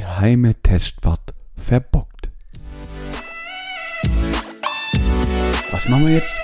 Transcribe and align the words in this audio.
geheime 0.00 0.56
Testfahrt 0.60 1.34
verbockt. 1.56 2.28
Was 5.70 5.88
machen 5.88 6.06
wir 6.06 6.14
jetzt? 6.14 6.34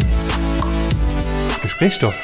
Gesprächsstoff. 1.60 2.14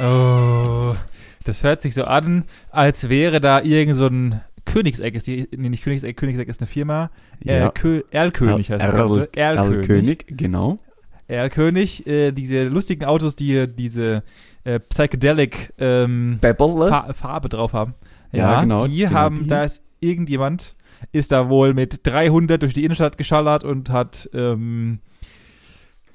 Oh, 0.00 0.94
das 1.44 1.62
hört 1.62 1.82
sich 1.82 1.92
so 1.92 2.04
an, 2.04 2.44
als 2.70 3.10
wäre 3.10 3.42
da 3.42 3.60
irgend 3.60 3.96
so 3.96 4.06
ein 4.06 4.40
Königseck, 4.64 5.14
ist 5.14 5.26
die, 5.26 5.48
nee, 5.54 5.68
nicht 5.68 5.84
Königseck, 5.84 6.16
Königseck 6.16 6.48
ist 6.48 6.62
eine 6.62 6.66
Firma. 6.66 7.10
Ja. 7.44 7.70
Kö 7.72 8.04
Erlkönig 8.10 8.70
heißt 8.70 8.82
das 8.82 8.92
Ganze. 8.92 9.28
Erlkönig. 9.34 9.36
Erlkönig, 9.36 10.24
genau. 10.28 10.78
Erlkönig, 11.28 12.06
äh, 12.06 12.32
diese 12.32 12.64
lustigen 12.64 13.04
Autos, 13.04 13.36
die 13.36 13.66
diese 13.66 14.22
äh, 14.64 14.78
Psychedelic 14.80 15.72
ähm, 15.78 16.38
Bebberle. 16.40 16.88
Fa 16.88 17.12
Farbe 17.12 17.48
drauf 17.48 17.72
haben. 17.72 17.94
Ja, 18.32 18.60
genau, 18.62 18.86
Die 18.86 18.98
genau 18.98 19.12
haben, 19.12 19.44
die. 19.44 19.46
da 19.48 19.64
ist 19.64 19.82
irgendjemand, 20.00 20.74
ist 21.12 21.32
da 21.32 21.48
wohl 21.48 21.74
mit 21.74 22.00
300 22.06 22.62
durch 22.62 22.74
die 22.74 22.84
Innenstadt 22.84 23.18
geschallert 23.18 23.64
und 23.64 23.90
hat, 23.90 24.28
ähm, 24.34 25.00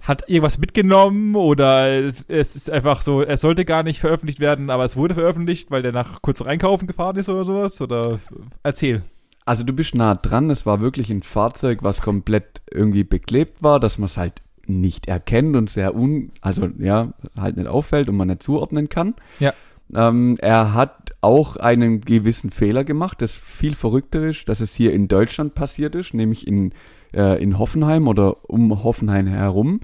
hat 0.02 0.27
irgendwas 0.27 0.58
mitgenommen 0.58 1.36
oder 1.36 2.14
es 2.28 2.55
ist 2.55 2.70
einfach 2.70 3.02
so, 3.02 3.22
es 3.22 3.41
sollte 3.41 3.66
gar 3.66 3.84
nicht 3.84 4.00
veröffentlicht 4.00 4.39
werden, 4.39 4.70
aber 4.70 4.86
es 4.86 4.95
wurde 4.98 5.14
veröffentlicht, 5.16 5.72
weil 5.72 5.81
der 5.81 5.91
nach 5.91 6.22
kurz 6.22 6.39
noch 6.39 6.48
einkaufen 6.48 6.88
gefahren 6.88 7.16
ist 7.17 7.30
oder 7.30 7.44
sowas 7.44 7.81
oder 7.81 8.20
erzähl. 8.64 9.03
Also 9.45 9.64
du 9.64 9.73
bist 9.73 9.95
nah 9.95 10.16
dran, 10.16 10.50
es 10.50 10.66
war 10.66 10.81
wirklich 10.81 11.09
ein 11.09 11.23
Fahrzeug, 11.23 11.80
was 11.81 12.02
komplett 12.02 12.62
irgendwie 12.70 13.03
beklebt 13.03 13.64
war, 13.64 13.80
dass 13.80 13.98
man 13.98 14.05
es 14.05 14.17
halt 14.17 14.41
nicht 14.68 15.08
erkennt 15.08 15.56
und 15.56 15.70
sehr 15.70 15.96
un, 15.96 16.32
also 16.42 16.68
ja, 16.80 17.14
halt 17.38 17.58
nicht 17.58 17.68
auffällt 17.68 18.10
und 18.10 18.18
man 18.18 18.28
nicht 18.28 18.44
zuordnen 18.44 18.90
kann. 18.90 19.16
Ja. 19.40 19.54
Ähm, 19.96 20.38
er 20.40 20.74
hat 20.74 21.12
auch 21.22 21.58
einen 21.58 22.02
gewissen 22.02 22.50
Fehler 22.50 22.84
gemacht, 22.84 23.22
das 23.22 23.40
viel 23.40 23.76
verrückter 23.76 24.24
ist, 24.24 24.48
dass 24.48 24.59
es 24.62 24.73
hier 24.73 24.94
in 24.94 25.08
Deutschland 25.08 25.53
passiert 25.53 25.95
ist, 25.95 26.14
nämlich 26.14 26.48
in, 26.48 26.73
äh, 27.14 27.42
in 27.42 27.59
Hoffenheim 27.59 28.08
oder 28.08 28.50
um 28.50 28.84
Hoffenheim 28.84 29.28
herum. 29.28 29.80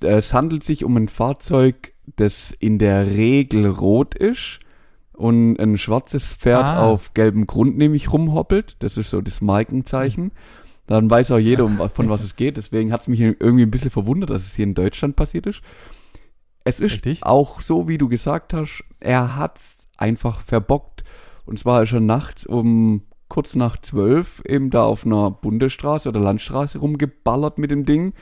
Es 0.00 0.34
handelt 0.34 0.64
sich 0.64 0.84
um 0.84 0.96
ein 0.96 1.08
Fahrzeug, 1.08 1.92
das 2.16 2.52
in 2.58 2.78
der 2.78 3.06
Regel 3.06 3.66
rot 3.66 4.14
ist 4.14 4.58
und 5.12 5.58
ein 5.58 5.78
schwarzes 5.78 6.34
Pferd 6.34 6.64
Ah. 6.64 6.82
auf 6.82 7.14
gelbem 7.14 7.46
Grund 7.46 7.78
nämlich 7.78 8.12
rumhoppelt. 8.12 8.76
Das 8.80 8.96
ist 8.96 9.10
so 9.10 9.20
das 9.20 9.40
Markenzeichen. 9.40 10.32
Dann 10.86 11.10
weiß 11.10 11.32
auch 11.32 11.38
jeder, 11.38 11.64
um, 11.64 11.78
von 11.90 12.08
was 12.08 12.22
es 12.22 12.36
geht. 12.36 12.56
Deswegen 12.56 12.92
hat 12.92 13.02
es 13.02 13.08
mich 13.08 13.20
irgendwie 13.20 13.62
ein 13.62 13.70
bisschen 13.70 13.90
verwundert, 13.90 14.30
dass 14.30 14.44
es 14.44 14.54
hier 14.54 14.64
in 14.64 14.74
Deutschland 14.74 15.16
passiert 15.16 15.46
ist. 15.46 15.62
Es 16.64 16.80
ist 16.80 16.94
Richtig. 16.94 17.22
auch 17.22 17.60
so, 17.60 17.88
wie 17.88 17.98
du 17.98 18.08
gesagt 18.08 18.52
hast, 18.52 18.84
er 19.00 19.36
hat's 19.36 19.76
einfach 19.96 20.40
verbockt. 20.40 21.04
Und 21.44 21.58
zwar 21.58 21.82
ist 21.82 21.92
er 21.92 22.00
nachts 22.00 22.46
um 22.46 23.02
kurz 23.28 23.54
nach 23.56 23.80
zwölf 23.80 24.42
eben 24.46 24.70
da 24.70 24.84
auf 24.84 25.04
einer 25.04 25.30
Bundesstraße 25.30 26.08
oder 26.08 26.20
Landstraße 26.20 26.78
rumgeballert 26.78 27.58
mit 27.58 27.70
dem 27.70 27.84
Ding, 27.84 28.14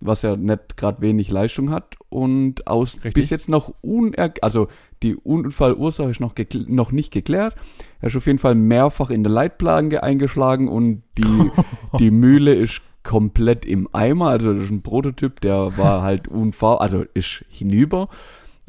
was 0.00 0.22
ja 0.22 0.36
nicht 0.36 0.76
gerade 0.76 1.00
wenig 1.00 1.30
Leistung 1.30 1.70
hat 1.70 1.96
und 2.08 2.66
aus 2.66 2.96
Richtig. 2.96 3.14
bis 3.14 3.30
jetzt 3.30 3.48
noch 3.48 3.72
uner 3.80 4.34
also 4.42 4.68
die 5.02 5.16
Unfallursache 5.16 6.10
ist 6.10 6.20
noch, 6.20 6.34
noch 6.68 6.92
nicht 6.92 7.12
geklärt. 7.12 7.56
Er 8.00 8.08
ist 8.08 8.16
auf 8.16 8.26
jeden 8.26 8.38
Fall 8.38 8.54
mehrfach 8.54 9.10
in 9.10 9.22
der 9.22 9.32
Leitplanke 9.32 10.02
eingeschlagen 10.02 10.68
und 10.68 11.02
die, 11.18 11.50
die 11.98 12.10
Mühle 12.10 12.54
ist 12.54 12.82
komplett 13.02 13.64
im 13.64 13.88
Eimer. 13.92 14.28
Also 14.28 14.52
das 14.54 14.64
ist 14.64 14.70
ein 14.70 14.82
Prototyp, 14.82 15.40
der 15.40 15.76
war 15.76 16.02
halt 16.02 16.28
unfahr, 16.28 16.80
also 16.80 17.04
ist 17.14 17.44
hinüber. 17.48 18.08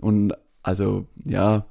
Und 0.02 0.34
also 0.64 1.08
ja, 1.23 1.66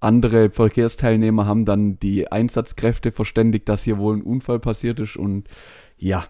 andere 0.00 0.50
Verkehrsteilnehmer 0.50 1.46
haben 1.46 1.64
dann 1.64 1.98
die 1.98 2.30
Einsatzkräfte 2.30 3.12
verständigt, 3.12 3.68
dass 3.68 3.82
hier 3.82 3.98
wohl 3.98 4.16
ein 4.16 4.22
Unfall 4.22 4.58
passiert 4.58 5.00
ist 5.00 5.16
und 5.16 5.48
ja, 5.96 6.26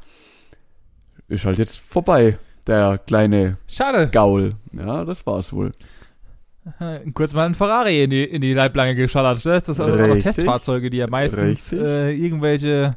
ist 1.29 1.45
halt 1.45 1.59
jetzt 1.59 1.79
vorbei, 1.79 2.39
der 2.67 2.99
kleine 2.99 3.59
Schade. 3.67 4.09
Gaul. 4.13 4.55
Ja, 4.73 5.05
das 5.05 5.27
war's 5.27 5.53
wohl. 5.53 5.73
Kurz 7.15 7.33
mal 7.33 7.47
ein 7.47 7.55
Ferrari 7.55 8.03
in 8.05 8.11
die, 8.11 8.25
in 8.25 8.41
die 8.41 8.55
Leitplanke 8.55 8.95
geschallert. 8.97 9.45
Das 9.45 9.69
ist 9.69 9.81
also 9.81 9.95
auch. 10.13 10.19
Testfahrzeuge, 10.19 10.91
die 10.91 10.99
ja 10.99 11.07
meistens 11.07 11.73
äh, 11.73 12.11
irgendwelche, 12.13 12.93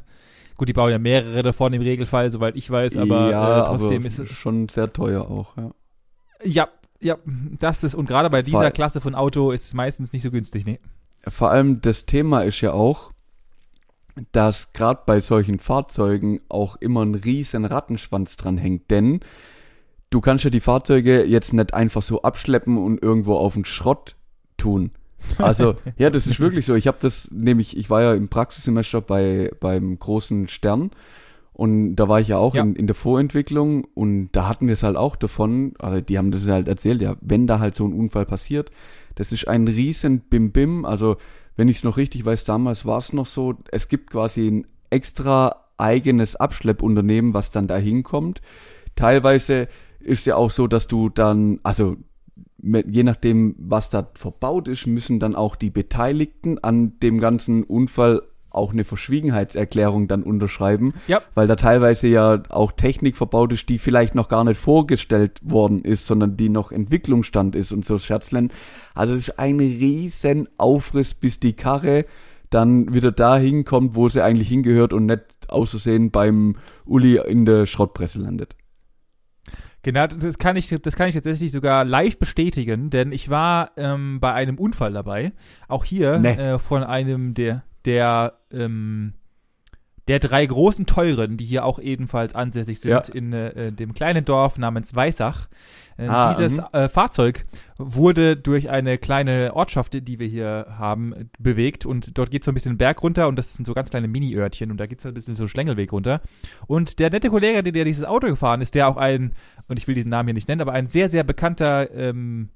gut, 0.56 0.68
die 0.68 0.72
bauen 0.72 0.90
ja 0.90 0.98
mehrere 0.98 1.42
davon 1.42 1.72
im 1.72 1.82
Regelfall, 1.82 2.30
soweit 2.30 2.56
ich 2.56 2.70
weiß, 2.70 2.96
aber 2.96 3.30
ja, 3.30 3.62
äh, 3.62 3.64
trotzdem 3.66 3.98
aber 3.98 4.06
ist 4.06 4.18
es. 4.18 4.30
schon 4.30 4.68
sehr 4.68 4.92
teuer 4.92 5.30
auch, 5.30 5.56
ja. 5.56 5.70
Ja, 6.42 6.68
ja, 7.00 7.16
das 7.58 7.84
ist, 7.84 7.94
und 7.94 8.08
gerade 8.08 8.30
bei 8.30 8.42
dieser 8.42 8.60
Vor- 8.62 8.70
Klasse 8.70 9.00
von 9.00 9.14
Auto 9.14 9.52
ist 9.52 9.66
es 9.66 9.74
meistens 9.74 10.12
nicht 10.12 10.22
so 10.22 10.30
günstig, 10.30 10.66
ne? 10.66 10.78
Vor 11.28 11.50
allem 11.50 11.80
das 11.80 12.06
Thema 12.06 12.42
ist 12.42 12.60
ja 12.62 12.72
auch, 12.72 13.12
dass 14.32 14.72
gerade 14.72 15.02
bei 15.06 15.20
solchen 15.20 15.58
Fahrzeugen 15.58 16.40
auch 16.48 16.76
immer 16.76 17.04
ein 17.04 17.14
riesen 17.14 17.64
Rattenschwanz 17.64 18.36
dran 18.36 18.58
hängt, 18.58 18.90
denn 18.90 19.20
du 20.10 20.20
kannst 20.20 20.44
ja 20.44 20.50
die 20.50 20.60
Fahrzeuge 20.60 21.24
jetzt 21.24 21.52
nicht 21.52 21.72
einfach 21.74 22.02
so 22.02 22.22
abschleppen 22.22 22.76
und 22.78 23.02
irgendwo 23.02 23.34
auf 23.36 23.54
den 23.54 23.64
Schrott 23.64 24.16
tun. 24.56 24.90
Also, 25.38 25.74
ja, 25.98 26.08
das 26.10 26.26
ist 26.26 26.40
wirklich 26.40 26.64
so. 26.66 26.74
Ich 26.74 26.86
habe 26.86 26.96
das 27.00 27.30
nämlich, 27.30 27.76
ich 27.76 27.90
war 27.90 28.02
ja 28.02 28.14
im 28.14 28.28
Praxissemester 28.28 29.00
bei 29.00 29.50
beim 29.60 29.98
großen 29.98 30.48
Stern 30.48 30.90
und 31.52 31.96
da 31.96 32.08
war 32.08 32.20
ich 32.20 32.28
ja 32.28 32.38
auch 32.38 32.54
Ja. 32.54 32.62
in, 32.62 32.74
in 32.74 32.86
der 32.86 32.96
Vorentwicklung 32.96 33.84
und 33.94 34.30
da 34.32 34.48
hatten 34.48 34.66
wir 34.66 34.74
es 34.74 34.82
halt 34.82 34.96
auch 34.96 35.16
davon, 35.16 35.74
also 35.78 36.00
die 36.00 36.16
haben 36.16 36.30
das 36.30 36.46
halt 36.48 36.68
erzählt, 36.68 37.02
ja, 37.02 37.16
wenn 37.20 37.46
da 37.46 37.58
halt 37.58 37.76
so 37.76 37.86
ein 37.86 37.92
Unfall 37.92 38.24
passiert, 38.24 38.70
das 39.14 39.30
ist 39.30 39.46
ein 39.46 39.68
riesen 39.68 40.20
Bim-Bim, 40.22 40.86
also 40.86 41.16
wenn 41.56 41.68
ich 41.68 41.78
es 41.78 41.84
noch 41.84 41.98
richtig 41.98 42.24
weiß, 42.24 42.44
damals 42.44 42.86
war 42.86 42.96
es 42.98 43.12
noch 43.12 43.26
so, 43.26 43.54
es 43.70 43.88
gibt 43.88 44.10
quasi 44.10 44.48
ein 44.48 44.66
extra 44.88 45.54
eigenes 45.76 46.34
Abschleppunternehmen, 46.36 47.34
was 47.34 47.50
dann 47.50 47.66
da 47.66 47.76
hinkommt. 47.76 48.40
Teilweise 48.96 49.68
ist 50.00 50.26
ja 50.26 50.36
auch 50.36 50.50
so, 50.50 50.66
dass 50.66 50.86
du 50.88 51.08
dann, 51.08 51.60
also 51.62 51.96
je 52.62 53.02
nachdem, 53.02 53.54
was 53.58 53.88
da 53.90 54.10
verbaut 54.14 54.68
ist, 54.68 54.86
müssen 54.86 55.18
dann 55.18 55.34
auch 55.34 55.56
die 55.56 55.70
Beteiligten 55.70 56.58
an 56.58 56.98
dem 57.00 57.18
ganzen 57.18 57.64
Unfall 57.64 58.22
auch 58.50 58.72
eine 58.72 58.84
Verschwiegenheitserklärung 58.84 60.08
dann 60.08 60.24
unterschreiben, 60.24 60.92
Ja. 61.06 61.22
weil 61.34 61.46
da 61.46 61.54
teilweise 61.56 62.08
ja 62.08 62.42
auch 62.48 62.72
Technik 62.72 63.16
verbaut 63.16 63.52
ist, 63.52 63.68
die 63.68 63.78
vielleicht 63.78 64.14
noch 64.16 64.28
gar 64.28 64.42
nicht 64.44 64.60
vorgestellt 64.60 65.40
worden 65.42 65.82
ist, 65.82 66.06
sondern 66.06 66.36
die 66.36 66.48
noch 66.48 66.72
Entwicklungsstand 66.72 67.54
ist 67.54 67.72
und 67.72 67.84
so 67.84 67.98
Scherzlen. 67.98 68.50
Also 68.94 69.14
es 69.14 69.28
ist 69.28 69.38
ein 69.38 69.58
riesen 69.60 70.48
Aufriss, 70.58 71.14
bis 71.14 71.38
die 71.38 71.52
Karre 71.52 72.04
dann 72.50 72.92
wieder 72.92 73.12
dahin 73.12 73.64
kommt, 73.64 73.94
wo 73.94 74.08
sie 74.08 74.22
eigentlich 74.22 74.48
hingehört 74.48 74.92
und 74.92 75.06
nicht 75.06 75.22
auszusehen 75.48 76.10
beim 76.10 76.56
Uli 76.84 77.20
in 77.24 77.44
der 77.44 77.66
Schrottpresse 77.66 78.18
landet. 78.18 78.56
Genau, 79.82 80.06
das 80.06 80.38
kann 80.38 80.56
ich, 80.56 80.68
das 80.68 80.94
kann 80.94 81.08
ich 81.08 81.14
tatsächlich 81.14 81.52
sogar 81.52 81.84
live 81.84 82.18
bestätigen, 82.18 82.90
denn 82.90 83.12
ich 83.12 83.30
war 83.30 83.70
ähm, 83.76 84.20
bei 84.20 84.32
einem 84.34 84.58
Unfall 84.58 84.92
dabei. 84.92 85.32
Auch 85.68 85.84
hier 85.84 86.18
Nee. 86.18 86.34
äh, 86.34 86.58
von 86.58 86.82
einem 86.84 87.32
der, 87.34 87.62
der, 87.86 88.34
ähm, 88.52 89.14
der 90.06 90.18
drei 90.18 90.44
großen 90.44 90.84
Teuren, 90.86 91.36
die 91.38 91.44
hier 91.46 91.64
auch 91.64 91.78
ebenfalls 91.78 92.34
ansässig 92.34 92.80
sind 92.80 92.90
Ja. 92.90 93.14
in 93.14 93.32
äh, 93.32 93.72
dem 93.72 93.94
kleinen 93.94 94.24
Dorf 94.24 94.58
namens 94.58 94.94
Weißach. 94.94 95.48
Äh, 96.00 96.08
Ah, 96.08 96.34
dieses 96.34 96.56
mhm. 96.56 96.64
äh, 96.72 96.88
Fahrzeug 96.88 97.44
wurde 97.76 98.36
durch 98.36 98.70
eine 98.70 98.96
kleine 98.96 99.54
Ortschaft, 99.54 99.92
die 99.94 100.18
wir 100.18 100.26
hier 100.26 100.66
haben, 100.78 101.30
bewegt 101.38 101.84
und 101.84 102.16
dort 102.16 102.30
geht 102.30 102.42
so 102.42 102.50
ein 102.50 102.54
bisschen 102.54 102.78
Berg 102.78 103.02
runter 103.02 103.28
und 103.28 103.36
das 103.36 103.54
sind 103.54 103.66
so 103.66 103.74
ganz 103.74 103.90
kleine 103.90 104.08
Mini-Örtchen 104.08 104.70
und 104.70 104.78
da 104.78 104.86
geht 104.86 105.00
so 105.00 105.08
ein 105.08 105.14
bisschen 105.14 105.34
so 105.34 105.46
Schlängelweg 105.46 105.92
runter. 105.92 106.20
Und 106.66 106.98
der 106.98 107.10
nette 107.10 107.28
Kollege, 107.28 107.62
der, 107.62 107.72
der 107.72 107.84
dieses 107.84 108.04
Auto 108.04 108.26
gefahren 108.28 108.62
ist, 108.62 108.74
der 108.74 108.88
auch 108.88 108.96
ein, 108.96 109.32
und 109.68 109.78
ich 109.78 109.86
will 109.88 109.94
diesen 109.94 110.10
Namen 110.10 110.28
hier 110.28 110.34
nicht 110.34 110.48
nennen, 110.48 110.62
aber 110.62 110.72
ein 110.72 110.86
sehr, 110.86 111.10
sehr 111.10 111.22
bekannter 111.22 111.90
ähm, 111.94 112.48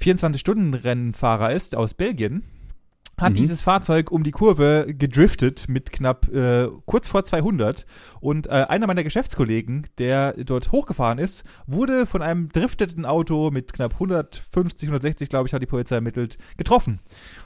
24-Stunden-Rennfahrer 0.00 1.52
ist 1.52 1.76
aus 1.76 1.94
Belgien, 1.94 2.42
hat 3.16 3.32
Mhm. 3.32 3.36
dieses 3.36 3.60
Fahrzeug 3.60 4.10
um 4.10 4.24
die 4.24 4.30
Kurve 4.30 4.86
gedriftet 4.88 5.66
mit 5.68 5.92
knapp 5.92 6.28
äh, 6.32 6.68
kurz 6.86 7.08
vor 7.08 7.24
200 7.24 7.86
und 8.20 8.46
äh, 8.46 8.66
einer 8.68 8.86
meiner 8.86 9.04
Geschäftskollegen, 9.04 9.86
der 9.98 10.32
dort 10.44 10.72
hochgefahren 10.72 11.18
ist, 11.18 11.44
wurde 11.66 12.06
von 12.06 12.22
einem 12.22 12.48
drifteten 12.50 13.04
Auto 13.06 13.50
mit 13.50 13.72
knapp 13.72 13.94
150, 13.94 14.88
160, 14.88 15.28
glaube 15.28 15.46
ich, 15.48 15.54
hat 15.54 15.62
die 15.62 15.66
Polizei 15.66 15.96
ermittelt, 15.96 16.38
getroffen. 16.56 17.00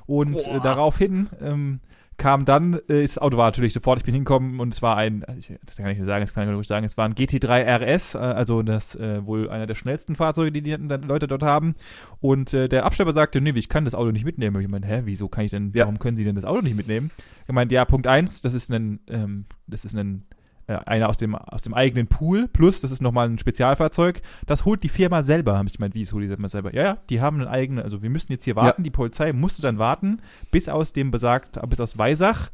Und 0.06 0.46
äh, 0.46 0.60
daraufhin 0.60 1.28
ähm, 1.40 1.80
kam 2.18 2.44
dann, 2.44 2.74
äh, 2.88 3.02
das 3.02 3.16
Auto 3.16 3.36
war 3.38 3.46
natürlich 3.46 3.72
sofort, 3.72 4.00
ich 4.00 4.04
bin 4.04 4.12
hingekommen 4.12 4.60
und 4.60 4.74
es 4.74 4.82
war 4.82 4.96
ein, 4.96 5.24
also 5.24 5.38
ich, 5.38 5.58
das 5.64 5.76
kann 5.76 5.86
ich 5.88 5.98
nicht 5.98 6.06
sagen, 6.06 6.20
das 6.22 6.34
kann 6.34 6.48
ich 6.48 6.54
nicht 6.54 6.68
sagen, 6.68 6.84
es 6.84 6.96
war 6.96 7.06
ein 7.06 7.14
GT3 7.14 7.64
RS, 7.64 8.14
äh, 8.14 8.18
also 8.18 8.62
das 8.62 8.94
äh, 8.96 9.24
wohl 9.24 9.48
einer 9.48 9.66
der 9.66 9.76
schnellsten 9.76 10.16
Fahrzeuge, 10.16 10.52
die 10.52 10.62
die 10.62 10.72
Leute 10.74 11.26
dort 11.28 11.42
haben. 11.42 11.74
Und 12.20 12.52
äh, 12.52 12.68
der 12.68 12.84
Abschlepper 12.84 13.12
sagte, 13.12 13.40
nee, 13.40 13.52
ich 13.54 13.68
kann 13.68 13.84
das 13.84 13.94
Auto 13.94 14.10
nicht 14.10 14.24
mitnehmen. 14.24 14.56
Und 14.56 14.62
ich 14.62 14.68
meinte, 14.68 14.88
hä, 14.88 15.02
wieso 15.04 15.28
kann 15.28 15.44
ich 15.44 15.50
denn, 15.52 15.72
Ja. 15.74 15.84
warum 15.84 15.98
können 15.98 16.16
Sie 16.16 16.24
denn 16.24 16.34
das 16.34 16.44
Auto 16.44 16.60
nicht 16.60 16.76
mitnehmen? 16.76 17.10
Er 17.46 17.54
meinte, 17.54 17.74
ja, 17.74 17.84
Punkt 17.84 18.06
eins, 18.06 18.42
das 18.42 18.52
ist 18.52 18.70
ein, 18.70 19.00
ähm, 19.08 19.46
das 19.66 19.84
ist 19.86 19.96
ein 19.96 20.24
einer 20.68 21.08
aus 21.08 21.16
dem, 21.16 21.34
aus 21.34 21.62
dem 21.62 21.74
eigenen 21.74 22.08
Pool, 22.08 22.48
plus 22.48 22.80
das 22.80 22.90
ist 22.90 23.00
nochmal 23.00 23.28
ein 23.28 23.38
Spezialfahrzeug. 23.38 24.20
Das 24.46 24.64
holt 24.64 24.82
die 24.82 24.88
Firma 24.88 25.22
selber, 25.22 25.56
habe 25.56 25.68
ich 25.68 25.74
gemeint, 25.74 25.94
wie 25.94 26.02
es 26.02 26.12
holt 26.12 26.24
die 26.24 26.28
Firma 26.28 26.48
selber? 26.48 26.74
Ja, 26.74 26.82
ja, 26.82 26.98
die 27.08 27.20
haben 27.20 27.40
einen 27.40 27.48
eigenen, 27.48 27.82
also 27.82 28.02
wir 28.02 28.10
müssen 28.10 28.32
jetzt 28.32 28.44
hier 28.44 28.56
warten, 28.56 28.82
ja. 28.82 28.84
die 28.84 28.90
Polizei 28.90 29.32
musste 29.32 29.62
dann 29.62 29.78
warten, 29.78 30.20
bis 30.50 30.68
aus 30.68 30.92
dem 30.92 31.10
besagt, 31.10 31.58
bis 31.68 31.80
aus 31.80 31.96
Weisach 31.96 32.50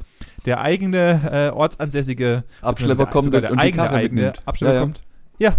der 0.47 0.61
eigene 0.61 1.51
äh, 1.51 1.51
ortsansässige 1.51 2.45
Abschlepper 2.63 3.07
kommt 3.07 3.33
der 3.33 3.51
und 3.51 3.59
eigene, 3.59 3.91
eigene 3.91 4.33
Abschlepper 4.45 4.75
ja, 4.75 4.81
kommt. 4.81 5.03
Ja, 5.39 5.57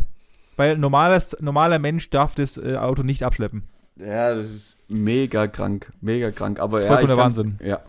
weil 0.55 0.77
normales, 0.77 1.35
normaler 1.41 1.79
Mensch 1.79 2.09
darf 2.09 2.35
das 2.35 2.57
äh, 2.57 2.77
Auto 2.77 3.03
nicht 3.03 3.23
abschleppen. 3.23 3.63
Ja, 3.97 4.33
das 4.33 4.49
ist 4.49 4.77
mega 4.87 5.47
krank, 5.47 5.91
mega 6.01 6.31
krank. 6.31 6.59
Aber 6.59 6.81
Vollkommen 6.81 7.09
ja, 7.09 7.17
Wahnsinn. 7.17 7.59
Ja, 7.63 7.79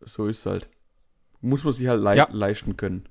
so 0.00 0.26
ist 0.26 0.38
es 0.38 0.46
halt. 0.46 0.68
Muss 1.40 1.64
man 1.64 1.72
sich 1.72 1.86
halt 1.86 2.00
le 2.02 2.16
ja. 2.16 2.28
leisten 2.32 2.76
können. 2.76 3.04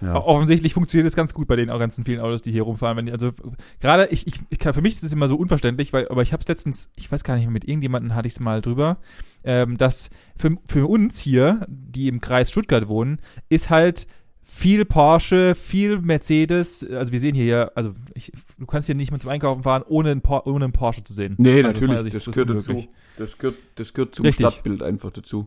Ja. 0.00 0.16
Offensichtlich 0.16 0.74
funktioniert 0.74 1.06
es 1.06 1.16
ganz 1.16 1.34
gut 1.34 1.48
bei 1.48 1.56
den 1.56 1.68
ganzen 1.68 2.04
vielen 2.04 2.20
Autos, 2.20 2.42
die 2.42 2.52
hier 2.52 2.62
rumfahren. 2.62 3.06
Die, 3.06 3.12
also 3.12 3.32
gerade, 3.80 4.06
ich, 4.06 4.26
ich, 4.26 4.34
ich 4.50 4.58
kann, 4.58 4.74
für 4.74 4.82
mich 4.82 4.94
ist 4.94 5.04
es 5.04 5.12
immer 5.12 5.28
so 5.28 5.36
unverständlich, 5.36 5.92
weil, 5.92 6.08
aber 6.08 6.22
ich 6.22 6.32
habe 6.32 6.40
es 6.40 6.48
letztens, 6.48 6.90
ich 6.96 7.10
weiß 7.10 7.24
gar 7.24 7.36
nicht, 7.36 7.48
mit 7.48 7.66
irgendjemandem 7.66 8.14
hatte 8.14 8.28
ich 8.28 8.34
es 8.34 8.40
mal 8.40 8.60
drüber, 8.60 8.98
ähm, 9.44 9.76
dass 9.76 10.10
für, 10.36 10.56
für 10.66 10.88
uns 10.88 11.18
hier, 11.18 11.66
die 11.68 12.08
im 12.08 12.20
Kreis 12.20 12.50
Stuttgart 12.50 12.88
wohnen, 12.88 13.20
ist 13.48 13.70
halt 13.70 14.06
viel 14.42 14.84
Porsche, 14.84 15.54
viel 15.54 15.98
Mercedes. 16.00 16.86
Also 16.90 17.12
wir 17.12 17.20
sehen 17.20 17.34
hier 17.34 17.44
ja, 17.44 17.70
also 17.74 17.94
ich, 18.14 18.32
du 18.58 18.66
kannst 18.66 18.86
hier 18.86 18.94
nicht 18.94 19.10
mehr 19.10 19.20
zum 19.20 19.30
Einkaufen 19.30 19.62
fahren, 19.62 19.82
ohne 19.88 20.10
einen, 20.10 20.22
ohne 20.22 20.64
einen 20.64 20.72
Porsche 20.72 21.04
zu 21.04 21.14
sehen. 21.14 21.36
Nee, 21.38 21.62
also 21.62 21.68
natürlich, 21.68 22.12
das, 22.12 22.24
das, 22.24 22.34
gehört 22.34 22.50
dazu. 22.50 22.86
Das 23.16 23.38
gehört, 23.38 23.56
das 23.76 23.94
gehört 23.94 24.14
zum 24.14 24.26
Richtig. 24.26 24.46
Stadtbild 24.46 24.82
einfach 24.82 25.10
dazu. 25.10 25.46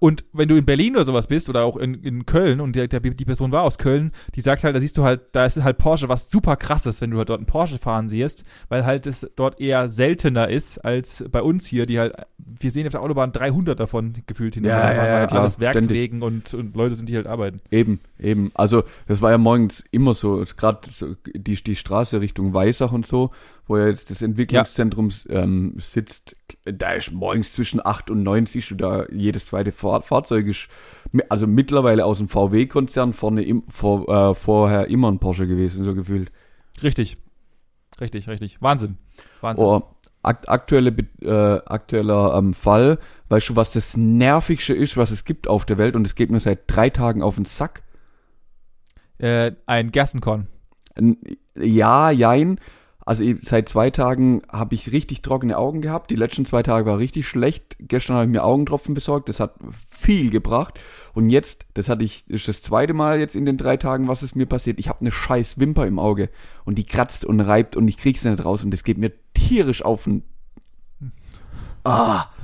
Und 0.00 0.24
wenn 0.32 0.48
du 0.48 0.56
in 0.56 0.64
Berlin 0.64 0.94
oder 0.94 1.04
sowas 1.04 1.26
bist 1.26 1.48
oder 1.48 1.64
auch 1.64 1.76
in, 1.76 1.94
in 1.94 2.26
Köln 2.26 2.60
und 2.60 2.76
die, 2.76 2.88
die 2.88 3.24
Person 3.24 3.52
war 3.52 3.62
aus 3.62 3.78
Köln, 3.78 4.12
die 4.34 4.40
sagt 4.40 4.64
halt, 4.64 4.74
da 4.74 4.80
siehst 4.80 4.96
du 4.96 5.04
halt, 5.04 5.20
da 5.32 5.44
ist 5.44 5.62
halt 5.62 5.78
Porsche 5.78 6.08
was 6.08 6.30
super 6.30 6.56
krasses, 6.56 7.00
wenn 7.00 7.10
du 7.10 7.18
halt 7.18 7.28
dort 7.28 7.38
einen 7.38 7.46
Porsche 7.46 7.78
fahren 7.78 8.08
siehst, 8.08 8.44
weil 8.68 8.84
halt 8.84 9.06
es 9.06 9.28
dort 9.36 9.60
eher 9.60 9.88
seltener 9.88 10.48
ist 10.48 10.78
als 10.78 11.24
bei 11.30 11.42
uns 11.42 11.66
hier, 11.66 11.86
die 11.86 11.98
halt, 11.98 12.14
wir 12.38 12.70
sehen 12.70 12.86
auf 12.86 12.92
der 12.92 13.02
Autobahn 13.02 13.32
300 13.32 13.78
davon 13.78 14.14
gefühlt 14.26 14.54
hin. 14.54 14.64
Ja, 14.64 14.92
ja, 14.92 15.06
ja, 15.06 15.26
klar, 15.26 15.40
alles 15.40 15.60
Werkswegen 15.60 16.22
und, 16.22 16.54
und 16.54 16.76
Leute 16.76 16.94
sind, 16.94 17.08
die 17.08 17.16
halt 17.16 17.26
arbeiten. 17.26 17.60
Eben, 17.70 18.00
eben. 18.18 18.50
Also 18.54 18.84
das 19.06 19.22
war 19.22 19.30
ja 19.30 19.38
morgens 19.38 19.84
immer 19.90 20.14
so, 20.14 20.44
gerade 20.56 20.88
so 20.90 21.14
die, 21.34 21.62
die 21.62 21.76
Straße 21.76 22.20
Richtung 22.20 22.54
Weissach 22.54 22.92
und 22.92 23.06
so, 23.06 23.30
wo 23.68 23.76
ja 23.76 23.86
jetzt 23.86 24.10
das 24.10 24.22
Entwicklungszentrum 24.22 25.10
ja. 25.28 25.42
ähm, 25.42 25.74
sitzt, 25.76 26.34
da 26.64 26.92
ist 26.92 27.12
morgens 27.12 27.52
zwischen 27.52 27.84
8 27.84 28.10
und 28.10 28.22
9 28.22 28.46
siehst 28.46 28.70
du 28.70 28.74
da 28.74 29.06
jedes 29.12 29.46
zweite 29.46 29.72
Fahr 29.72 30.02
Fahrzeug 30.02 30.46
ist, 30.46 30.68
also 31.28 31.46
mittlerweile 31.46 32.04
aus 32.04 32.18
dem 32.18 32.28
VW-Konzern 32.28 33.12
vorne 33.12 33.42
im, 33.42 33.62
vor, 33.68 34.08
äh, 34.08 34.34
vorher 34.34 34.88
immer 34.88 35.10
ein 35.10 35.18
Porsche 35.18 35.46
gewesen, 35.46 35.84
so 35.84 35.94
gefühlt. 35.94 36.32
Richtig. 36.82 37.18
Richtig, 38.00 38.28
richtig. 38.28 38.62
Wahnsinn. 38.62 38.96
Wahnsinn. 39.40 39.66
Oh, 39.66 39.82
akt 40.22 40.48
aktuelle, 40.48 40.94
äh, 41.20 41.60
aktueller 41.66 42.36
ähm, 42.36 42.54
Fall, 42.54 42.98
weißt 43.28 43.50
du, 43.50 43.56
was 43.56 43.72
das 43.72 43.96
nervigste 43.96 44.74
ist, 44.74 44.96
was 44.96 45.10
es 45.10 45.24
gibt 45.24 45.48
auf 45.48 45.66
der 45.66 45.78
Welt 45.78 45.94
und 45.94 46.06
es 46.06 46.14
geht 46.14 46.30
mir 46.30 46.40
seit 46.40 46.60
drei 46.66 46.90
Tagen 46.90 47.22
auf 47.22 47.36
den 47.36 47.44
Sack? 47.44 47.82
Äh, 49.18 49.52
ein 49.66 49.90
Gerstenkorn. 49.90 50.46
Ja, 51.54 52.10
jein. 52.10 52.58
Also 53.08 53.24
seit 53.40 53.70
zwei 53.70 53.88
Tagen 53.88 54.42
habe 54.52 54.74
ich 54.74 54.92
richtig 54.92 55.22
trockene 55.22 55.56
Augen 55.56 55.80
gehabt. 55.80 56.10
Die 56.10 56.14
letzten 56.14 56.44
zwei 56.44 56.62
Tage 56.62 56.84
war 56.84 56.98
richtig 56.98 57.26
schlecht. 57.26 57.74
Gestern 57.80 58.16
habe 58.16 58.26
ich 58.26 58.30
mir 58.30 58.44
Augentropfen 58.44 58.92
besorgt. 58.92 59.30
Das 59.30 59.40
hat 59.40 59.54
viel 59.90 60.28
gebracht. 60.28 60.78
Und 61.14 61.30
jetzt, 61.30 61.64
das 61.72 61.88
hatte 61.88 62.04
ich, 62.04 62.28
ist 62.28 62.48
das 62.48 62.60
zweite 62.60 62.92
Mal 62.92 63.18
jetzt 63.18 63.34
in 63.34 63.46
den 63.46 63.56
drei 63.56 63.78
Tagen, 63.78 64.08
was 64.08 64.20
es 64.20 64.34
mir 64.34 64.44
passiert. 64.44 64.78
Ich 64.78 64.90
habe 64.90 65.00
eine 65.00 65.10
scheiß 65.10 65.58
Wimper 65.58 65.86
im 65.86 65.98
Auge 65.98 66.28
und 66.66 66.76
die 66.76 66.84
kratzt 66.84 67.24
und 67.24 67.40
reibt 67.40 67.76
und 67.76 67.88
ich 67.88 67.96
krieg's 67.96 68.24
nicht 68.24 68.44
raus 68.44 68.62
und 68.62 68.72
das 68.72 68.84
geht 68.84 68.98
mir 68.98 69.12
tierisch 69.32 69.82
auf 69.82 70.04
den. 70.04 70.22
Ah. 71.84 72.26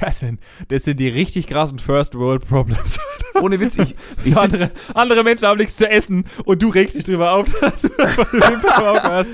Das 0.00 0.18
sind, 0.18 0.40
das 0.66 0.82
sind 0.82 0.98
die 0.98 1.06
richtig 1.06 1.46
krassen 1.46 1.78
First 1.78 2.16
World 2.16 2.48
Problems. 2.48 2.98
Ohne 3.40 3.58
Witz, 3.60 3.76
ich, 3.78 3.94
ich 4.24 4.36
andere, 4.36 4.70
andere 4.94 5.24
Menschen 5.24 5.48
haben 5.48 5.58
nichts 5.58 5.76
zu 5.76 5.88
essen 5.88 6.24
und 6.44 6.62
du 6.62 6.68
regst 6.68 6.96
dich 6.96 7.04
drüber 7.04 7.32
auf, 7.32 7.46
dass 7.60 7.82
du 7.82 7.88
Wimpern 7.90 9.02
hast. 9.02 9.28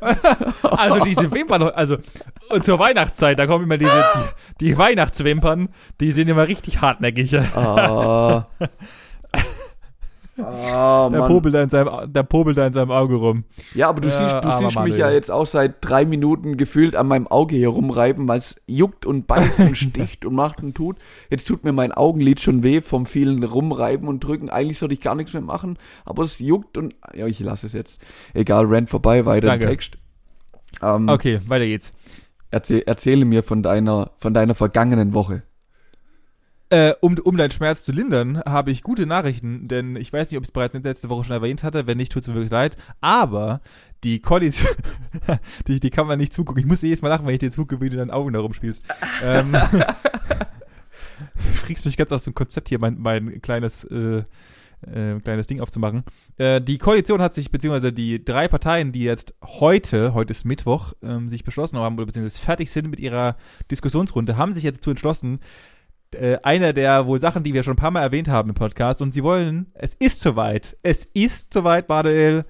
also 0.62 1.00
diese 1.00 1.32
Wimpern, 1.32 1.62
also 1.62 1.98
und 2.50 2.64
zur 2.64 2.78
Weihnachtszeit, 2.78 3.38
da 3.38 3.46
kommen 3.46 3.64
immer 3.64 3.78
diese 3.78 4.04
die, 4.60 4.66
die 4.66 4.78
Weihnachtswimpern, 4.78 5.68
die 6.00 6.12
sind 6.12 6.28
immer 6.28 6.48
richtig 6.48 6.80
hartnäckig. 6.80 7.36
Oh. 7.54 8.42
Oh, 10.38 11.08
der, 11.10 11.26
popelt 11.26 11.54
da 11.54 11.62
in 11.62 11.70
seinem, 11.70 12.12
der 12.12 12.22
popelt 12.22 12.56
da 12.56 12.66
in 12.66 12.72
seinem 12.72 12.90
Auge 12.90 13.16
rum. 13.16 13.44
Ja, 13.74 13.88
aber 13.88 14.00
du 14.00 14.08
ja, 14.08 14.14
siehst, 14.14 14.44
du 14.44 14.52
siehst 14.58 14.80
mich 14.80 14.96
ja 14.96 15.10
jetzt 15.10 15.30
auch 15.30 15.46
seit 15.46 15.76
drei 15.80 16.04
Minuten 16.04 16.56
gefühlt 16.56 16.94
an 16.96 17.08
meinem 17.08 17.26
Auge 17.26 17.56
hier 17.56 17.68
rumreiben, 17.68 18.28
weil 18.28 18.38
es 18.38 18.60
juckt 18.66 19.04
und 19.06 19.26
beißt 19.26 19.60
und 19.60 19.76
sticht 19.76 20.24
und 20.24 20.34
macht 20.34 20.62
und 20.62 20.74
tut. 20.74 20.96
Jetzt 21.30 21.46
tut 21.48 21.64
mir 21.64 21.72
mein 21.72 21.92
Augenlid 21.92 22.40
schon 22.40 22.62
weh 22.62 22.80
vom 22.80 23.06
vielen 23.06 23.42
Rumreiben 23.42 24.08
und 24.08 24.20
Drücken. 24.20 24.48
Eigentlich 24.48 24.78
sollte 24.78 24.94
ich 24.94 25.00
gar 25.00 25.14
nichts 25.14 25.32
mehr 25.32 25.42
machen, 25.42 25.78
aber 26.04 26.22
es 26.22 26.38
juckt 26.38 26.76
und 26.76 26.94
ja, 27.14 27.26
ich 27.26 27.40
lasse 27.40 27.66
es 27.66 27.72
jetzt. 27.72 28.00
Egal, 28.34 28.66
rennt 28.66 28.90
vorbei, 28.90 29.26
weiter 29.26 29.48
Danke. 29.48 29.64
im 29.64 29.70
Text. 29.70 29.96
Ähm, 30.82 31.08
okay, 31.08 31.40
weiter 31.46 31.66
geht's. 31.66 31.92
Erzähl, 32.50 32.82
erzähle 32.86 33.24
mir 33.24 33.42
von 33.42 33.62
deiner, 33.62 34.12
von 34.16 34.32
deiner 34.32 34.54
vergangenen 34.54 35.12
Woche. 35.12 35.42
Äh, 36.70 36.92
um, 37.00 37.16
um 37.18 37.36
deinen 37.38 37.50
Schmerz 37.50 37.84
zu 37.84 37.92
lindern, 37.92 38.42
habe 38.44 38.70
ich 38.70 38.82
gute 38.82 39.06
Nachrichten, 39.06 39.68
denn 39.68 39.96
ich 39.96 40.12
weiß 40.12 40.30
nicht, 40.30 40.36
ob 40.36 40.44
ich 40.44 40.48
es 40.48 40.52
bereits 40.52 40.74
letzte 40.74 41.08
Woche 41.08 41.24
schon 41.24 41.36
erwähnt 41.36 41.62
hatte. 41.62 41.86
Wenn 41.86 41.96
nicht, 41.96 42.12
tut 42.12 42.22
es 42.22 42.28
mir 42.28 42.34
wirklich 42.34 42.52
leid. 42.52 42.76
Aber 43.00 43.62
die 44.04 44.20
Koalition, 44.20 44.74
die, 45.66 45.80
die 45.80 45.90
kann 45.90 46.06
man 46.06 46.18
nicht 46.18 46.34
zugucken. 46.34 46.60
Ich 46.60 46.66
muss 46.66 46.82
jedes 46.82 47.00
Mal 47.00 47.08
lachen, 47.08 47.26
wenn 47.26 47.32
ich 47.32 47.40
dir 47.40 47.50
zugucke, 47.50 47.80
wie 47.80 47.88
du 47.88 47.96
deinen 47.96 48.10
Augen 48.10 48.34
da 48.34 48.40
rumspielst. 48.40 48.84
ähm, 49.24 49.52
du 49.52 49.86
kriegst 51.64 51.86
mich 51.86 51.96
ganz 51.96 52.12
aus 52.12 52.24
dem 52.24 52.34
Konzept 52.34 52.68
hier, 52.68 52.78
mein, 52.78 52.98
mein 52.98 53.40
kleines, 53.40 53.84
äh, 53.84 54.22
äh, 54.82 55.18
kleines 55.20 55.46
Ding 55.46 55.60
aufzumachen. 55.60 56.04
Äh, 56.36 56.60
die 56.60 56.76
Koalition 56.76 57.22
hat 57.22 57.32
sich, 57.32 57.50
beziehungsweise 57.50 57.94
die 57.94 58.22
drei 58.22 58.46
Parteien, 58.46 58.92
die 58.92 59.04
jetzt 59.04 59.34
heute, 59.42 60.12
heute 60.12 60.32
ist 60.32 60.44
Mittwoch, 60.44 60.92
ähm, 61.02 61.30
sich 61.30 61.44
beschlossen 61.44 61.78
haben, 61.78 61.96
oder 61.96 62.04
beziehungsweise 62.04 62.44
fertig 62.44 62.70
sind 62.70 62.90
mit 62.90 63.00
ihrer 63.00 63.36
Diskussionsrunde, 63.70 64.36
haben 64.36 64.52
sich 64.52 64.64
jetzt 64.64 64.80
dazu 64.80 64.90
entschlossen, 64.90 65.40
äh, 66.14 66.38
einer 66.42 66.72
der 66.72 67.06
wohl 67.06 67.20
Sachen, 67.20 67.42
die 67.42 67.54
wir 67.54 67.62
schon 67.62 67.74
ein 67.74 67.76
paar 67.76 67.90
Mal 67.90 68.02
erwähnt 68.02 68.28
haben 68.28 68.50
im 68.50 68.54
Podcast. 68.54 69.02
Und 69.02 69.12
sie 69.12 69.22
wollen, 69.22 69.66
es 69.74 69.94
ist 69.94 70.20
soweit. 70.20 70.76
Es 70.82 71.04
ist 71.04 71.52
soweit, 71.52 71.88
Manuel. 71.88 72.44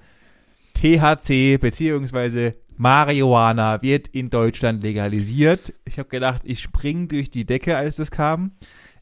THC 0.73 1.57
beziehungsweise 1.59 2.55
Marihuana 2.77 3.81
wird 3.81 4.07
in 4.07 4.29
Deutschland 4.29 4.81
legalisiert. 4.81 5.73
Ich 5.83 5.99
habe 5.99 6.07
gedacht, 6.07 6.43
ich 6.45 6.61
spring 6.61 7.09
durch 7.09 7.29
die 7.29 7.45
Decke, 7.45 7.75
als 7.75 7.97
das 7.97 8.11
kam. 8.11 8.51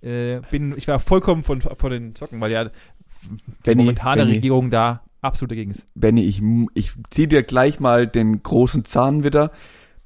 Äh, 0.02 0.40
bin, 0.50 0.74
ich 0.76 0.88
war 0.88 1.00
vollkommen 1.00 1.44
von, 1.44 1.62
von 1.62 1.92
den 1.92 2.16
Zocken, 2.16 2.42
weil 2.42 2.52
ja 2.52 2.66
die 2.66 2.72
Benny, 3.64 3.84
momentane 3.84 4.22
Benny, 4.22 4.36
Regierung 4.36 4.72
da 4.72 5.04
absolut 5.22 5.52
dagegen 5.52 5.72
ist. 5.72 5.86
Benny, 5.94 6.24
ich, 6.24 6.42
ich 6.74 6.94
zieh 7.12 7.28
dir 7.28 7.44
gleich 7.44 7.80
mal 7.80 8.08
den 8.08 8.42
großen 8.42 8.86
Zahn 8.86 9.24
wieder. 9.24 9.52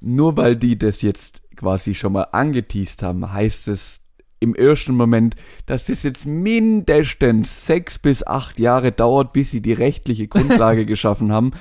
Nur 0.02 0.36
weil 0.36 0.56
die 0.56 0.78
das 0.78 1.02
jetzt 1.02 1.42
quasi 1.56 1.94
schon 1.94 2.14
mal 2.14 2.24
angeteased 2.24 3.04
haben, 3.04 3.32
heißt 3.32 3.68
es 3.68 4.01
im 4.42 4.56
ersten 4.56 4.96
Moment, 4.96 5.36
dass 5.68 5.86
das 5.86 6.04
jetzt 6.04 6.26
mindestens 6.26 7.66
sechs 7.66 7.98
bis 8.00 8.26
acht 8.26 8.60
Jahre 8.60 8.92
dauert, 8.92 9.32
bis 9.32 9.52
sie 9.52 9.62
die 9.62 9.74
rechtliche 9.74 10.28
Grundlage 10.28 10.86
geschaffen 10.88 11.32
haben, 11.32 11.52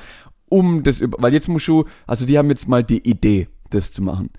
um 0.49 0.83
das, 0.83 1.01
weil 1.19 1.33
jetzt 1.33 1.49
musst 1.49 1.69
du, 1.69 1.85
also 2.07 2.27
die 2.27 2.37
haben 2.37 2.51
jetzt 2.51 2.67
mal 2.67 2.83
die 2.83 3.09
Idee, 3.09 3.49
das 3.69 3.93
zu 3.93 4.03
machen. 4.03 4.31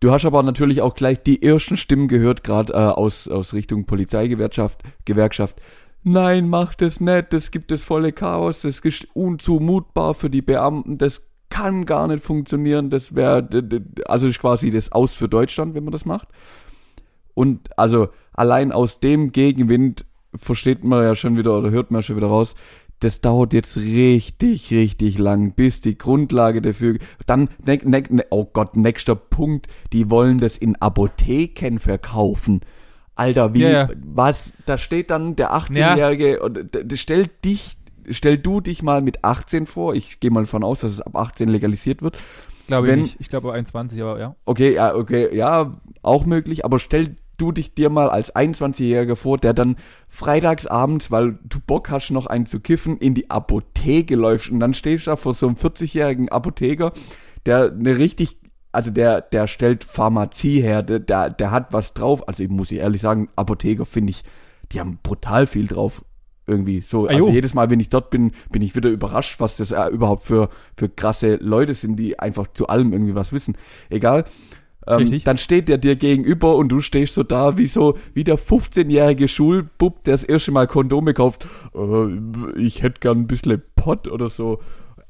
Du 0.00 0.10
hast 0.10 0.26
aber 0.26 0.42
natürlich 0.42 0.82
auch 0.82 0.94
gleich 0.94 1.22
die 1.22 1.42
ersten 1.42 1.78
Stimmen 1.78 2.08
gehört, 2.08 2.44
gerade 2.44 2.74
äh, 2.74 2.76
aus, 2.76 3.28
aus 3.28 3.54
Richtung 3.54 3.86
Polizeigewerkschaft, 3.86 4.82
Gewerkschaft. 5.06 5.56
Nein, 6.02 6.48
mach 6.48 6.74
das 6.74 7.00
nicht, 7.00 7.32
das 7.32 7.50
gibt 7.50 7.70
das 7.70 7.82
volle 7.82 8.12
Chaos, 8.12 8.60
das 8.60 8.80
ist 8.80 9.08
unzumutbar 9.14 10.12
für 10.12 10.28
die 10.28 10.42
Beamten, 10.42 10.98
das 10.98 11.22
kann 11.48 11.86
gar 11.86 12.08
nicht 12.08 12.22
funktionieren, 12.22 12.90
das 12.90 13.14
wäre, 13.14 13.48
also 14.06 14.26
ist 14.26 14.40
quasi 14.40 14.70
das 14.70 14.92
Aus 14.92 15.14
für 15.14 15.28
Deutschland, 15.28 15.74
wenn 15.74 15.84
man 15.84 15.92
das 15.92 16.04
macht. 16.04 16.28
Und 17.34 17.76
also 17.78 18.08
allein 18.32 18.72
aus 18.72 19.00
dem 19.00 19.32
Gegenwind 19.32 20.06
versteht 20.36 20.84
man 20.84 21.02
ja 21.02 21.14
schon 21.14 21.36
wieder 21.36 21.58
oder 21.58 21.70
hört 21.70 21.90
man 21.90 22.02
schon 22.02 22.16
wieder 22.16 22.28
raus, 22.28 22.54
das 23.00 23.20
dauert 23.20 23.52
jetzt 23.52 23.76
richtig, 23.76 24.70
richtig 24.70 25.18
lang, 25.18 25.54
bis 25.54 25.80
die 25.80 25.98
Grundlage 25.98 26.62
dafür. 26.62 26.96
Dann, 27.26 27.50
ne, 27.64 27.78
ne, 27.84 28.02
ne, 28.08 28.24
oh 28.30 28.46
Gott, 28.50 28.76
nächster 28.76 29.14
Punkt, 29.14 29.66
die 29.92 30.10
wollen 30.10 30.38
das 30.38 30.56
in 30.56 30.76
Apotheken 30.76 31.78
verkaufen. 31.78 32.60
Alter, 33.14 33.54
wie, 33.54 33.62
ja, 33.62 33.70
ja. 33.70 33.88
was, 34.02 34.52
da 34.66 34.78
steht 34.78 35.10
dann 35.10 35.36
der 35.36 35.52
18-Jährige, 35.52 36.40
ja. 36.40 36.96
stell 36.96 37.26
dich, 37.44 37.76
stell 38.10 38.38
du 38.38 38.60
dich 38.60 38.82
mal 38.82 39.02
mit 39.02 39.22
18 39.22 39.66
vor, 39.66 39.94
ich 39.94 40.18
gehe 40.18 40.30
mal 40.30 40.46
von 40.46 40.64
aus, 40.64 40.80
dass 40.80 40.92
es 40.92 41.00
ab 41.00 41.16
18 41.16 41.48
legalisiert 41.48 42.02
wird. 42.02 42.16
Glaube 42.66 42.90
ich 42.90 42.96
nicht, 42.96 43.16
ich 43.20 43.28
glaube 43.28 43.52
21, 43.52 44.00
aber 44.00 44.18
ja. 44.18 44.34
Okay, 44.46 44.74
ja, 44.74 44.94
okay, 44.94 45.36
ja, 45.36 45.78
auch 46.02 46.24
möglich, 46.24 46.64
aber 46.64 46.78
stell 46.78 47.16
du 47.36 47.52
dich 47.52 47.74
dir 47.74 47.90
mal 47.90 48.08
als 48.08 48.34
21-Jähriger 48.34 49.16
vor, 49.16 49.38
der 49.38 49.54
dann 49.54 49.76
freitags 50.08 50.66
abends, 50.66 51.10
weil 51.10 51.38
du 51.44 51.58
Bock 51.60 51.90
hast, 51.90 52.10
noch 52.10 52.26
einen 52.26 52.46
zu 52.46 52.60
kiffen, 52.60 52.96
in 52.96 53.14
die 53.14 53.30
Apotheke 53.30 54.16
läufst 54.16 54.50
und 54.50 54.60
dann 54.60 54.74
stehst 54.74 55.06
du 55.06 55.10
da 55.10 55.16
vor 55.16 55.34
so 55.34 55.46
einem 55.46 55.56
40-jährigen 55.56 56.28
Apotheker, 56.28 56.92
der 57.46 57.72
eine 57.72 57.98
richtig, 57.98 58.38
also 58.72 58.90
der, 58.90 59.20
der 59.20 59.46
stellt 59.46 59.84
Pharmazie 59.84 60.60
her, 60.62 60.82
der, 60.82 60.98
der, 60.98 61.30
der 61.30 61.50
hat 61.50 61.72
was 61.72 61.94
drauf. 61.94 62.26
Also 62.28 62.42
ich 62.42 62.48
muss 62.48 62.70
ich 62.70 62.78
ehrlich 62.78 63.00
sagen, 63.00 63.28
Apotheker 63.36 63.84
finde 63.84 64.10
ich, 64.10 64.24
die 64.72 64.80
haben 64.80 64.98
brutal 65.02 65.46
viel 65.46 65.66
drauf. 65.66 66.04
Irgendwie 66.46 66.82
so. 66.82 67.06
Also 67.06 67.30
jedes 67.30 67.54
Mal, 67.54 67.70
wenn 67.70 67.80
ich 67.80 67.88
dort 67.88 68.10
bin, 68.10 68.32
bin 68.50 68.60
ich 68.60 68.76
wieder 68.76 68.90
überrascht, 68.90 69.40
was 69.40 69.56
das 69.56 69.70
äh, 69.70 69.88
überhaupt 69.88 70.24
für, 70.24 70.50
für 70.76 70.90
krasse 70.90 71.36
Leute 71.36 71.72
sind, 71.72 71.96
die 71.96 72.18
einfach 72.18 72.48
zu 72.52 72.66
allem 72.68 72.92
irgendwie 72.92 73.14
was 73.14 73.32
wissen. 73.32 73.56
Egal. 73.88 74.26
Ähm, 74.86 75.20
dann 75.24 75.38
steht 75.38 75.68
der 75.68 75.78
dir 75.78 75.96
gegenüber 75.96 76.56
und 76.56 76.68
du 76.68 76.80
stehst 76.80 77.14
so 77.14 77.22
da 77.22 77.56
wie 77.56 77.66
so 77.66 77.96
wie 78.12 78.24
der 78.24 78.38
15-jährige 78.38 79.28
Schulbub, 79.28 80.02
der 80.04 80.14
das 80.14 80.24
erste 80.24 80.52
Mal 80.52 80.66
Kondome 80.66 81.14
kauft. 81.14 81.46
Äh, 81.74 82.60
ich 82.60 82.82
hätte 82.82 83.00
gern 83.00 83.20
ein 83.20 83.26
bisschen 83.26 83.62
Pott 83.76 84.08
oder 84.08 84.28
so. 84.28 84.60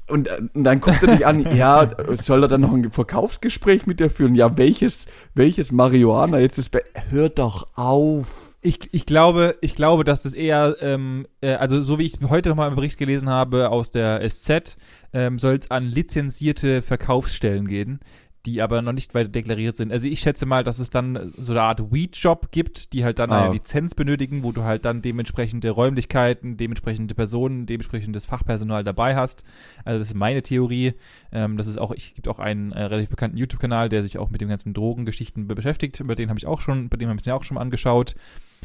Und, 0.07 0.27
äh, 0.27 0.39
und 0.53 0.63
dann 0.63 0.81
guckt 0.81 1.01
er 1.03 1.15
dich 1.15 1.25
an, 1.25 1.55
ja, 1.55 1.89
soll 2.21 2.43
er 2.43 2.47
dann 2.47 2.61
noch 2.61 2.73
ein 2.73 2.91
Verkaufsgespräch 2.91 3.85
mit 3.85 3.99
dir 3.99 4.09
führen? 4.09 4.35
Ja, 4.35 4.57
welches, 4.57 5.07
welches 5.33 5.71
Marihuana 5.71 6.39
jetzt 6.39 6.57
ist? 6.57 6.71
Hört 7.09 7.39
doch 7.39 7.67
auf. 7.75 8.55
Ich, 8.61 8.79
ich 8.93 9.05
glaube, 9.05 9.57
ich 9.61 9.75
glaube, 9.75 10.03
dass 10.03 10.23
das 10.23 10.33
eher, 10.33 10.75
ähm, 10.81 11.27
äh, 11.41 11.53
also 11.53 11.83
so 11.83 11.99
wie 11.99 12.05
ich 12.05 12.17
heute 12.27 12.49
nochmal 12.49 12.69
im 12.69 12.75
Bericht 12.75 12.97
gelesen 12.97 13.29
habe 13.29 13.69
aus 13.69 13.91
der 13.91 14.27
SZ, 14.27 14.75
ähm, 15.13 15.37
soll 15.37 15.55
es 15.55 15.69
an 15.69 15.85
lizenzierte 15.85 16.81
Verkaufsstellen 16.81 17.67
gehen 17.67 17.99
die 18.45 18.61
aber 18.61 18.81
noch 18.81 18.93
nicht 18.93 19.13
weiter 19.13 19.29
deklariert 19.29 19.75
sind. 19.75 19.91
Also 19.91 20.07
ich 20.07 20.19
schätze 20.19 20.45
mal, 20.45 20.63
dass 20.63 20.79
es 20.79 20.89
dann 20.89 21.33
so 21.37 21.53
eine 21.53 21.63
Art 21.63 21.91
Weed-Job 21.91 22.51
gibt, 22.51 22.93
die 22.93 23.03
halt 23.03 23.19
dann 23.19 23.31
ah. 23.31 23.43
eine 23.43 23.53
Lizenz 23.53 23.95
benötigen, 23.95 24.43
wo 24.43 24.51
du 24.51 24.63
halt 24.63 24.85
dann 24.85 25.01
dementsprechende 25.01 25.69
Räumlichkeiten, 25.69 26.57
dementsprechende 26.57 27.15
Personen, 27.15 27.65
dementsprechendes 27.65 28.25
Fachpersonal 28.25 28.83
dabei 28.83 29.15
hast. 29.15 29.43
Also 29.83 29.99
das 29.99 30.09
ist 30.09 30.15
meine 30.15 30.41
Theorie. 30.41 30.93
Ähm, 31.31 31.57
das 31.57 31.67
ist 31.67 31.77
auch, 31.77 31.91
ich 31.91 32.13
gibt 32.13 32.27
auch 32.27 32.39
einen 32.39 32.71
äh, 32.71 32.83
relativ 32.83 33.09
bekannten 33.09 33.37
YouTube-Kanal, 33.37 33.89
der 33.89 34.03
sich 34.03 34.17
auch 34.17 34.29
mit 34.29 34.41
den 34.41 34.49
ganzen 34.49 34.73
Drogengeschichten 34.73 35.47
beschäftigt. 35.47 35.99
Über 35.99 36.15
den 36.15 36.29
habe 36.29 36.39
ich 36.39 36.45
auch 36.45 36.61
schon, 36.61 36.89
bei 36.89 36.97
dem 36.97 37.09
habe 37.09 37.19
ich 37.19 37.25
mir 37.25 37.35
auch 37.35 37.43
schon 37.43 37.55
mal 37.55 37.61
angeschaut. 37.61 38.15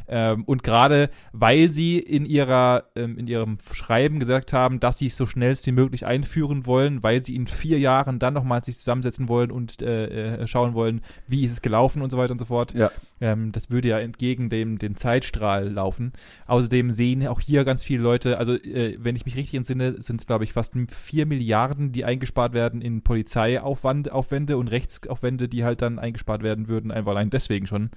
Ähm, 0.09 0.45
und 0.45 0.63
gerade 0.63 1.11
weil 1.33 1.71
sie 1.71 1.99
in 1.99 2.27
ihrer 2.27 2.85
ähm, 2.97 3.19
in 3.19 3.27
ihrem 3.27 3.59
Schreiben 3.73 4.19
gesagt 4.19 4.53
haben, 4.53 4.81
dass 4.81 4.99
sie 4.99 5.07
es 5.07 5.17
so 5.17 5.27
schnellst 5.27 5.67
wie 5.67 5.73
möglich 5.73 6.07
einführen 6.07 6.67
wollen, 6.67 7.03
weil 7.03 7.25
sie 7.25 7.37
in 7.37 7.47
vier 7.47 7.79
Jahren 7.79 8.19
dann 8.19 8.35
nochmal 8.35 8.65
sich 8.65 8.77
zusammensetzen 8.77 9.29
wollen 9.29 9.51
und 9.51 9.83
äh, 9.83 10.43
äh, 10.43 10.47
schauen 10.47 10.75
wollen, 10.75 11.03
wie 11.27 11.45
ist 11.45 11.53
es 11.53 11.63
gelaufen 11.63 12.03
und 12.03 12.11
so 12.11 12.19
weiter 12.19 12.33
und 12.33 12.39
so 12.39 12.47
fort. 12.47 12.75
Ja. 12.75 12.91
Ähm, 13.21 13.53
das 13.53 13.71
würde 13.71 13.89
ja 13.89 13.99
entgegen 13.99 14.49
dem 14.49 14.79
dem 14.79 14.97
Zeitstrahl 14.97 15.69
laufen. 15.69 16.13
Außerdem 16.47 16.91
sehen 16.91 17.27
auch 17.27 17.41
hier 17.41 17.65
ganz 17.65 17.85
viele 17.85 18.03
Leute, 18.03 18.39
also 18.39 18.55
äh, 18.55 18.97
wenn 18.99 19.17
ich 19.17 19.27
mich 19.27 19.37
richtig 19.37 19.55
entsinne, 19.55 20.01
sind 20.01 20.21
es 20.21 20.27
glaube 20.27 20.45
ich 20.45 20.53
fast 20.53 20.75
vier 20.89 21.27
Milliarden, 21.27 21.93
die 21.93 22.05
eingespart 22.05 22.53
werden 22.53 22.81
in 22.81 23.03
Polizeiaufwände 23.03 24.57
und 24.57 24.69
Rechtsaufwände, 24.69 25.49
die 25.49 25.65
halt 25.65 25.83
dann 25.83 25.99
eingespart 25.99 26.43
werden 26.43 26.69
würden, 26.69 26.91
einfach 26.91 27.11
allein 27.11 27.31
deswegen 27.31 27.67
schon. 27.67 27.91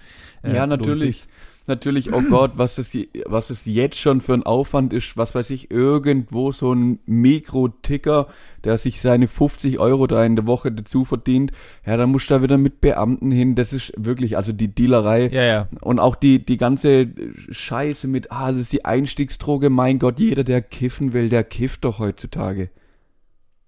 Äh, 0.44 0.56
ja, 0.56 0.68
natürlich 0.68 1.28
natürlich, 1.68 2.14
oh 2.14 2.22
Gott, 2.30 2.54
was 2.56 2.78
es, 2.78 2.96
was 3.26 3.50
es 3.50 3.66
jetzt 3.66 3.98
schon 3.98 4.22
für 4.22 4.34
ein 4.34 4.44
Aufwand 4.44 4.94
ist, 4.94 5.18
was 5.18 5.36
weiß 5.36 5.50
ich, 5.50 5.72
irgendwo 5.72 6.52
so 6.52 6.74
ein 6.74 7.00
Mikroticker, 7.06 8.28
der 8.64 8.78
sich 8.78 9.02
seine 9.02 9.28
50 9.28 9.80
Euro 9.80 10.08
da 10.08 10.24
in 10.24 10.36
der 10.36 10.48
Woche 10.48 10.72
dazu 10.72 11.06
verdient, 11.06 11.52
ja, 11.86 11.98
dann 11.98 12.12
musst 12.12 12.30
du 12.30 12.36
da 12.36 12.44
wieder 12.44 12.58
mit 12.58 12.82
Beamten 12.82 13.32
hin, 13.32 13.56
das 13.56 13.74
ist 13.74 13.94
wirklich, 13.98 14.38
also 14.38 14.54
die 14.54 14.74
Dealerei 14.74 15.28
ja, 15.28 15.44
ja. 15.44 15.68
und 15.82 16.00
auch 16.00 16.16
die, 16.16 16.44
die 16.44 16.58
ganze 16.58 17.08
Scheiße 17.50 18.08
mit, 18.08 18.32
ah, 18.32 18.52
das 18.52 18.62
ist 18.62 18.74
die 18.74 18.86
Einstiegsdroge, 18.86 19.70
mein 19.70 20.00
Gott, 20.00 20.20
jeder, 20.20 20.44
der 20.44 20.62
kiffen 20.62 21.14
will, 21.14 21.30
der 21.30 21.44
kifft 21.44 21.86
doch 21.86 22.00
heutzutage. 22.00 22.70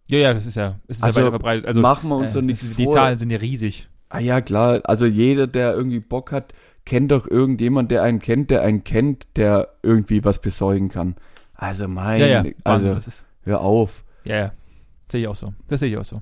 Ja, 0.07 0.19
ja, 0.19 0.33
das 0.33 0.45
ist 0.45 0.55
ja, 0.55 0.79
das 0.87 0.97
ist 0.97 1.03
also, 1.03 1.19
ja 1.19 1.25
weit 1.25 1.31
verbreitet. 1.31 1.65
Also, 1.65 1.81
machen 1.81 2.09
wir 2.09 2.17
uns 2.17 2.31
äh, 2.31 2.35
doch 2.35 2.41
nichts 2.41 2.75
Die 2.75 2.87
Zahlen 2.87 3.17
sind 3.17 3.31
ja 3.31 3.37
riesig. 3.37 3.89
Ah 4.09 4.19
ja, 4.19 4.39
klar, 4.41 4.81
also 4.85 5.05
jeder, 5.05 5.47
der 5.47 5.73
irgendwie 5.73 5.99
Bock 5.99 6.31
hat, 6.31 6.53
kennt 6.85 7.11
doch 7.11 7.27
irgendjemand, 7.27 7.91
der 7.91 8.03
einen 8.03 8.19
kennt, 8.19 8.51
der 8.51 8.61
einen 8.61 8.83
kennt, 8.83 9.25
der 9.35 9.69
irgendwie 9.81 10.23
was 10.23 10.39
besorgen 10.39 10.89
kann. 10.89 11.15
Also 11.55 11.87
mein, 11.87 12.21
ja, 12.21 12.27
ja. 12.27 12.43
also 12.63 12.97
hör 13.43 13.61
auf. 13.61 14.03
Ja, 14.23 14.35
ja. 14.35 14.51
Sehe 15.11 15.21
ich 15.21 15.27
auch 15.27 15.35
so. 15.35 15.53
Das 15.67 15.79
sehe 15.79 15.89
ich 15.89 15.97
auch 15.97 16.05
so. 16.05 16.21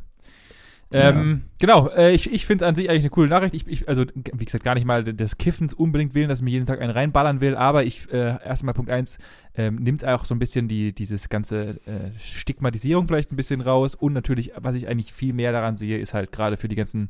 Ähm, 0.94 1.42
ja. 1.44 1.50
Genau, 1.60 1.90
äh, 1.90 2.14
ich, 2.14 2.32
ich 2.32 2.46
finde 2.46 2.66
es 2.66 2.70
an 2.70 2.76
sich 2.76 2.88
eigentlich 2.88 3.02
eine 3.02 3.10
coole 3.10 3.28
Nachricht. 3.28 3.56
Ich, 3.56 3.68
ich, 3.68 3.90
also, 3.90 4.06
wie 4.14 4.46
gesagt, 4.46 4.64
gar 4.64 4.76
nicht 4.76 4.86
mal 4.86 5.04
des 5.04 5.40
Kiffens 5.40 5.74
unbedingt 5.74 6.14
willen, 6.14 6.30
dass 6.30 6.40
ich 6.40 6.46
mir 6.46 6.52
jeden 6.52 6.68
Tag 6.68 6.82
einen 6.82 6.92
reinballern 6.92 7.42
will, 7.42 7.56
aber 7.56 7.84
ich, 7.84 8.12
äh, 8.14 8.38
erstmal 8.46 8.76
Punkt 8.76 8.92
eins 8.92 9.18
ähm, 9.56 9.78
nimmt 9.78 10.06
auch 10.06 10.24
so 10.24 10.36
ein 10.36 10.40
bisschen 10.40 10.68
die, 10.68 10.94
dieses 10.94 11.30
ganze 11.30 11.80
äh, 11.88 12.12
Stigmatisierung 12.20 13.08
vielleicht 13.08 13.32
ein 13.32 13.38
bisschen 13.38 13.62
raus 13.62 13.96
und 13.96 14.14
natürlich, 14.14 14.52
was 14.56 14.76
ich 14.76 14.88
eigentlich 14.88 15.14
viel 15.14 15.34
mehr 15.34 15.52
daran 15.52 15.78
sehe, 15.78 15.98
ist 15.98 16.14
halt 16.14 16.32
gerade 16.32 16.58
für 16.58 16.68
die 16.68 16.76
ganzen 16.76 17.10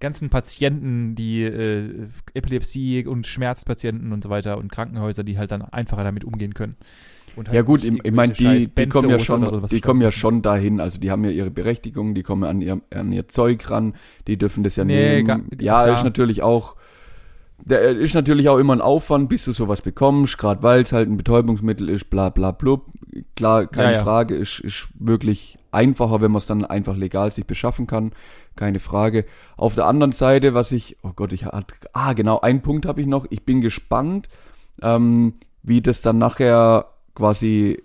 ganzen 0.00 0.30
Patienten, 0.30 1.14
die 1.14 1.42
äh, 1.42 2.08
Epilepsie 2.34 3.06
und 3.06 3.26
Schmerzpatienten 3.26 4.12
und 4.12 4.22
so 4.22 4.30
weiter 4.30 4.58
und 4.58 4.70
Krankenhäuser, 4.70 5.24
die 5.24 5.38
halt 5.38 5.52
dann 5.52 5.62
einfacher 5.62 6.04
damit 6.04 6.24
umgehen 6.24 6.54
können. 6.54 6.76
Halt 7.36 7.52
ja 7.52 7.62
gut, 7.62 7.82
ich, 7.82 8.04
ich 8.04 8.12
meine, 8.12 8.32
die, 8.32 8.68
die 8.68 8.88
kommen 8.88 9.10
ja 9.10 9.18
schon, 9.18 9.48
so, 9.48 9.60
die 9.60 9.80
kommen 9.80 10.00
ja 10.00 10.12
schon 10.12 10.42
dahin, 10.42 10.80
also 10.80 11.00
die 11.00 11.10
haben 11.10 11.24
ja 11.24 11.30
ihre 11.30 11.50
Berechtigung, 11.50 12.14
die 12.14 12.22
kommen 12.22 12.44
an 12.44 12.60
ihr, 12.60 12.80
an 12.90 13.10
ihr 13.10 13.26
Zeug 13.26 13.68
ran, 13.70 13.94
die 14.28 14.36
dürfen 14.36 14.62
das 14.62 14.76
ja 14.76 14.84
nee, 14.84 15.16
nehmen. 15.16 15.26
Gar, 15.26 15.40
ja, 15.60 15.86
gar. 15.86 15.96
ist 15.96 16.04
natürlich 16.04 16.42
auch, 16.42 16.76
der 17.58 17.82
ist 17.90 18.14
natürlich 18.14 18.48
auch 18.48 18.58
immer 18.58 18.74
ein 18.74 18.80
Aufwand, 18.80 19.28
bis 19.28 19.44
du 19.44 19.52
sowas 19.52 19.80
bekommst, 19.80 20.38
gerade 20.38 20.62
weil 20.62 20.82
es 20.82 20.92
halt 20.92 21.08
ein 21.08 21.16
Betäubungsmittel 21.16 21.88
ist, 21.88 22.10
bla 22.10 22.28
bla 22.28 22.50
blub. 22.50 22.86
Klar, 23.36 23.66
keine 23.66 23.92
ja, 23.92 23.98
ja. 23.98 24.04
Frage, 24.04 24.34
ist, 24.34 24.58
ist 24.60 24.88
wirklich 24.98 25.56
einfacher, 25.70 26.20
wenn 26.20 26.32
man 26.32 26.38
es 26.38 26.46
dann 26.46 26.64
einfach 26.64 26.96
legal 26.96 27.30
sich 27.30 27.46
beschaffen 27.46 27.86
kann 27.86 28.12
keine 28.56 28.80
Frage. 28.80 29.24
Auf 29.56 29.74
der 29.74 29.86
anderen 29.86 30.12
Seite, 30.12 30.54
was 30.54 30.72
ich, 30.72 30.96
oh 31.02 31.12
Gott, 31.14 31.32
ich 31.32 31.46
hatte, 31.46 31.74
ah 31.92 32.12
genau, 32.12 32.40
einen 32.40 32.62
Punkt 32.62 32.86
habe 32.86 33.00
ich 33.00 33.06
noch. 33.06 33.26
Ich 33.30 33.44
bin 33.44 33.60
gespannt, 33.60 34.28
ähm, 34.82 35.34
wie 35.62 35.80
das 35.80 36.00
dann 36.00 36.18
nachher 36.18 36.86
quasi 37.14 37.82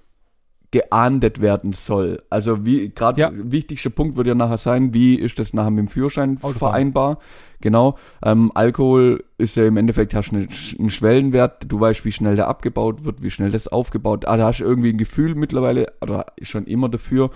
geahndet 0.71 1.41
werden 1.41 1.73
soll. 1.73 2.21
Also 2.29 2.65
wie 2.65 2.89
gerade 2.89 3.21
ja. 3.21 3.31
wichtigster 3.33 3.89
Punkt 3.89 4.17
wird 4.17 4.27
ja 4.27 4.35
nachher 4.35 4.57
sein, 4.59 4.93
wie 4.93 5.15
ist 5.15 5.39
das 5.39 5.53
nachher 5.53 5.71
mit 5.71 5.79
dem 5.79 5.87
Führerschein 5.87 6.37
Autofahren. 6.37 6.57
vereinbar? 6.57 7.17
Genau. 7.61 7.97
Ähm, 8.23 8.51
Alkohol 8.53 9.23
ist 9.37 9.55
ja 9.55 9.65
im 9.65 9.77
Endeffekt 9.77 10.13
hast 10.13 10.31
einen, 10.31 10.47
einen 10.77 10.89
Schwellenwert. 10.89 11.65
Du 11.67 11.79
weißt, 11.79 12.05
wie 12.05 12.11
schnell 12.11 12.35
der 12.35 12.47
abgebaut 12.47 13.03
wird, 13.03 13.21
wie 13.21 13.31
schnell 13.31 13.51
das 13.51 13.67
aufgebaut. 13.67 14.27
Ah, 14.27 14.37
da 14.37 14.47
hast 14.47 14.59
du 14.59 14.63
irgendwie 14.63 14.89
ein 14.89 14.97
Gefühl 14.97 15.35
mittlerweile 15.35 15.87
oder 16.01 16.27
schon 16.41 16.65
immer 16.65 16.87
dafür. 16.87 17.31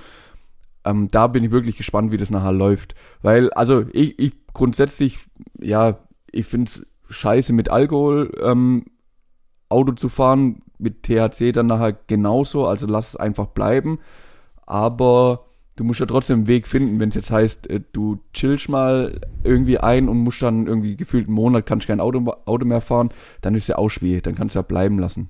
Ähm, 0.86 1.10
da 1.10 1.28
bin 1.28 1.44
ich 1.44 1.52
wirklich 1.52 1.78
gespannt, 1.78 2.12
wie 2.12 2.18
das 2.18 2.30
nachher 2.30 2.52
läuft. 2.52 2.94
Weil, 3.22 3.52
also 3.52 3.86
ich, 3.94 4.20
ich 4.20 4.34
grundsätzlich, 4.54 5.20
ja, 5.60 5.98
ich 6.32 6.46
finde 6.46 6.70
es 6.70 6.86
scheiße 7.10 7.54
mit 7.54 7.70
Alkohol 7.70 8.32
ähm, 8.42 8.86
Auto 9.74 9.94
zu 9.94 10.10
fahren, 10.10 10.62
mit 10.78 11.04
THC 11.04 11.52
dann 11.52 11.68
nachher 11.68 11.94
genauso, 12.08 12.68
also 12.68 12.88
lass 12.88 13.10
es 13.10 13.16
einfach 13.16 13.48
bleiben. 13.48 14.00
Aber 14.66 15.46
du 15.76 15.84
musst 15.84 16.00
ja 16.00 16.06
trotzdem 16.06 16.40
einen 16.40 16.48
Weg 16.48 16.68
finden, 16.68 17.00
wenn 17.00 17.10
es 17.10 17.16
jetzt 17.16 17.32
heißt, 17.32 17.70
äh, 17.70 17.82
du 17.92 18.20
chillst 18.34 18.70
mal 18.70 19.20
irgendwie 19.44 19.80
ein 19.80 20.10
und 20.10 20.20
musst 20.20 20.42
dann 20.42 20.68
irgendwie 20.68 20.96
gefühlt 20.96 21.28
einen 21.28 21.36
Monat, 21.36 21.66
kannst 21.66 21.88
kein 21.88 22.00
Auto, 22.00 22.24
Auto 22.46 22.66
mehr 22.66 22.82
fahren, 22.82 23.10
dann 23.42 23.56
ist 23.56 23.68
ja 23.68 23.78
auch 23.78 23.90
schwierig, 23.90 24.24
dann 24.24 24.36
kannst 24.36 24.56
du 24.56 24.60
ja 24.60 24.64
bleiben 24.64 25.00
lassen. 25.00 25.30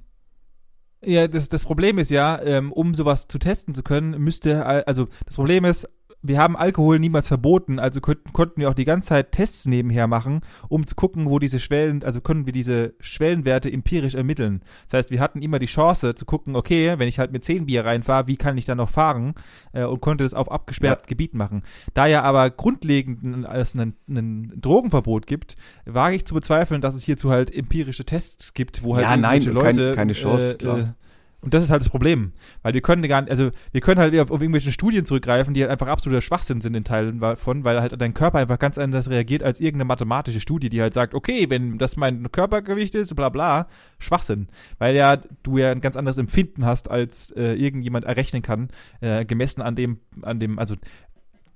Ja, 1.05 1.27
das, 1.27 1.49
das 1.49 1.65
Problem 1.65 1.97
ist 1.97 2.11
ja, 2.11 2.41
ähm, 2.41 2.71
um 2.71 2.93
sowas 2.93 3.27
zu 3.27 3.37
testen 3.37 3.73
zu 3.73 3.83
können, 3.83 4.21
müsste, 4.21 4.65
also 4.87 5.07
das 5.25 5.35
Problem 5.35 5.65
ist, 5.65 5.87
wir 6.23 6.39
haben 6.39 6.55
Alkohol 6.55 6.99
niemals 6.99 7.27
verboten, 7.27 7.79
also 7.79 7.99
konnten, 7.99 8.31
konnten 8.31 8.61
wir 8.61 8.69
auch 8.69 8.73
die 8.73 8.85
ganze 8.85 9.09
Zeit 9.09 9.33
Tests 9.33 9.65
nebenher 9.65 10.07
machen, 10.07 10.41
um 10.69 10.87
zu 10.87 10.95
gucken, 10.95 11.29
wo 11.29 11.37
diese 11.37 11.59
Schwellen, 11.59 12.03
also 12.03 12.21
können 12.21 12.45
wir 12.45 12.53
diese 12.53 12.93
Schwellenwerte 13.01 13.71
empirisch 13.71 14.15
ermitteln. 14.15 14.61
Das 14.89 14.99
heißt, 14.99 15.11
wir 15.11 15.19
hatten 15.19 15.41
immer 15.41 15.59
die 15.59 15.65
Chance 15.65 16.15
zu 16.15 16.25
gucken, 16.25 16.55
okay, 16.55 16.97
wenn 16.97 17.09
ich 17.09 17.19
halt 17.19 17.33
mit 17.33 17.43
10 17.43 17.65
Bier 17.65 17.85
reinfahre, 17.85 18.27
wie 18.27 18.37
kann 18.37 18.57
ich 18.57 18.63
dann 18.63 18.77
noch 18.77 18.89
fahren 18.89 19.33
äh, 19.73 19.83
und 19.83 19.99
konnte 19.99 20.23
das 20.23 20.33
auf 20.33 20.49
abgesperrtem 20.49 21.03
ja. 21.03 21.09
Gebiet 21.09 21.33
machen. 21.33 21.63
Da 21.93 22.07
ja 22.07 22.23
aber 22.23 22.49
grundlegend 22.49 23.45
es 23.53 23.75
ein, 23.75 23.93
ein 24.07 24.53
Drogenverbot 24.55 25.27
gibt, 25.27 25.57
wage 25.85 26.15
ich 26.15 26.25
zu 26.25 26.33
bezweifeln, 26.33 26.79
dass 26.79 26.95
es 26.95 27.03
hierzu 27.03 27.31
halt 27.31 27.53
empirische 27.53 28.05
Tests 28.05 28.53
gibt, 28.53 28.83
wo 28.83 28.95
halt 28.95 29.05
ja, 29.05 29.17
nein, 29.17 29.43
Leute 29.43 29.87
kein, 29.87 29.95
keine 29.95 30.13
Chance, 30.13 30.53
äh, 30.53 30.55
klar. 30.55 30.95
Und 31.43 31.53
das 31.53 31.63
ist 31.63 31.69
halt 31.69 31.81
das 31.81 31.89
Problem. 31.89 32.31
Weil 32.61 32.73
wir 32.73 32.81
können 32.81 33.03
gar 33.03 33.21
nicht, 33.21 33.29
also 33.29 33.51
wir 33.71 33.81
können 33.81 33.99
halt 33.99 34.17
auf, 34.17 34.31
irgendwelche 34.31 34.71
Studien 34.71 35.05
zurückgreifen, 35.05 35.53
die 35.53 35.61
halt 35.61 35.71
einfach 35.71 35.87
absoluter 35.87 36.21
Schwachsinn 36.21 36.61
sind 36.61 36.73
in 36.73 36.85
Teilen 36.85 37.19
davon, 37.19 37.63
weil 37.63 37.81
halt 37.81 38.01
dein 38.01 38.13
Körper 38.13 38.39
einfach 38.39 38.57
ganz 38.57 38.77
anders 38.77 39.09
reagiert 39.09 39.43
als 39.43 39.59
irgendeine 39.59 39.85
mathematische 39.85 40.39
Studie, 40.39 40.69
die 40.69 40.81
halt 40.81 40.93
sagt, 40.93 41.13
okay, 41.13 41.49
wenn 41.49 41.77
das 41.77 41.97
mein 41.97 42.31
Körpergewicht 42.31 42.95
ist, 42.95 43.13
bla 43.15 43.29
bla, 43.29 43.67
Schwachsinn. 43.99 44.47
Weil 44.79 44.95
ja 44.95 45.17
du 45.43 45.57
ja 45.57 45.71
ein 45.71 45.81
ganz 45.81 45.97
anderes 45.97 46.17
Empfinden 46.17 46.65
hast, 46.65 46.89
als 46.89 47.31
äh, 47.31 47.53
irgendjemand 47.53 48.05
errechnen 48.05 48.41
kann, 48.41 48.69
äh, 49.01 49.25
gemessen 49.25 49.61
an 49.61 49.75
dem, 49.75 49.99
an 50.21 50.39
dem, 50.39 50.57
also 50.57 50.75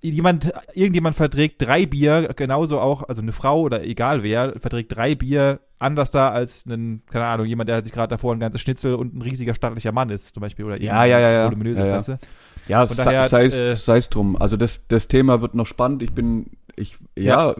jemand, 0.01 0.51
irgendjemand 0.73 1.15
verträgt 1.15 1.61
drei 1.61 1.85
Bier, 1.85 2.29
genauso 2.35 2.79
auch, 2.79 3.07
also 3.07 3.21
eine 3.21 3.31
Frau 3.31 3.61
oder 3.61 3.83
egal 3.83 4.23
wer, 4.23 4.53
verträgt 4.59 4.95
drei 4.95 5.15
Bier 5.15 5.59
anders 5.79 6.11
da 6.11 6.29
als 6.29 6.65
ein, 6.65 7.03
keine 7.09 7.25
Ahnung, 7.25 7.45
jemand, 7.45 7.69
der 7.69 7.83
sich 7.83 7.93
gerade 7.93 8.09
davor 8.09 8.33
ein 8.33 8.39
ganzes 8.39 8.61
Schnitzel 8.61 8.95
und 8.95 9.15
ein 9.15 9.21
riesiger 9.21 9.53
stattlicher 9.53 9.91
Mann 9.91 10.09
ist, 10.09 10.33
zum 10.33 10.41
Beispiel. 10.41 10.65
Oder 10.65 10.81
Ja, 10.81 11.05
ja, 11.05 11.19
ja, 11.19 11.31
ja. 11.31 11.45
voluminöses, 11.45 11.87
Ja, 11.87 11.93
ja. 11.93 11.97
weißt 11.97 12.07
du? 12.09 12.19
Ja, 12.67 12.85
sei- 13.27 13.45
es 13.45 13.87
äh, 13.87 13.99
drum. 14.09 14.35
Also 14.35 14.57
das, 14.57 14.81
das 14.87 15.07
Thema 15.07 15.41
wird 15.41 15.55
noch 15.55 15.67
spannend. 15.67 16.03
Ich 16.03 16.13
bin, 16.13 16.47
ich, 16.75 16.97
ja, 17.17 17.55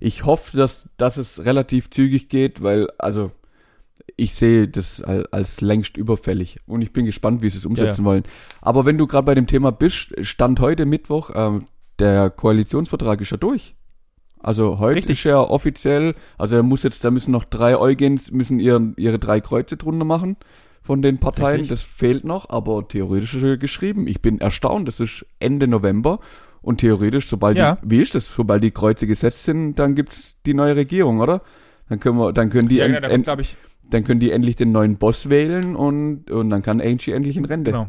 ich 0.00 0.24
hoffe, 0.24 0.56
dass, 0.56 0.88
dass 0.96 1.16
es 1.16 1.44
relativ 1.44 1.90
zügig 1.90 2.28
geht, 2.28 2.62
weil, 2.62 2.88
also, 2.98 3.32
ich 4.16 4.34
sehe 4.34 4.68
das 4.68 5.02
als, 5.02 5.32
als 5.32 5.60
längst 5.60 5.96
überfällig 5.96 6.58
und 6.66 6.82
ich 6.82 6.92
bin 6.92 7.06
gespannt, 7.06 7.40
wie 7.42 7.50
sie 7.50 7.58
es 7.58 7.66
umsetzen 7.66 8.04
wollen. 8.04 8.24
Aber 8.60 8.84
wenn 8.84 8.98
du 8.98 9.06
gerade 9.06 9.24
bei 9.26 9.34
dem 9.34 9.46
Thema 9.46 9.72
bist, 9.72 10.12
stand 10.24 10.60
heute 10.60 10.86
Mittwoch, 10.86 11.30
ähm, 11.34 11.66
der 12.02 12.30
Koalitionsvertrag 12.30 13.20
ist 13.20 13.30
ja 13.30 13.36
durch. 13.36 13.74
Also 14.40 14.78
heute 14.80 14.96
Richtig. 14.96 15.18
ist 15.18 15.24
ja 15.24 15.40
offiziell, 15.40 16.14
also 16.36 16.56
da 16.56 16.62
muss 16.64 16.82
jetzt, 16.82 17.04
da 17.04 17.10
müssen 17.12 17.30
noch 17.30 17.44
drei 17.44 17.76
Eugens, 17.78 18.32
müssen 18.32 18.58
ihren, 18.58 18.94
ihre 18.96 19.18
drei 19.20 19.40
Kreuze 19.40 19.76
drunter 19.76 20.04
machen 20.04 20.36
von 20.82 21.00
den 21.00 21.18
Parteien. 21.18 21.60
Richtig. 21.60 21.68
Das 21.68 21.82
fehlt 21.84 22.24
noch, 22.24 22.50
aber 22.50 22.86
theoretisch 22.88 23.34
ist 23.34 23.42
er 23.44 23.56
geschrieben. 23.56 24.08
Ich 24.08 24.20
bin 24.20 24.40
erstaunt, 24.40 24.88
das 24.88 24.98
ist 24.98 25.24
Ende 25.38 25.68
November 25.68 26.18
und 26.60 26.78
theoretisch, 26.78 27.28
sobald 27.28 27.56
Ja. 27.56 27.76
die, 27.84 27.90
wie 27.90 28.02
ist 28.02 28.16
das, 28.16 28.26
sobald 28.34 28.64
die 28.64 28.72
Kreuze 28.72 29.06
gesetzt 29.06 29.44
sind, 29.44 29.76
dann 29.76 29.94
gibt's 29.94 30.34
die 30.44 30.54
neue 30.54 30.74
Regierung, 30.74 31.20
oder? 31.20 31.42
Dann 31.88 32.00
können 32.00 32.18
wir, 32.18 32.32
dann 32.32 32.50
können 32.50 32.68
die, 32.68 32.76
Ja, 32.78 32.86
en- 32.86 32.94
genau, 32.94 33.06
da 33.08 33.14
en- 33.14 33.24
kommt, 33.24 33.40
ich, 33.42 33.56
dann 33.88 34.02
können 34.02 34.18
die 34.18 34.32
endlich 34.32 34.56
den 34.56 34.72
neuen 34.72 34.96
Boss 34.96 35.28
wählen 35.28 35.76
und, 35.76 36.28
und 36.32 36.50
dann 36.50 36.62
kann 36.62 36.80
Angie 36.80 37.12
endlich 37.12 37.36
in 37.36 37.44
Rente. 37.44 37.70
genau. 37.70 37.88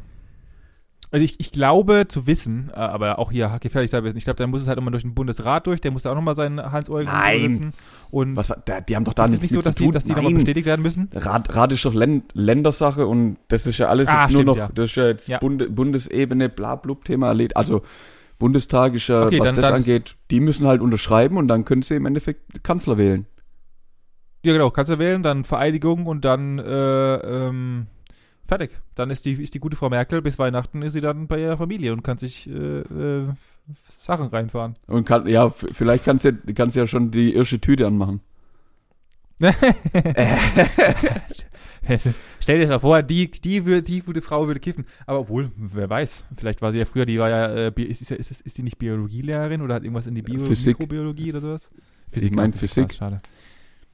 Also 1.14 1.24
ich, 1.26 1.40
ich 1.40 1.52
glaube 1.52 2.08
zu 2.08 2.26
wissen, 2.26 2.72
äh, 2.74 2.80
aber 2.80 3.20
auch 3.20 3.32
hier 3.32 3.56
gefährlich 3.62 3.92
sein 3.92 4.04
wissen, 4.04 4.18
ich 4.18 4.24
glaube, 4.24 4.38
da 4.38 4.48
muss 4.48 4.64
es 4.64 4.68
halt 4.68 4.80
immer 4.80 4.90
durch 4.90 5.04
den 5.04 5.14
Bundesrat 5.14 5.68
durch, 5.68 5.80
der 5.80 5.92
muss 5.92 6.02
da 6.02 6.10
auch 6.12 6.16
nochmal 6.16 6.34
seinen 6.34 6.60
Hans-Eugen 6.72 7.06
Nein. 7.06 7.54
setzen. 7.54 7.74
Und 8.10 8.36
Was, 8.36 8.52
da, 8.66 8.82
die 8.82 8.96
haben 8.96 9.04
doch 9.06 9.14
da 9.14 9.26
ist 9.26 9.34
es 9.34 9.42
nichts 9.42 9.54
nicht 9.54 9.64
so, 9.64 9.70
dass 9.70 9.76
die, 9.76 9.92
dass 9.92 10.06
die 10.06 10.14
nochmal 10.14 10.34
bestätigt 10.34 10.66
werden 10.66 10.82
müssen? 10.82 11.10
Rat, 11.14 11.56
Rat 11.56 11.72
ist 11.72 11.86
doch 11.86 11.94
Län 11.94 12.24
Ländersache 12.34 13.06
und 13.06 13.38
das 13.50 13.68
ist 13.68 13.78
ja 13.78 13.90
alles 13.90 14.10
Ah, 14.10 14.24
jetzt 14.24 14.32
nur 14.32 14.42
stimmt, 14.42 14.46
noch, 14.48 14.58
ja. 14.58 14.70
das 14.74 14.90
ist 14.90 14.96
ja 14.96 15.06
jetzt 15.08 15.28
Ja. 15.28 15.38
Bunde, 15.38 15.70
Bundesebene, 15.70 16.50
bla 16.50 16.76
blub 16.78 17.06
Thema 17.06 17.28
erledigt. 17.28 17.58
Also 17.58 17.84
Bundestag 18.40 18.96
ist 18.96 19.08
ja, 19.08 19.28
Okay, 19.28 19.40
was 19.40 19.46
dann- 19.50 19.56
das 19.58 19.66
dann 19.66 19.74
angeht, 19.76 20.16
die 20.32 20.40
müssen 20.40 20.66
halt 20.66 20.82
unterschreiben 20.82 21.38
und 21.38 21.48
dann 21.48 21.64
können 21.64 21.84
sie 21.84 21.94
im 21.94 22.08
Endeffekt 22.08 22.64
Kanzler 22.64 22.98
wählen. 22.98 23.28
Ja, 24.44 24.54
genau, 24.54 24.72
du 24.72 24.98
wählen, 25.00 25.22
dann 25.22 25.44
Vereidigung 25.44 26.08
und 26.08 26.26
dann 26.26 26.58
äh, 26.58 27.16
ähm, 27.18 27.86
fertig. 28.46 28.72
Dann 28.96 29.10
ist 29.10 29.26
die, 29.26 29.34
ist 29.34 29.54
die 29.54 29.60
gute 29.60 29.76
Frau 29.76 29.90
Merkel, 29.90 30.22
bis 30.22 30.40
Weihnachten 30.40 30.82
ist 30.82 30.94
sie 30.94 31.02
dann 31.02 31.28
bei 31.28 31.40
ihrer 31.40 31.58
Familie 31.58 31.94
und 31.94 32.04
kann 32.04 32.18
sich 32.18 32.50
äh, 32.50 32.80
äh, 32.80 33.28
Sachen 34.00 34.28
reinfahren. 34.28 34.74
Und 34.88 35.06
kann, 35.06 35.28
ja, 35.28 35.50
vielleicht 35.50 36.04
kannst 36.04 36.26
du 36.26 36.34
kannst 36.54 36.76
ja 36.76 36.88
schon 36.88 37.12
die 37.12 37.34
erste 37.34 37.60
Tüte 37.60 37.88
anmachen. 37.88 38.22
Stell 42.40 42.60
dir 42.60 42.62
das 42.62 42.70
mal 42.70 42.80
vor, 42.80 43.02
die, 43.04 43.30
die, 43.30 43.66
würde, 43.66 43.84
die 43.84 44.02
gute 44.02 44.22
Frau 44.22 44.48
würde 44.48 44.60
kiffen. 44.60 44.86
Aber 45.06 45.20
obwohl, 45.20 45.52
wer 45.58 45.90
weiß, 45.90 46.24
vielleicht 46.38 46.62
war 46.62 46.72
sie 46.72 46.80
ja 46.80 46.86
früher, 46.86 47.06
die 47.06 47.20
war 47.20 47.30
ja, 47.30 47.48
äh, 47.48 47.72
ist, 47.82 48.02
ist, 48.02 48.12
ist, 48.12 48.42
ist 48.42 48.58
die 48.58 48.64
nicht 48.64 48.78
Biologielehrerin 48.78 49.62
oder 49.62 49.76
hat 49.76 49.84
irgendwas 49.84 50.08
in 50.08 50.16
die 50.16 50.22
Bio 50.22 50.40
Physik. 50.40 50.80
Mikrobiologie 50.80 51.32
oder 51.32 51.42
sowas? 51.42 51.72
Ich 52.12 52.32
mein 52.32 52.52
ja, 52.52 52.58
Physik. 52.58 52.90
krass, 52.90 52.98
Schade. 52.98 53.22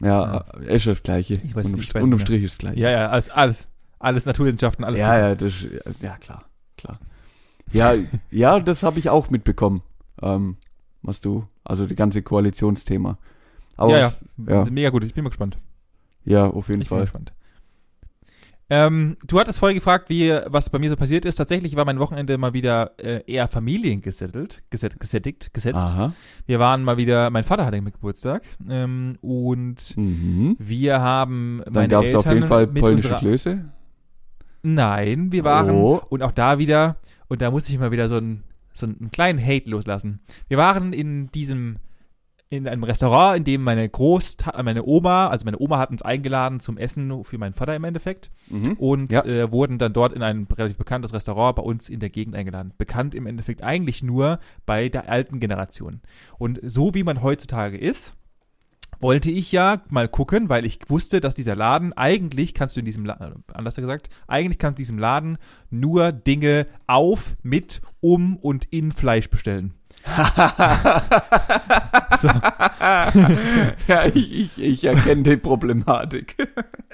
Ja, 0.01 0.39
ist 0.67 0.87
das 0.87 1.03
Gleiche. 1.03 1.41
Ich 1.43 1.55
weiß 1.55 1.69
nicht, 1.69 1.89
ich 1.89 1.93
weiß 1.93 2.03
unterm 2.03 2.19
Strich 2.19 2.43
ist 2.43 2.53
das 2.53 2.59
Gleiche. 2.59 2.79
Ja, 2.79 2.91
ja, 2.91 3.09
alles, 3.09 3.29
alles, 3.29 3.67
alles 3.99 4.25
Naturwissenschaften, 4.25 4.83
alles 4.85 4.99
ja, 4.99 5.17
ja, 5.29 5.35
das, 5.35 5.53
ja, 6.01 6.17
klar, 6.17 6.45
klar. 6.77 6.99
Ja, 7.71 7.93
ja, 8.31 8.59
das 8.59 8.81
habe 8.83 8.97
ich 8.99 9.09
auch 9.09 9.29
mitbekommen. 9.29 9.81
Ähm, 10.21 10.57
was 11.01 11.21
du, 11.21 11.43
also 11.63 11.85
die 11.85 11.95
ganze 11.95 12.21
Koalitionsthema. 12.21 13.17
Aber 13.77 13.97
ja, 13.97 14.07
es- 14.07 14.21
ja. 14.47 14.65
ja, 14.65 14.71
Mega 14.71 14.89
gut, 14.89 15.03
ich 15.03 15.13
bin 15.13 15.23
mal 15.23 15.29
gespannt. 15.29 15.57
ja, 16.25 16.45
auf 16.47 16.67
jeden 16.67 16.81
Ich 16.81 16.89
bin 16.89 16.97
Fall. 16.97 17.03
gespannt. 17.05 17.31
Ähm, 18.71 19.17
du 19.25 19.39
hattest 19.39 19.57
vorher 19.57 19.73
gefragt, 19.73 20.09
wie, 20.09 20.29
was 20.45 20.69
bei 20.69 20.77
mir 20.77 20.89
so 20.91 20.95
passiert 20.95 21.25
ist. 21.25 21.37
Tatsächlich 21.37 21.75
war 21.75 21.85
mein 21.85 21.97
Wochenende 21.97 22.37
mal 22.37 22.53
wieder 22.53 22.91
äh, 22.99 23.23
eher 23.25 23.47
familiengesettelt, 23.47 24.61
geset, 24.69 24.99
gesättigt, 24.99 25.53
gesetzt. 25.55 25.87
Aha. 25.87 26.13
Wir 26.45 26.59
waren 26.59 26.83
mal 26.83 26.97
wieder, 26.97 27.31
mein 27.31 27.43
Vater 27.43 27.65
hatte 27.65 27.81
mit 27.81 27.95
Geburtstag 27.95 28.43
ähm, 28.69 29.17
und 29.21 29.97
Mhm. 29.97 30.55
wir 30.59 31.01
haben 31.01 31.61
Dann 31.65 31.73
meine 31.73 31.87
gab 31.87 32.03
es 32.05 32.13
auf 32.13 32.27
jeden 32.27 32.45
Fall 32.45 32.67
polnische 32.67 33.07
unserer, 33.07 33.19
Klöße. 33.19 33.65
Nein, 34.61 35.31
wir 35.31 35.43
waren 35.43 35.71
Oh. 35.75 36.01
und 36.09 36.21
auch 36.23 36.31
da 36.31 36.59
wieder 36.59 36.97
und 37.27 37.41
da 37.41 37.51
muss 37.51 37.69
ich 37.69 37.77
mal 37.79 37.91
wieder 37.91 38.07
so 38.09 38.17
einen 38.17 38.43
so 38.73 38.85
einen 38.85 39.09
kleinen 39.11 39.39
Hate 39.43 39.69
loslassen. 39.69 40.19
Wir 40.47 40.57
waren 40.57 40.93
in 40.93 41.27
diesem 41.31 41.77
in 42.51 42.67
einem 42.67 42.83
Restaurant, 42.83 43.37
in 43.37 43.43
dem 43.43 43.61
meine 43.63 43.87
Großta 43.87 44.63
meine 44.63 44.83
Oma, 44.83 45.27
also 45.27 45.45
meine 45.45 45.59
Oma 45.59 45.77
hat 45.77 45.91
uns 45.91 46.01
eingeladen 46.01 46.59
zum 46.59 46.77
Essen 46.79 47.23
für 47.23 47.37
meinen 47.37 47.53
Vater 47.53 47.75
im 47.75 47.83
Endeffekt 47.83 48.31
Mhm. 48.49 48.73
und 48.73 49.11
Ja. 49.11 49.23
äh, 49.23 49.51
wurden 49.51 49.77
dann 49.77 49.93
dort 49.93 50.13
in 50.13 50.23
ein 50.23 50.47
relativ 50.57 50.77
bekanntes 50.77 51.13
Restaurant 51.13 51.57
bei 51.57 51.61
uns 51.61 51.89
in 51.89 51.99
der 51.99 52.09
Gegend 52.09 52.35
eingeladen. 52.35 52.73
Bekannt 52.77 53.13
im 53.13 53.27
Endeffekt 53.27 53.61
eigentlich 53.61 54.01
nur 54.01 54.39
bei 54.65 54.89
der 54.89 55.07
alten 55.09 55.39
Generation. 55.39 56.01
Und 56.39 56.59
so 56.63 56.95
wie 56.95 57.03
man 57.03 57.21
heutzutage 57.21 57.77
ist, 57.77 58.15
wollte 58.99 59.31
ich 59.31 59.51
ja 59.51 59.81
mal 59.89 60.07
gucken, 60.07 60.49
weil 60.49 60.65
ich 60.65 60.79
wusste, 60.87 61.21
dass 61.21 61.33
dieser 61.33 61.55
Laden, 61.55 61.93
eigentlich 61.93 62.53
kannst 62.53 62.75
du 62.75 62.79
in 62.81 62.85
diesem 62.85 63.05
Laden, 63.05 63.43
anders 63.53 63.75
gesagt, 63.75 64.09
eigentlich 64.27 64.57
kannst 64.57 64.77
du 64.77 64.81
in 64.81 64.85
diesem 64.85 64.99
Laden 64.99 65.37
nur 65.69 66.11
Dinge 66.11 66.67
auf, 66.87 67.35
mit, 67.43 67.81
um 68.01 68.37
und 68.37 68.65
in 68.65 68.91
Fleisch 68.91 69.29
bestellen. 69.29 69.73
ja, 73.87 74.05
ich, 74.13 74.33
ich, 74.39 74.57
ich 74.61 74.85
erkenne 74.85 75.23
die 75.23 75.37
Problematik. 75.37 76.35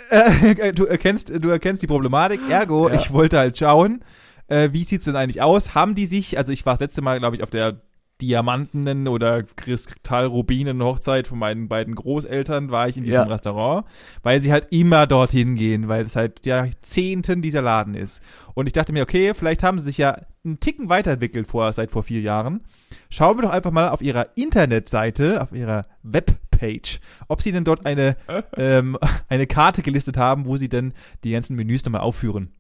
Äh, 0.09 0.73
du 0.73 0.85
erkennst, 0.85 1.31
du 1.39 1.49
erkennst 1.49 1.83
die 1.83 1.87
Problematik, 1.87 2.39
ergo, 2.49 2.89
Ja. 2.89 2.95
ich 2.95 3.11
wollte 3.11 3.37
halt 3.37 3.57
schauen, 3.57 4.03
äh, 4.47 4.69
wie 4.71 4.83
sieht's 4.83 5.05
denn 5.05 5.15
eigentlich 5.15 5.41
aus? 5.41 5.75
Haben 5.75 5.95
die 5.95 6.05
sich, 6.05 6.37
also 6.37 6.51
ich 6.51 6.65
war 6.65 6.73
das 6.73 6.79
letzte 6.81 7.01
Mal, 7.01 7.19
glaube 7.19 7.35
ich, 7.35 7.43
auf 7.43 7.49
der 7.49 7.81
Diamantenen 8.21 9.07
oder 9.07 9.43
Kristallrubinen 9.43 10.81
Hochzeit 10.81 11.27
von 11.27 11.39
meinen 11.39 11.67
beiden 11.67 11.95
Großeltern 11.95 12.71
war 12.71 12.87
ich 12.87 12.97
in 12.97 13.03
diesem 13.03 13.21
Ja. 13.21 13.23
Restaurant, 13.23 13.85
weil 14.23 14.41
sie 14.41 14.51
halt 14.51 14.67
immer 14.71 15.05
dorthin 15.05 15.55
gehen, 15.55 15.87
weil 15.87 16.05
es 16.05 16.13
seit 16.13 16.45
Jahrzehnten 16.45 17.41
dieser 17.41 17.61
Laden 17.61 17.93
ist. 17.93 18.21
Und 18.53 18.67
ich 18.67 18.73
dachte 18.73 18.93
mir, 18.93 19.03
okay, 19.03 19.33
vielleicht 19.33 19.63
haben 19.63 19.79
sie 19.79 19.85
sich 19.85 19.97
ja 19.97 20.17
einen 20.45 20.59
Ticken 20.59 20.89
weiterentwickelt 20.89 21.47
vor, 21.47 21.71
seit 21.73 21.91
vor 21.91 22.03
vier 22.03 22.21
Jahren. 22.21 22.61
Schauen 23.09 23.37
wir 23.37 23.43
doch 23.43 23.51
einfach 23.51 23.71
mal 23.71 23.89
auf 23.89 24.01
ihrer 24.01 24.27
Internetseite, 24.35 25.41
auf 25.41 25.51
ihrer 25.51 25.85
Webpage, 26.03 26.99
ob 27.27 27.41
sie 27.41 27.51
denn 27.51 27.63
dort 27.63 27.85
eine, 27.85 28.15
ähm, 28.57 28.97
eine 29.27 29.47
Karte 29.47 29.81
gelistet 29.81 30.17
haben, 30.17 30.45
wo 30.45 30.55
sie 30.55 30.69
denn 30.69 30.93
die 31.23 31.31
ganzen 31.31 31.55
Menüs 31.55 31.83
nochmal 31.83 32.01
aufführen. 32.01 32.51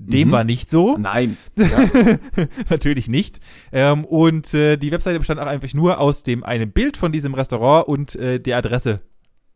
Dem 0.00 0.28
Mhm. 0.28 0.32
war 0.32 0.44
nicht 0.44 0.70
so. 0.70 0.96
Nein. 0.96 1.36
Natürlich 2.70 3.08
nicht. 3.08 3.40
Ähm, 3.72 4.04
und 4.04 4.54
äh, 4.54 4.76
die 4.76 4.92
Webseite 4.92 5.18
bestand 5.18 5.40
auch 5.40 5.46
einfach 5.46 5.72
nur 5.74 5.98
aus 5.98 6.22
dem 6.22 6.44
einem 6.44 6.70
Bild 6.70 6.96
von 6.96 7.10
diesem 7.12 7.34
Restaurant 7.34 7.88
und 7.88 8.14
äh, 8.16 8.38
der 8.40 8.58
Adresse. 8.58 9.00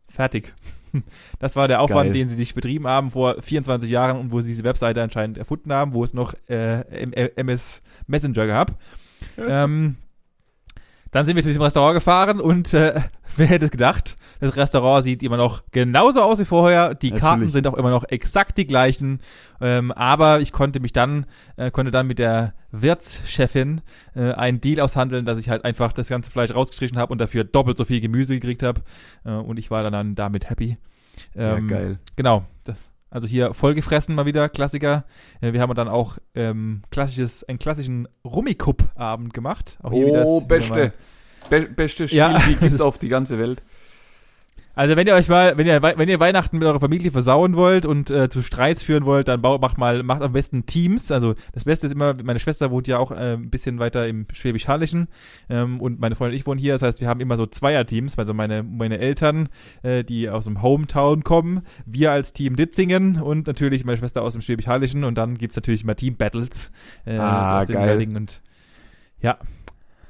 Fertig. 0.09 0.53
Das 1.39 1.55
war 1.55 1.67
der 1.67 1.81
Aufwand, 1.81 2.09
Geil. 2.09 2.13
den 2.13 2.29
sie 2.29 2.35
sich 2.35 2.53
betrieben 2.53 2.85
haben 2.85 3.09
vor 3.09 3.41
24 3.41 3.89
Jahren 3.89 4.19
und 4.19 4.31
wo 4.31 4.41
sie 4.41 4.49
diese 4.49 4.63
Webseite 4.63 5.01
anscheinend 5.01 5.39
erfunden 5.39 5.73
haben, 5.73 5.95
wo 5.95 6.03
es 6.03 6.13
noch 6.13 6.35
äh, 6.47 6.81
MS 7.35 7.81
Messenger 8.05 8.45
gab. 8.45 8.77
ähm, 9.39 9.95
dann 11.09 11.25
sind 11.25 11.35
wir 11.35 11.41
zu 11.41 11.49
diesem 11.49 11.63
Restaurant 11.63 11.95
gefahren 11.95 12.39
und 12.39 12.75
äh, 12.75 13.01
wer 13.37 13.47
hätte 13.47 13.65
es 13.65 13.71
gedacht? 13.71 14.15
Das 14.39 14.55
Restaurant 14.55 15.03
sieht 15.03 15.23
immer 15.23 15.37
noch 15.37 15.63
genauso 15.71 16.21
aus 16.21 16.39
wie 16.39 16.45
vorher. 16.45 16.95
Die 16.95 17.11
Karten 17.11 17.23
Natürlich. 17.41 17.53
sind 17.53 17.67
auch 17.67 17.75
immer 17.75 17.89
noch 17.89 18.03
exakt 18.09 18.57
die 18.57 18.67
gleichen. 18.67 19.19
Ähm, 19.61 19.91
aber 19.91 20.41
ich 20.41 20.51
konnte 20.51 20.79
mich 20.79 20.91
dann, 20.93 21.25
äh, 21.55 21.71
konnte 21.71 21.91
dann 21.91 22.07
mit 22.07 22.19
der 22.19 22.53
Wirtschefin 22.71 23.81
äh, 24.15 24.31
einen 24.33 24.59
Deal 24.61 24.79
aushandeln, 24.81 25.25
dass 25.25 25.39
ich 25.39 25.49
halt 25.49 25.65
einfach 25.65 25.93
das 25.93 26.07
ganze 26.09 26.31
Fleisch 26.31 26.53
rausgestrichen 26.53 26.97
habe 26.97 27.11
und 27.11 27.19
dafür 27.19 27.43
doppelt 27.43 27.77
so 27.77 27.85
viel 27.85 28.01
Gemüse 28.01 28.33
gekriegt 28.33 28.63
habe. 28.63 28.81
Äh, 29.25 29.31
und 29.31 29.57
ich 29.57 29.71
war 29.71 29.83
dann, 29.83 29.93
dann 29.93 30.15
damit 30.15 30.49
happy. 30.49 30.77
Ähm, 31.35 31.69
ja, 31.69 31.75
geil. 31.77 31.99
Genau. 32.15 32.43
Das, 32.63 32.77
also 33.09 33.27
hier 33.27 33.53
vollgefressen 33.53 34.15
mal 34.15 34.25
wieder, 34.25 34.49
Klassiker. 34.49 35.05
Äh, 35.41 35.53
wir 35.53 35.61
haben 35.61 35.73
dann 35.75 35.87
auch 35.87 36.17
ähm, 36.35 36.81
klassisches, 36.89 37.43
einen 37.43 37.59
klassischen 37.59 38.07
Rummikup-Abend 38.25 39.33
gemacht. 39.33 39.77
Auch 39.83 39.91
hier 39.91 40.07
wieder- 40.07 40.25
Oh, 40.25 40.39
wieder 40.39 40.47
beste. 40.47 40.73
mal- 40.73 40.93
Be 41.49 41.61
beste 41.67 42.07
Spiel, 42.07 42.17
Ja. 42.19 42.39
die 42.39 42.55
gibt's 42.55 42.79
auf 42.81 42.97
die 42.97 43.09
ganze 43.09 43.37
Welt. 43.37 43.61
Also 44.75 44.95
wenn 44.95 45.05
ihr 45.05 45.13
euch 45.13 45.29
mal, 45.29 45.55
wenn 45.57 45.67
ihr, 45.67 45.81
wenn 45.81 46.09
ihr 46.09 46.19
Weihnachten 46.19 46.57
mit 46.57 46.67
eurer 46.67 46.79
Familie 46.79 47.11
versauen 47.11 47.55
wollt 47.55 47.85
und 47.85 48.09
äh, 48.09 48.29
zu 48.29 48.41
Streits 48.41 48.81
führen 48.81 49.05
wollt, 49.05 49.27
dann 49.27 49.41
baut, 49.41 49.61
macht 49.61 49.77
mal, 49.77 50.01
macht 50.01 50.21
am 50.23 50.33
besten 50.33 50.65
Teams. 50.65 51.11
Also 51.11 51.35
das 51.51 51.65
Beste 51.65 51.85
ist 51.85 51.93
immer, 51.93 52.15
meine 52.23 52.39
Schwester 52.39 52.71
wohnt 52.71 52.87
ja 52.87 52.97
auch 52.97 53.11
äh, 53.11 53.33
ein 53.33 53.49
bisschen 53.51 53.77
weiter 53.79 54.07
im 54.07 54.25
Schwäbisch-Hallischen 54.31 55.07
ähm, 55.49 55.79
und 55.79 55.99
meine 55.99 56.15
Freundin 56.15 56.33
und 56.33 56.39
ich 56.39 56.47
wohnen 56.47 56.59
hier. 56.59 56.73
Das 56.73 56.81
heißt, 56.81 57.01
wir 57.01 57.07
haben 57.07 57.19
immer 57.19 57.37
so 57.37 57.45
Zweierteams. 57.45 58.17
Also 58.17 58.33
meine, 58.33 58.63
meine 58.63 58.97
Eltern, 58.97 59.49
äh, 59.83 60.03
die 60.03 60.29
aus 60.29 60.45
dem 60.45 60.61
Hometown 60.63 61.23
kommen, 61.23 61.61
wir 61.85 62.11
als 62.11 62.33
Team 62.33 62.55
Ditzingen 62.55 63.21
und 63.21 63.45
natürlich 63.45 63.85
meine 63.85 63.97
Schwester 63.97 64.23
aus 64.23 64.33
dem 64.33 64.41
Schwäbisch-Hallischen 64.41 65.03
und 65.03 65.17
dann 65.17 65.37
gibt's 65.37 65.55
natürlich 65.55 65.83
immer 65.83 65.95
Team-Battles. 65.95 66.71
Äh, 67.05 67.17
Ah, 67.17 67.63
geil. 67.65 68.07
Und 68.15 68.41
ja, 69.21 69.37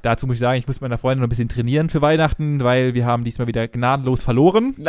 Dazu 0.04 0.28
muss 0.28 0.36
ich 0.36 0.42
sagen, 0.42 0.60
ich 0.60 0.68
muss 0.68 0.82
meiner 0.82 0.98
Freundin 0.98 1.22
noch 1.22 1.28
ein 1.28 1.30
bisschen 1.30 1.48
trainieren 1.48 1.88
für 1.88 2.02
Weihnachten, 2.02 2.62
weil 2.62 2.94
wir 2.94 3.06
haben 3.06 3.24
diesmal 3.24 3.48
wieder 3.48 3.68
gnadenlos 3.68 4.22
verloren. 4.22 4.76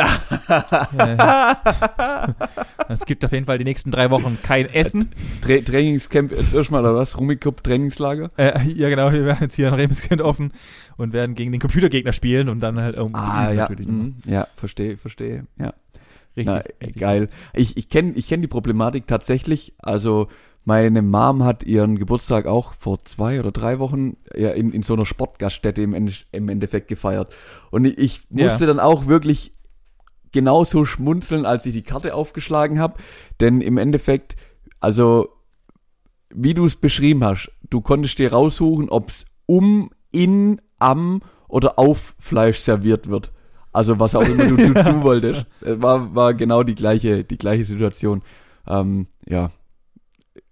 Äh, 2.87 2.93
es 2.93 3.05
gibt 3.05 3.25
auf 3.25 3.31
jeden 3.31 3.45
Fall 3.45 3.57
die 3.57 3.63
nächsten 3.63 3.89
drei 3.89 4.11
Wochen 4.11 4.37
kein 4.43 4.71
Essen. 4.71 5.09
Tra 5.41 5.57
Trainingscamp 5.57 6.31
jetzt 6.31 6.53
erstmal 6.53 6.81
oder 6.81 6.93
was? 6.93 7.17
Rummikub 7.17 7.63
Trainingslager? 7.63 8.29
Äh, 8.37 8.67
ja, 8.69 8.89
genau, 8.89 9.11
wir 9.11 9.25
werden 9.25 9.39
jetzt 9.41 9.55
hier 9.55 9.69
in 9.69 9.73
Remeskind 9.73 10.21
offen 10.21 10.51
und 10.97 11.13
werden 11.13 11.35
gegen 11.35 11.51
den 11.51 11.61
Computergegner 11.61 12.13
spielen 12.13 12.49
und 12.49 12.59
dann 12.59 12.81
halt 12.81 12.95
irgendwie 12.95 13.21
Ah, 13.21 13.51
ja, 13.51 13.69
mhm. 13.69 14.15
ja, 14.25 14.47
verstehe, 14.55 14.97
verstehe, 14.97 15.47
ja. 15.57 15.73
Richtig, 16.37 16.55
Na, 16.55 16.61
richtig. 16.81 17.01
geil. 17.01 17.29
Ich, 17.53 17.77
ich 17.77 17.89
kenne 17.89 18.13
ich 18.15 18.27
kenn 18.27 18.41
die 18.41 18.47
Problematik 18.47 19.07
tatsächlich. 19.07 19.73
Also 19.79 20.27
meine 20.65 21.01
Mom 21.01 21.43
hat 21.43 21.63
ihren 21.63 21.97
Geburtstag 21.97 22.47
auch 22.47 22.73
vor 22.73 23.03
zwei 23.05 23.39
oder 23.39 23.51
drei 23.51 23.79
Wochen 23.79 24.17
ja, 24.35 24.49
in, 24.49 24.71
in 24.71 24.83
so 24.83 24.93
einer 24.95 25.05
Sportgaststätte 25.05 25.81
im, 25.81 25.93
Ende, 25.93 26.11
im 26.31 26.49
Endeffekt 26.49 26.87
gefeiert. 26.87 27.33
Und 27.71 27.85
ich, 27.85 27.97
ich 27.97 28.21
Ja. 28.31 28.45
musste 28.45 28.65
dann 28.65 28.79
auch 28.79 29.05
wirklich 29.05 29.51
genauso 30.31 30.83
schmunzeln, 30.83 31.45
als 31.45 31.65
ich 31.65 31.73
die 31.73 31.83
Karte 31.83 32.13
aufgeschlagen 32.15 32.79
habe. 32.79 32.95
Denn 33.39 33.61
im 33.61 33.77
Endeffekt, 33.77 34.35
also 34.79 35.29
wie 36.29 36.53
du 36.53 36.65
es 36.65 36.75
beschrieben 36.75 37.23
hast, 37.23 37.51
du 37.69 37.81
konntest 37.81 38.17
dir 38.19 38.33
raussuchen, 38.33 38.89
ob 38.89 39.09
es 39.09 39.25
um, 39.45 39.89
in, 40.11 40.59
am 40.79 41.21
oder 41.47 41.77
auf 41.79 42.15
Fleisch 42.19 42.59
serviert 42.59 43.07
wird. 43.07 43.31
Also 43.71 43.99
was 43.99 44.15
auch 44.15 44.27
immer 44.27 44.47
du, 44.47 44.55
du 44.73 44.83
zu 44.83 45.03
wolltest. 45.03 45.45
Es 45.61 45.81
War, 45.81 46.15
war 46.15 46.33
genau 46.33 46.63
die 46.63 46.75
gleiche, 46.75 47.23
die 47.23 47.37
gleiche 47.37 47.65
Situation. 47.65 48.23
Ähm, 48.67 49.07
ja, 49.27 49.51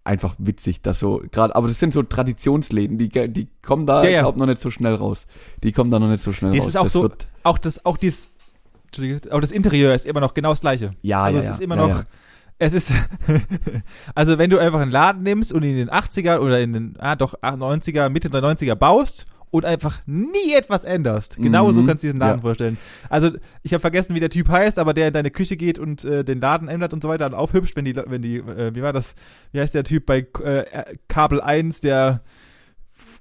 einfach 0.06 0.36
witzig, 0.38 0.82
dass 0.82 1.00
so 1.00 1.22
gerade, 1.32 1.56
aber 1.56 1.68
das 1.68 1.80
sind 1.80 1.94
so 1.94 2.04
Traditionsläden, 2.04 2.98
die, 2.98 3.10
die 3.10 3.48
kommen 3.62 3.86
da, 3.86 4.04
Ja, 4.04 4.10
ja. 4.10 4.20
glaub 4.22 4.36
noch 4.38 4.46
nicht 4.48 4.60
so 4.62 4.70
schnell 4.70 4.96
raus. 4.96 5.26
Die 5.64 5.72
kommen 5.72 5.92
da 5.92 6.00
noch 6.00 6.10
nicht 6.10 6.24
so 6.24 6.34
schnell 6.34 6.52
Das 6.52 6.62
raus. 6.62 6.68
ist 6.70 6.78
auch 6.78 6.90
so- 6.90 7.02
wird, 7.04 7.28
Auch 7.44 7.58
das, 7.58 7.86
auch 7.86 7.98
Entschuldige, 8.86 9.34
auch 9.34 9.40
das 9.42 9.52
Interieur 9.52 9.94
ist 9.96 10.06
immer 10.06 10.20
noch 10.20 10.34
genau 10.34 10.50
das 10.52 10.62
gleiche. 10.62 10.92
ja, 11.02 11.24
also 11.24 11.38
ja, 11.38 11.40
es 11.42 11.46
ja, 11.48 11.54
ist 11.54 11.62
immer 11.62 11.78
ja, 11.78 11.88
noch, 11.88 12.04
es 12.60 12.74
ist, 12.74 12.94
also 14.16 14.38
wenn 14.38 14.50
du 14.50 14.60
einfach 14.60 14.80
einen 14.82 14.92
Laden 14.92 15.24
nimmst 15.24 15.52
und 15.54 15.64
in 15.64 15.76
den 15.76 15.90
80er 15.90 16.38
oder 16.40 16.60
in 16.60 16.74
den, 16.74 16.96
ah 17.00 17.16
doch, 17.16 17.34
90er, 17.42 18.10
Mitte 18.10 18.30
der 18.30 18.42
90er 18.44 18.76
baust 18.76 19.26
und 19.54 19.66
einfach 19.66 20.00
nie 20.08 20.54
etwas 20.58 20.84
änderst. 20.84 21.38
Genau 21.38 21.72
so 21.72 21.82
Mhm. 21.84 21.88
kannst 21.88 22.04
du 22.04 22.08
diesen 22.08 22.20
Laden 22.20 22.38
Ja. 22.40 22.42
vorstellen. 22.42 22.78
Also 23.10 23.32
ich 23.62 23.72
habe 23.74 23.82
vergessen, 23.82 24.16
wie 24.16 24.20
der 24.20 24.32
Typ 24.32 24.50
heißt, 24.50 24.80
aber 24.80 24.96
der 24.96 25.08
in 25.10 25.14
deine 25.14 25.30
Küche 25.30 25.58
geht 25.58 25.78
und 25.78 26.04
äh, 26.04 26.24
den 26.26 26.42
Laden 26.42 26.68
ändert 26.68 26.92
und 26.92 27.04
so 27.04 27.10
weiter 27.10 27.28
und 27.28 27.36
aufhübscht, 27.36 27.76
wenn 27.76 27.86
die, 27.86 27.96
wenn 27.96 28.24
die, 28.24 28.38
äh, 28.38 28.74
wie 28.74 28.82
war 28.82 28.94
das, 28.94 29.14
wie 29.52 29.60
heißt 29.60 29.76
der 29.76 29.84
Typ 29.84 30.08
bei 30.08 30.26
äh, 30.44 30.96
Kabel 31.08 31.40
1, 31.40 31.82
der 31.82 32.22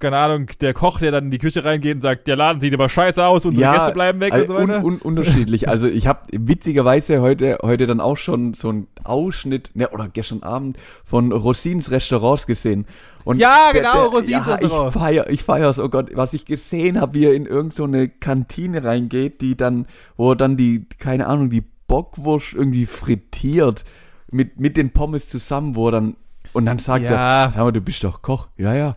keine 0.02 0.18
Ahnung, 0.18 0.46
der 0.60 0.74
Koch, 0.74 0.98
der 0.98 1.12
dann 1.12 1.24
in 1.26 1.30
die 1.30 1.38
Küche 1.38 1.64
reingeht 1.64 1.94
und 1.94 2.00
sagt, 2.02 2.26
der 2.26 2.36
Laden 2.36 2.60
sieht 2.60 2.74
aber 2.74 2.88
scheiße 2.88 3.24
aus, 3.24 3.46
unsere 3.46 3.62
Ja, 3.62 3.72
Gäste 3.74 3.92
bleiben 3.92 4.20
weg 4.20 4.34
und 4.34 4.46
so 4.48 4.54
Also 4.56 4.68
weiter. 4.68 4.84
un, 4.84 4.94
un, 4.94 4.98
unterschiedlich. 5.00 5.68
Also 5.68 5.86
ich 5.86 6.06
habe 6.06 6.20
witzigerweise 6.32 7.20
heute 7.22 7.58
heute 7.62 7.86
dann 7.86 8.00
auch 8.00 8.16
schon 8.16 8.52
so 8.54 8.68
einen 8.68 8.88
Ausschnitt, 9.04 9.70
ne, 9.74 9.88
oder 9.88 10.08
gestern 10.08 10.42
Abend 10.42 10.76
von 11.04 11.32
Rosins 11.32 11.90
Restaurants 11.90 12.46
gesehen. 12.46 12.86
Und 13.24 13.38
Ja, 13.38 13.70
genau, 13.72 14.06
Rosins 14.08 14.28
ja, 14.30 14.38
Restaurant. 14.40 14.94
Ich 14.94 15.00
feier, 15.00 15.30
ich 15.30 15.42
feier's, 15.44 15.78
oh 15.78 15.88
Gott, 15.88 16.10
was 16.14 16.32
ich 16.32 16.44
gesehen 16.44 17.00
habe, 17.00 17.14
wie 17.14 17.26
er 17.26 17.34
in 17.34 17.46
irgend 17.46 17.72
so 17.72 17.84
eine 17.84 18.08
Kantine 18.08 18.82
reingeht, 18.84 19.40
die 19.40 19.56
dann, 19.56 19.86
wo 20.16 20.32
er 20.32 20.36
dann 20.36 20.56
die, 20.56 20.86
keine 20.98 21.28
Ahnung, 21.28 21.48
die 21.50 21.62
Bockwurst 21.86 22.54
irgendwie 22.54 22.86
frittiert 22.86 23.84
mit 24.30 24.58
mit 24.60 24.76
den 24.76 24.90
Pommes 24.92 25.28
zusammen, 25.28 25.76
wo 25.76 25.88
er 25.88 25.92
dann 25.92 26.16
und 26.52 26.66
dann 26.66 26.78
sagt 26.78 27.04
er, 27.04 27.12
ja, 27.12 27.52
Sag 27.54 27.62
mal, 27.64 27.72
du 27.72 27.80
bist 27.80 28.02
doch 28.04 28.22
Koch. 28.22 28.48
Ja, 28.56 28.74
ja. 28.74 28.96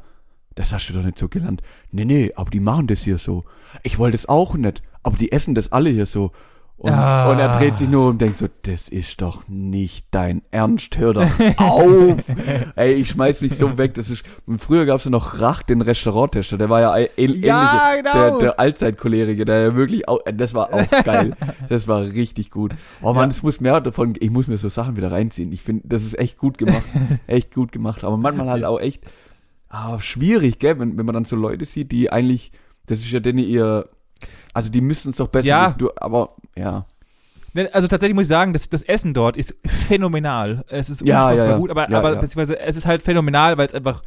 Das 0.56 0.72
hast 0.74 0.88
du 0.90 0.94
doch 0.94 1.04
nicht 1.04 1.18
so 1.18 1.28
gelernt. 1.28 1.62
Nee, 1.92 2.06
nee, 2.06 2.32
aber 2.36 2.50
die 2.50 2.60
machen 2.62 2.88
das 2.88 3.02
hier 3.02 3.18
so. 3.18 3.44
Ich 3.84 4.00
wollte 4.00 4.16
es 4.16 4.28
auch 4.30 4.56
nicht, 4.56 4.82
aber 5.04 5.18
die 5.18 5.32
essen 5.32 5.54
das 5.54 5.72
alle 5.72 5.90
hier 5.90 6.06
so. 6.06 6.32
Und, 6.78 6.92
Ah. 6.92 7.32
und 7.32 7.40
er 7.40 7.54
dreht 7.54 7.78
sich 7.78 7.88
nur 7.88 8.10
und 8.10 8.20
denkt 8.20 8.36
so, 8.36 8.48
das 8.64 8.90
ist 8.90 9.22
doch 9.22 9.48
nicht 9.48 10.08
dein 10.12 10.42
Ernst, 10.52 10.98
hör 10.98 11.14
doch 11.14 11.30
auf. 11.58 12.18
Ey, 12.76 12.94
ich 12.96 13.10
schmeiß 13.12 13.40
mich 13.42 13.58
so 13.58 13.78
weg. 13.78 13.94
Das 13.94 14.10
ist, 14.10 14.24
früher 14.58 14.86
gab's 14.86 15.06
ja 15.06 15.12
noch 15.12 15.40
Rach, 15.40 15.64
den 15.64 15.80
Restauranttester, 15.82 16.58
der 16.58 16.70
war 16.70 16.82
ja 16.82 16.94
äh- 16.98 17.10
ähnlich, 17.16 17.46
Ja, 17.46 17.94
genau. 17.96 18.12
der, 18.14 18.38
der 18.40 18.60
Allzeitcholeriker, 18.60 19.46
der 19.46 19.62
ja 19.62 19.76
wirklich, 19.76 20.10
auch, 20.10 20.20
das 20.34 20.54
war 20.54 20.74
auch 20.74 20.90
geil. 21.06 21.38
Das 21.70 21.88
war 21.88 22.02
richtig 22.02 22.52
gut. 22.52 22.74
Oh 23.02 23.14
man, 23.14 23.30
es 23.30 23.42
muss 23.42 23.62
mehr 23.62 23.80
davon, 23.80 24.14
ich 24.20 24.30
muss 24.30 24.48
mir 24.48 24.58
so 24.58 24.68
Sachen 24.68 24.98
wieder 24.98 25.14
reinziehen. 25.14 25.54
Ich 25.54 25.62
finde, 25.64 25.88
das 25.88 26.04
ist 26.06 26.20
echt 26.20 26.38
gut 26.38 26.58
gemacht. 26.58 26.84
echt 27.28 27.54
gut 27.54 27.72
gemacht. 27.72 28.04
Aber 28.04 28.18
manchmal 28.18 28.50
halt 28.50 28.66
auch 28.66 28.82
echt, 28.82 29.02
ah, 29.76 30.00
schwierig, 30.02 30.60
gell, 30.60 30.80
wenn, 30.80 30.98
wenn 30.98 31.06
man 31.06 31.14
dann 31.16 31.26
so 31.26 31.36
Leute 31.36 31.66
sieht, 31.66 31.92
die 31.92 32.12
eigentlich, 32.12 32.52
das 32.86 33.00
ist 33.00 33.12
ja 33.12 33.20
denn 33.20 33.38
ihr, 33.38 33.90
also 34.54 34.70
die 34.70 34.82
müssen 34.82 35.12
es 35.12 35.18
doch 35.18 35.28
besser 35.28 35.48
Ja. 35.48 35.66
wissen, 35.68 35.78
du, 35.80 35.90
aber 35.98 36.36
ja. 36.56 36.86
Ne, 37.54 37.70
Also 37.74 37.88
tatsächlich 37.88 38.16
muss 38.16 38.24
ich 38.24 38.28
sagen, 38.28 38.52
das, 38.52 38.70
das 38.70 38.82
Essen 38.84 39.14
dort 39.14 39.38
ist 39.38 39.56
phänomenal. 39.66 40.66
Es 40.68 40.90
ist 40.90 41.02
Ja, 41.02 41.24
unfassbar 41.30 41.46
ja, 41.46 41.52
ja. 41.54 41.58
gut, 41.58 41.70
aber, 41.72 41.90
Ja, 41.90 41.98
aber 42.00 42.12
beziehungsweise 42.16 42.60
es 42.60 42.76
ist 42.76 42.86
halt 42.86 43.02
phänomenal, 43.02 43.58
weil 43.58 43.68
es 43.68 43.74
einfach 43.74 44.02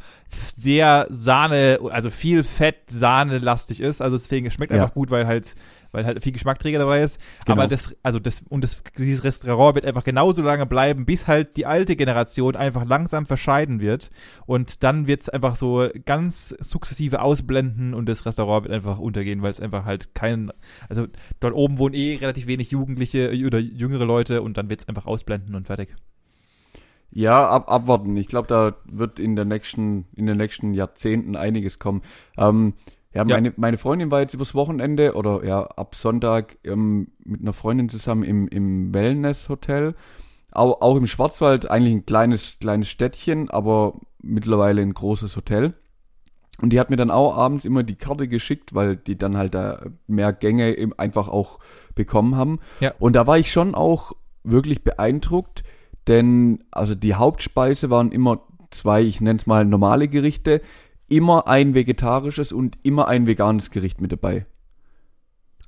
sehr 0.55 1.07
Sahne, 1.09 1.79
also 1.91 2.11
viel 2.11 2.43
Fett 2.43 2.75
Sahne-lastig 2.89 3.79
ist. 3.81 4.01
Also 4.01 4.17
deswegen 4.17 4.45
es 4.47 4.53
schmeckt 4.53 4.71
einfach 4.71 4.93
gut, 4.93 5.09
weil 5.09 5.25
halt, 5.25 5.55
weil 5.91 6.05
halt 6.05 6.23
viel 6.23 6.31
Geschmackträger 6.31 6.79
dabei 6.79 7.01
ist. 7.01 7.19
Genau. 7.45 7.61
Aber 7.61 7.67
das, 7.67 7.95
also 8.03 8.19
das, 8.19 8.43
und 8.49 8.63
das, 8.63 8.81
dieses 8.97 9.23
Restaurant 9.23 9.75
wird 9.75 9.85
einfach 9.85 10.03
genauso 10.03 10.41
lange 10.41 10.65
bleiben, 10.65 11.05
bis 11.05 11.27
halt 11.27 11.57
die 11.57 11.65
alte 11.65 11.95
Generation 11.95 12.55
einfach 12.55 12.85
langsam 12.85 13.25
verscheiden 13.25 13.79
wird. 13.79 14.09
Und 14.45 14.83
dann 14.83 15.07
wird 15.07 15.21
es 15.21 15.29
einfach 15.29 15.55
so 15.55 15.87
ganz 16.05 16.49
sukzessive 16.59 17.21
ausblenden 17.21 17.93
und 17.93 18.07
das 18.07 18.25
Restaurant 18.25 18.65
wird 18.65 18.73
einfach 18.73 18.99
untergehen, 18.99 19.41
weil 19.41 19.51
es 19.51 19.59
einfach 19.59 19.85
halt 19.85 20.13
keinen, 20.13 20.51
also 20.87 21.07
dort 21.39 21.53
oben 21.53 21.77
wohnen 21.77 21.95
eh 21.95 22.15
relativ 22.15 22.47
wenig 22.47 22.71
Jugendliche 22.71 23.31
oder 23.45 23.59
jüngere 23.59 24.05
Leute 24.05 24.41
und 24.41 24.57
dann 24.57 24.69
wird 24.69 24.81
es 24.81 24.87
einfach 24.87 25.05
ausblenden 25.05 25.55
und 25.55 25.67
fertig. 25.67 25.95
Ja, 27.11 27.49
ab, 27.49 27.71
abwarten. 27.71 28.15
Ich 28.17 28.27
glaube, 28.27 28.47
da 28.47 28.75
wird 28.85 29.19
in 29.19 29.35
der 29.35 29.45
nächsten, 29.45 30.05
in 30.15 30.27
den 30.27 30.37
nächsten 30.37 30.73
Jahrzehnten 30.73 31.35
einiges 31.35 31.79
kommen. 31.79 32.01
Ähm, 32.37 32.73
ja, 33.13 33.25
Ja. 33.25 33.35
meine, 33.35 33.53
meine 33.57 33.77
Freundin 33.77 34.11
war 34.11 34.21
jetzt 34.21 34.33
übers 34.33 34.53
Wochenende 34.53 35.15
oder 35.15 35.43
ja, 35.43 35.63
ab 35.63 35.95
Sonntag 35.95 36.57
ähm, 36.63 37.09
mit 37.23 37.41
einer 37.41 37.53
Freundin 37.53 37.89
zusammen 37.89 38.23
im, 38.23 38.47
im 38.47 38.93
Wellness-Hotel. 38.93 39.95
Auch, 40.51 40.81
auch 40.81 40.95
im 40.95 41.07
Schwarzwald, 41.07 41.69
eigentlich 41.69 41.93
ein 41.93 42.05
kleines, 42.05 42.57
kleines 42.59 42.89
Städtchen, 42.89 43.49
aber 43.49 43.99
mittlerweile 44.21 44.81
ein 44.81 44.93
großes 44.93 45.35
Hotel. 45.35 45.73
Und 46.61 46.71
die 46.71 46.79
hat 46.79 46.89
mir 46.89 46.97
dann 46.97 47.11
auch 47.11 47.35
abends 47.37 47.65
immer 47.65 47.83
die 47.83 47.95
Karte 47.95 48.27
geschickt, 48.27 48.73
weil 48.73 48.95
die 48.97 49.17
dann 49.17 49.37
halt 49.37 49.53
da 49.53 49.81
mehr 50.07 50.33
Gänge 50.33 50.75
einfach 50.97 51.29
auch 51.29 51.59
bekommen 51.95 52.35
haben. 52.35 52.59
Ja. 52.79 52.93
Und 52.99 53.15
da 53.15 53.27
war 53.27 53.37
ich 53.37 53.51
schon 53.51 53.75
auch 53.75 54.11
wirklich 54.43 54.83
beeindruckt, 54.83 55.63
denn 56.07 56.63
also 56.71 56.95
die 56.95 57.15
Hauptspeise 57.15 57.89
waren 57.89 58.11
immer 58.11 58.41
zwei, 58.71 59.01
ich 59.03 59.21
nenne 59.21 59.39
es 59.39 59.47
mal 59.47 59.65
normale 59.65 60.07
Gerichte, 60.07 60.61
immer 61.09 61.47
ein 61.47 61.73
vegetarisches 61.75 62.51
und 62.51 62.77
immer 62.83 63.07
ein 63.07 63.27
veganes 63.27 63.71
Gericht 63.71 64.01
mit 64.01 64.11
dabei. 64.11 64.43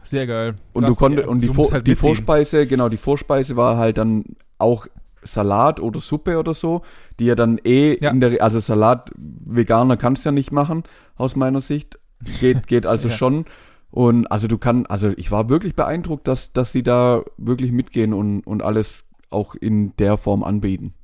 Sehr 0.03 0.25
geil. 0.25 0.55
Und 0.73 0.83
Krass, 0.85 0.95
du 0.97 1.03
konntest 1.03 1.27
und 1.27 1.41
die, 1.41 1.47
Vor, 1.47 1.71
halt 1.71 1.85
die. 1.85 1.95
Vorspeise, 1.95 2.65
genau, 2.65 2.89
die 2.89 2.97
Vorspeise 2.97 3.55
war 3.55 3.77
halt 3.77 3.97
dann 3.97 4.23
auch 4.57 4.87
Salat 5.23 5.79
oder 5.79 5.99
Suppe 5.99 6.39
oder 6.39 6.53
so, 6.55 6.81
die 7.19 7.25
ja 7.25 7.35
dann 7.35 7.59
eh 7.63 7.97
Ja. 8.03 8.09
in 8.11 8.19
der 8.21 8.41
also 8.41 8.59
Salat 8.59 9.11
Veganer 9.15 9.97
kannst 9.97 10.25
ja 10.25 10.31
nicht 10.31 10.51
machen 10.51 10.83
aus 11.15 11.35
meiner 11.35 11.61
Sicht. 11.61 11.99
Geht 12.39 12.65
geht 12.67 12.85
also 12.87 13.07
Ja. 13.09 13.15
schon 13.15 13.45
und 13.91 14.31
also 14.31 14.47
du 14.47 14.57
kann 14.57 14.87
also 14.87 15.09
ich 15.17 15.29
war 15.29 15.49
wirklich 15.49 15.75
beeindruckt, 15.75 16.27
dass 16.27 16.51
dass 16.53 16.71
sie 16.71 16.81
da 16.81 17.21
wirklich 17.37 17.71
mitgehen 17.71 18.13
und 18.13 18.41
und 18.47 18.63
alles 18.63 19.05
auch 19.29 19.53
in 19.53 19.95
der 19.97 20.17
Form 20.17 20.43
anbieten. 20.43 20.95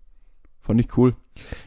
Fand 0.61 0.79
ich 0.79 0.97
cool. 0.97 1.15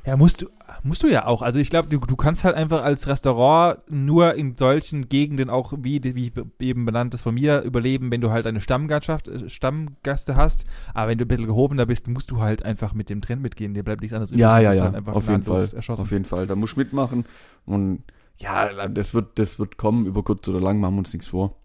Ja, 0.04 0.16
musst 0.16 0.42
du, 0.42 0.48
musst 0.82 1.02
du 1.02 1.08
ja 1.08 1.26
auch. 1.26 1.42
Also 1.42 1.58
ich 1.58 1.70
glaube, 1.70 1.88
du, 1.88 1.98
du 1.98 2.16
kannst 2.16 2.44
halt 2.44 2.54
einfach 2.54 2.82
als 2.82 3.06
Restaurant 3.06 3.78
nur 3.88 4.34
in 4.34 4.56
solchen 4.56 5.08
Gegenden 5.08 5.50
auch, 5.50 5.72
wie, 5.76 6.02
wie 6.02 6.26
ich 6.26 6.32
eben 6.58 6.84
benannt 6.84 7.14
ist 7.14 7.22
von 7.22 7.34
mir, 7.34 7.62
überleben, 7.62 8.10
wenn 8.10 8.20
du 8.20 8.30
halt 8.30 8.46
eine 8.46 8.60
Stammgastschaft, 8.60 9.28
äh, 9.28 9.48
Stammgaste 9.48 10.36
hast. 10.36 10.64
Aber 10.94 11.10
wenn 11.10 11.18
du 11.18 11.24
ein 11.24 11.28
bisschen 11.28 11.46
gehobener 11.46 11.86
bist, 11.86 12.08
musst 12.08 12.30
du 12.30 12.40
halt 12.40 12.64
einfach 12.64 12.92
mit 12.94 13.10
dem 13.10 13.20
Trend 13.20 13.42
mitgehen. 13.42 13.74
Dir 13.74 13.82
bleibt 13.82 14.00
nichts 14.00 14.14
anderes 14.14 14.30
Ja, 14.36 14.58
Du 14.58 14.64
ja, 14.64 14.70
wirst 14.70 14.80
ja, 14.80 14.92
Halt 14.92 15.08
auf 15.08 15.28
jeden 15.28 15.42
Fall. 15.44 15.68
Erschossen. 15.72 16.02
Auf 16.02 16.10
jeden 16.10 16.24
Fall, 16.24 16.46
da 16.46 16.56
musst 16.56 16.76
du 16.76 16.80
mitmachen 16.80 17.24
und 17.66 18.02
ja, 18.38 18.88
das 18.88 19.12
wird 19.12 19.38
das 19.38 19.58
wird 19.58 19.76
kommen 19.76 20.06
über 20.06 20.22
kurz 20.22 20.48
oder 20.48 20.60
lang, 20.60 20.80
machen 20.80 20.94
wir 20.94 21.00
uns 21.00 21.12
nichts 21.12 21.28
vor. 21.28 21.56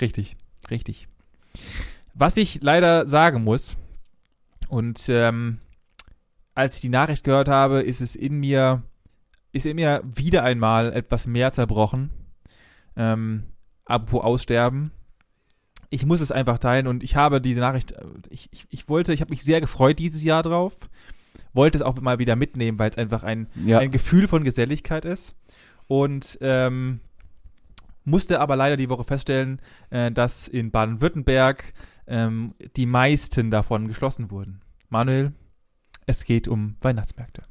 Richtig, 0.00 0.36
richtig. 0.70 1.06
Was 2.14 2.36
ich 2.36 2.60
leider 2.60 3.06
sagen 3.06 3.44
muss, 3.44 3.76
und 4.68 5.06
ähm, 5.08 5.58
als 6.58 6.74
ich 6.76 6.80
die 6.80 6.88
Nachricht 6.88 7.24
gehört 7.24 7.48
habe, 7.48 7.80
ist 7.80 8.00
es 8.00 8.14
in 8.16 8.34
mir, 8.40 8.82
ist 9.52 9.64
in 9.66 9.76
mir 9.76 10.02
wieder 10.04 10.42
einmal 10.42 10.92
etwas 10.92 11.26
mehr 11.26 11.52
zerbrochen. 11.52 12.10
Ähm, 12.96 13.44
apropos 13.84 14.24
Aussterben. 14.24 14.90
Ich 15.90 16.04
muss 16.04 16.20
es 16.20 16.32
einfach 16.32 16.58
teilen 16.58 16.86
und 16.86 17.02
ich 17.02 17.16
habe 17.16 17.40
diese 17.40 17.60
Nachricht, 17.60 17.92
äh, 17.92 18.04
ich, 18.30 18.48
ich, 18.52 18.66
ich 18.70 18.88
wollte, 18.88 19.12
ich 19.14 19.20
habe 19.20 19.30
mich 19.30 19.42
sehr 19.44 19.60
gefreut 19.60 19.98
dieses 19.98 20.22
Jahr 20.22 20.42
drauf, 20.42 20.90
wollte 21.54 21.78
es 21.78 21.82
auch 21.82 21.98
mal 22.00 22.18
wieder 22.18 22.36
mitnehmen, 22.36 22.78
weil 22.78 22.90
es 22.90 22.98
einfach 22.98 23.22
ein, 23.22 23.46
Ja. 23.64 23.78
ein 23.78 23.90
Gefühl 23.90 24.28
von 24.28 24.44
Geselligkeit 24.44 25.04
ist. 25.04 25.34
und 25.86 26.36
ähm, 26.42 27.00
musste 28.04 28.40
aber 28.40 28.56
leider 28.56 28.76
die 28.76 28.88
Woche 28.90 29.04
feststellen, 29.04 29.60
äh, 29.90 30.10
dass 30.10 30.48
in 30.48 30.70
Baden-Württemberg 30.70 31.72
ähm, 32.06 32.54
die 32.76 32.84
meisten 32.86 33.50
davon 33.50 33.86
geschlossen 33.88 34.30
wurden. 34.30 34.60
Manuel, 34.90 35.32
es 36.08 36.24
geht 36.24 36.48
um 36.48 36.74
Weihnachtsmärkte. 36.80 37.42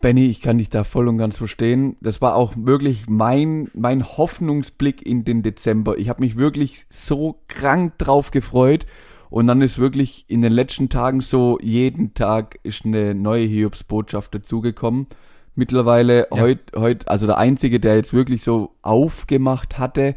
Benny, 0.00 0.26
ich 0.26 0.40
kann 0.40 0.58
dich 0.58 0.70
da 0.70 0.82
voll 0.82 1.06
und 1.06 1.18
ganz 1.18 1.36
verstehen. 1.36 1.96
Das 2.00 2.20
war 2.20 2.34
auch 2.34 2.54
wirklich 2.56 3.06
mein, 3.08 3.70
mein 3.74 4.02
Hoffnungsblick 4.04 5.06
in 5.06 5.24
den 5.24 5.44
Dezember. 5.44 5.96
Ich 5.98 6.08
habe 6.08 6.22
mich 6.22 6.36
wirklich 6.36 6.86
so 6.88 7.38
krank 7.46 7.98
drauf 7.98 8.32
gefreut. 8.32 8.86
Und 9.30 9.46
dann 9.46 9.62
ist 9.62 9.78
wirklich 9.78 10.24
in 10.26 10.42
den 10.42 10.52
letzten 10.52 10.88
Tagen 10.88 11.20
so, 11.20 11.58
jeden 11.62 12.14
Tag 12.14 12.58
ist 12.64 12.84
eine 12.84 13.14
neue 13.14 13.46
Hiobsbotschaft 13.46 14.34
dazugekommen. 14.34 15.06
Mittlerweile 15.54 16.26
ja. 16.32 16.40
heute, 16.40 16.80
heut, 16.80 17.08
also 17.08 17.26
der 17.26 17.38
Einzige, 17.38 17.78
der 17.78 17.96
jetzt 17.96 18.12
wirklich 18.12 18.42
so 18.42 18.74
aufgemacht 18.82 19.78
hatte 19.78 20.16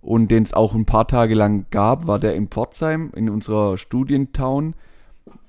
und 0.00 0.30
den 0.30 0.42
es 0.42 0.52
auch 0.52 0.74
ein 0.74 0.86
paar 0.86 1.08
Tage 1.08 1.34
lang 1.34 1.66
gab, 1.70 2.06
war 2.06 2.18
der 2.18 2.34
in 2.34 2.48
Pforzheim, 2.48 3.12
in 3.14 3.30
unserer 3.30 3.78
Studientown. 3.78 4.74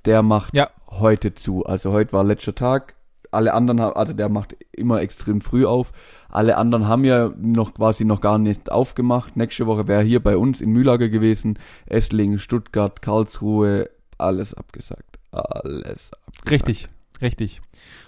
Der 0.05 0.21
macht 0.21 0.53
ja. 0.55 0.69
heute 0.89 1.33
zu. 1.35 1.65
Also 1.65 1.91
heute 1.91 2.13
war 2.13 2.23
letzter 2.23 2.55
Tag 2.55 2.95
alle 3.33 3.53
anderen 3.53 3.81
haben, 3.81 3.95
also 3.95 4.13
der 4.13 4.29
macht 4.29 4.55
immer 4.71 5.01
extrem 5.01 5.41
früh 5.41 5.65
auf. 5.65 5.91
Alle 6.29 6.57
anderen 6.57 6.87
haben 6.87 7.03
ja 7.03 7.31
noch 7.37 7.73
quasi 7.73 8.05
noch 8.05 8.21
gar 8.21 8.37
nicht 8.37 8.71
aufgemacht. 8.71 9.35
Nächste 9.35 9.67
Woche 9.67 9.87
wäre 9.87 10.03
hier 10.03 10.21
bei 10.21 10.37
uns 10.37 10.61
in 10.61 10.71
Mühlager 10.71 11.09
gewesen. 11.09 11.59
Esslingen, 11.85 12.39
Stuttgart, 12.39 13.01
Karlsruhe, 13.01 13.89
alles 14.17 14.53
abgesagt. 14.53 15.19
Alles 15.31 16.11
abgesagt. 16.13 16.51
Richtig, 16.51 16.87
richtig. 17.21 17.61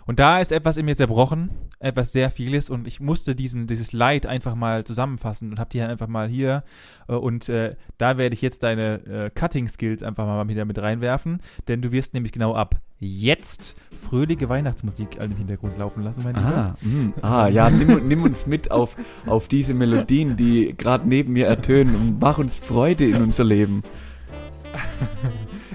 Und 0.08 0.20
da 0.20 0.40
ist 0.40 0.52
etwas 0.52 0.78
in 0.78 0.86
mir 0.86 0.96
zerbrochen, 0.96 1.50
etwas 1.80 2.12
sehr 2.12 2.30
vieles 2.30 2.70
und 2.70 2.88
ich 2.88 3.00
musste 3.00 3.36
diesen, 3.36 3.66
dieses 3.66 3.92
Leid 3.92 4.28
einfach 4.28 4.56
mal 4.56 4.84
zusammenfassen 4.84 5.50
und 5.52 5.60
hab 5.60 5.72
die 5.72 5.82
einfach 5.82 6.08
mal 6.08 6.28
hier 6.28 6.64
äh, 7.08 7.14
und 7.14 7.50
äh, 7.50 7.76
da 7.98 8.18
werde 8.18 8.36
ich 8.36 8.42
jetzt 8.42 8.64
deine 8.64 9.04
äh, 9.06 9.30
Cutting 9.32 9.68
Skills 9.68 10.04
einfach 10.04 10.26
mal 10.26 10.48
wieder 10.48 10.66
mit 10.66 10.80
reinwerfen, 10.80 11.42
denn 11.68 11.82
du 11.82 11.92
wirst 11.92 12.14
nämlich 12.14 12.32
genau 12.32 12.54
ab 12.54 12.76
jetzt 13.00 13.76
fröhliche 14.00 14.48
Weihnachtsmusik 14.48 15.18
im 15.18 15.36
Hintergrund 15.36 15.78
laufen 15.78 16.04
lassen, 16.04 16.24
mein 16.24 16.36
Lieber. 16.36 16.48
Ah, 16.48 16.76
mm, 16.82 17.14
ah 17.22 17.48
ja, 17.48 17.70
nimm, 17.70 18.08
nimm, 18.08 18.24
uns 18.24 18.48
mit 18.48 18.72
auf, 18.72 18.96
auf 19.26 19.48
diese 19.48 19.74
Melodien, 19.74 20.38
die 20.38 20.76
gerade 20.78 21.08
neben 21.08 21.34
mir 21.34 21.48
ertönen 21.48 21.96
und 21.96 22.20
mach 22.22 22.38
uns 22.38 22.60
Freude 22.60 23.06
in 23.06 23.22
unser 23.22 23.44
Leben. 23.44 23.84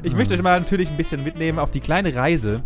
ich 0.02 0.14
möchte 0.14 0.34
euch 0.34 0.42
mal 0.42 0.58
natürlich 0.58 0.88
ein 0.88 0.96
bisschen 0.96 1.24
mitnehmen 1.24 1.58
auf 1.58 1.70
die 1.70 1.80
kleine 1.80 2.14
Reise, 2.14 2.62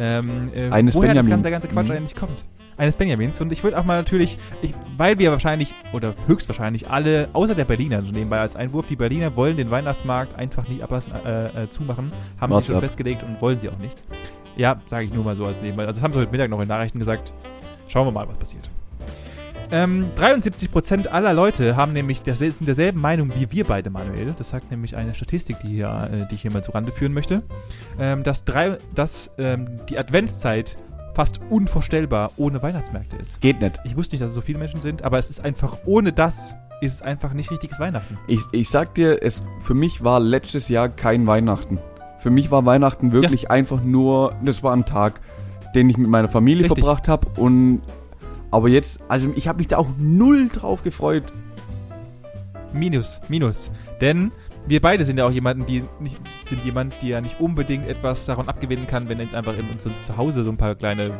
ähm, 0.00 0.50
äh, 0.54 0.70
Eines 0.70 0.94
woher 0.94 1.08
Benjamins. 1.14 1.42
der 1.42 1.52
ganze 1.52 1.68
Quatsch 1.68 1.88
mhm. 1.88 1.92
eigentlich 1.92 2.16
kommt. 2.16 2.44
Eines 2.76 2.96
Benjamins. 2.96 3.40
Und 3.40 3.52
ich 3.52 3.62
würde 3.62 3.78
auch 3.78 3.84
mal 3.84 3.98
natürlich, 3.98 4.38
ich, 4.62 4.72
weil 4.96 5.18
wir 5.18 5.30
wahrscheinlich 5.30 5.74
oder 5.92 6.14
höchstwahrscheinlich 6.26 6.88
alle, 6.88 7.28
außer 7.34 7.54
der 7.54 7.66
Berliner, 7.66 8.00
nebenbei 8.00 8.40
als 8.40 8.56
Einwurf, 8.56 8.86
die 8.86 8.96
Berliner 8.96 9.36
wollen 9.36 9.58
den 9.58 9.70
Weihnachtsmarkt 9.70 10.38
einfach 10.38 10.66
nicht 10.66 10.82
ablassen, 10.82 11.12
äh, 11.24 11.64
äh, 11.64 11.68
zumachen, 11.68 12.10
haben 12.40 12.54
sie 12.54 12.62
schon 12.64 12.76
ab. 12.76 12.82
festgelegt 12.82 13.22
und 13.22 13.40
wollen 13.42 13.60
sie 13.60 13.68
auch 13.68 13.78
nicht. 13.78 14.02
Ja, 14.56 14.80
sage 14.86 15.04
ich 15.04 15.12
nur 15.12 15.24
mal 15.24 15.36
so 15.36 15.44
als 15.44 15.60
nebenbei. 15.60 15.86
Also 15.86 16.00
das 16.00 16.02
haben 16.02 16.14
sie 16.14 16.20
heute 16.20 16.30
Mittag 16.30 16.48
noch 16.48 16.60
in 16.60 16.68
Nachrichten 16.68 16.98
gesagt. 16.98 17.34
Schauen 17.86 18.06
wir 18.06 18.12
mal, 18.12 18.26
was 18.26 18.38
passiert. 18.38 18.70
Ähm, 19.72 20.10
73% 20.16 21.06
aller 21.08 21.32
Leute 21.32 21.76
haben 21.76 21.92
nämlich 21.92 22.22
der, 22.22 22.34
sind 22.34 22.66
derselben 22.66 23.00
Meinung 23.00 23.32
wie 23.36 23.50
wir 23.52 23.64
beide, 23.64 23.90
Manuel. 23.90 24.34
Das 24.36 24.50
sagt 24.50 24.70
nämlich 24.70 24.96
eine 24.96 25.14
Statistik, 25.14 25.58
die, 25.60 25.68
hier, 25.68 26.10
äh, 26.12 26.26
die 26.28 26.34
ich 26.34 26.42
hier 26.42 26.50
mal 26.50 26.62
zu 26.62 26.72
Rande 26.72 26.92
führen 26.92 27.12
möchte. 27.12 27.42
Ähm, 27.98 28.22
dass 28.22 28.44
drei, 28.44 28.78
dass 28.94 29.30
ähm, 29.38 29.80
die 29.88 29.98
Adventszeit 29.98 30.76
fast 31.14 31.40
unvorstellbar 31.50 32.32
ohne 32.36 32.62
Weihnachtsmärkte 32.62 33.16
ist. 33.16 33.40
Geht 33.40 33.60
nicht. 33.60 33.80
Ich 33.84 33.96
wusste 33.96 34.16
nicht, 34.16 34.22
dass 34.22 34.30
es 34.30 34.34
so 34.34 34.40
viele 34.40 34.58
Menschen 34.58 34.80
sind, 34.80 35.02
aber 35.02 35.18
es 35.18 35.30
ist 35.30 35.44
einfach, 35.44 35.78
ohne 35.84 36.12
das 36.12 36.54
ist 36.80 36.94
es 36.94 37.02
einfach 37.02 37.32
nicht 37.32 37.50
richtiges 37.50 37.78
Weihnachten. 37.78 38.18
Ich, 38.26 38.40
ich 38.52 38.70
sag 38.70 38.94
dir, 38.94 39.22
es, 39.22 39.44
für 39.60 39.74
mich 39.74 40.02
war 40.02 40.18
letztes 40.18 40.68
Jahr 40.68 40.88
kein 40.88 41.26
Weihnachten. 41.26 41.78
Für 42.18 42.30
mich 42.30 42.50
war 42.50 42.64
Weihnachten 42.64 43.12
wirklich 43.12 43.42
ja. 43.42 43.50
einfach 43.50 43.82
nur, 43.82 44.34
das 44.44 44.62
war 44.62 44.74
ein 44.74 44.86
Tag, 44.86 45.20
den 45.74 45.88
ich 45.88 45.98
mit 45.98 46.08
meiner 46.08 46.28
Familie 46.28 46.64
Richtig. 46.64 46.84
verbracht 46.84 47.08
habe 47.08 47.28
und 47.40 47.82
aber 48.50 48.68
jetzt, 48.68 49.00
also 49.08 49.32
ich 49.36 49.48
habe 49.48 49.58
mich 49.58 49.68
da 49.68 49.78
auch 49.78 49.88
null 49.98 50.48
drauf 50.48 50.82
gefreut. 50.82 51.24
Minus, 52.72 53.20
minus. 53.28 53.70
Denn 54.00 54.32
wir 54.66 54.80
beide 54.80 55.04
sind 55.04 55.18
ja 55.18 55.26
auch 55.26 55.30
jemanden, 55.30 55.66
die 55.66 55.84
nicht, 55.98 56.20
sind 56.42 56.64
jemand, 56.64 57.00
die 57.02 57.08
ja 57.08 57.20
nicht 57.20 57.40
unbedingt 57.40 57.88
etwas 57.88 58.26
davon 58.26 58.48
abgewinnen 58.48 58.86
kann, 58.86 59.08
wenn 59.08 59.18
jetzt 59.18 59.34
einfach 59.34 59.56
in 59.56 59.68
unserem 59.68 59.94
Zuhause 60.02 60.44
so 60.44 60.50
ein 60.50 60.56
paar 60.56 60.74
kleine 60.74 61.18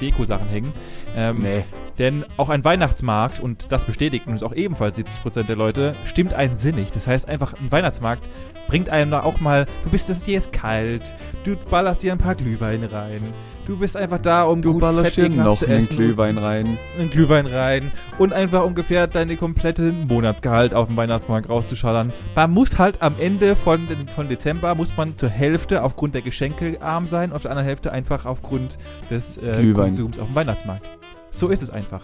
Deko-Sachen 0.00 0.48
hängen. 0.48 0.72
Ähm, 1.16 1.38
nee. 1.40 1.64
Denn 1.98 2.24
auch 2.36 2.48
ein 2.48 2.64
Weihnachtsmarkt, 2.64 3.38
und 3.40 3.70
das 3.70 3.84
bestätigt 3.84 4.26
uns 4.26 4.42
auch 4.42 4.54
ebenfalls 4.54 4.96
70% 4.98 5.44
der 5.44 5.56
Leute, 5.56 5.94
stimmt 6.04 6.34
einen 6.34 6.56
sinnig. 6.56 6.90
Das 6.90 7.06
heißt 7.06 7.28
einfach, 7.28 7.54
ein 7.54 7.70
Weihnachtsmarkt 7.70 8.28
bringt 8.66 8.88
einem 8.88 9.10
da 9.10 9.22
auch 9.22 9.40
mal, 9.40 9.66
du 9.84 9.90
bist, 9.90 10.08
es 10.08 10.24
hier 10.24 10.38
ist 10.38 10.52
kalt, 10.52 11.14
du 11.44 11.56
ballerst 11.56 12.02
dir 12.02 12.12
ein 12.12 12.18
paar 12.18 12.34
Glühweine 12.34 12.90
rein, 12.90 13.34
Du 13.64 13.76
bist 13.76 13.96
einfach 13.96 14.18
da, 14.18 14.42
um 14.42 14.60
du 14.60 14.72
gut 14.72 14.80
ballerst 14.80 15.14
hier 15.14 15.28
noch 15.28 15.62
einen 15.62 15.86
Glühwein 15.86 16.36
rein. 16.36 16.78
Einen 16.98 17.10
Glühwein 17.10 17.46
rein. 17.46 17.92
Und 18.18 18.32
einfach 18.32 18.64
ungefähr 18.64 19.06
deine 19.06 19.36
komplette 19.36 19.92
Monatsgehalt 19.92 20.74
auf 20.74 20.88
dem 20.88 20.96
Weihnachtsmarkt 20.96 21.48
rauszuschallern. 21.48 22.12
Man 22.34 22.50
muss 22.50 22.78
halt 22.78 23.02
am 23.02 23.14
Ende 23.20 23.54
von, 23.54 23.86
von 24.16 24.28
Dezember, 24.28 24.74
muss 24.74 24.96
man 24.96 25.16
zur 25.16 25.28
Hälfte 25.28 25.84
aufgrund 25.84 26.16
der 26.16 26.22
Geschenke 26.22 26.82
arm 26.82 27.04
sein, 27.04 27.32
auf 27.32 27.42
der 27.42 27.52
anderen 27.52 27.68
Hälfte 27.68 27.92
einfach 27.92 28.26
aufgrund 28.26 28.78
des 29.10 29.38
äh, 29.38 29.72
Konsums 29.72 30.18
auf 30.18 30.26
dem 30.26 30.34
Weihnachtsmarkt. 30.34 30.90
So 31.30 31.48
ist 31.48 31.62
es 31.62 31.70
einfach. 31.70 32.02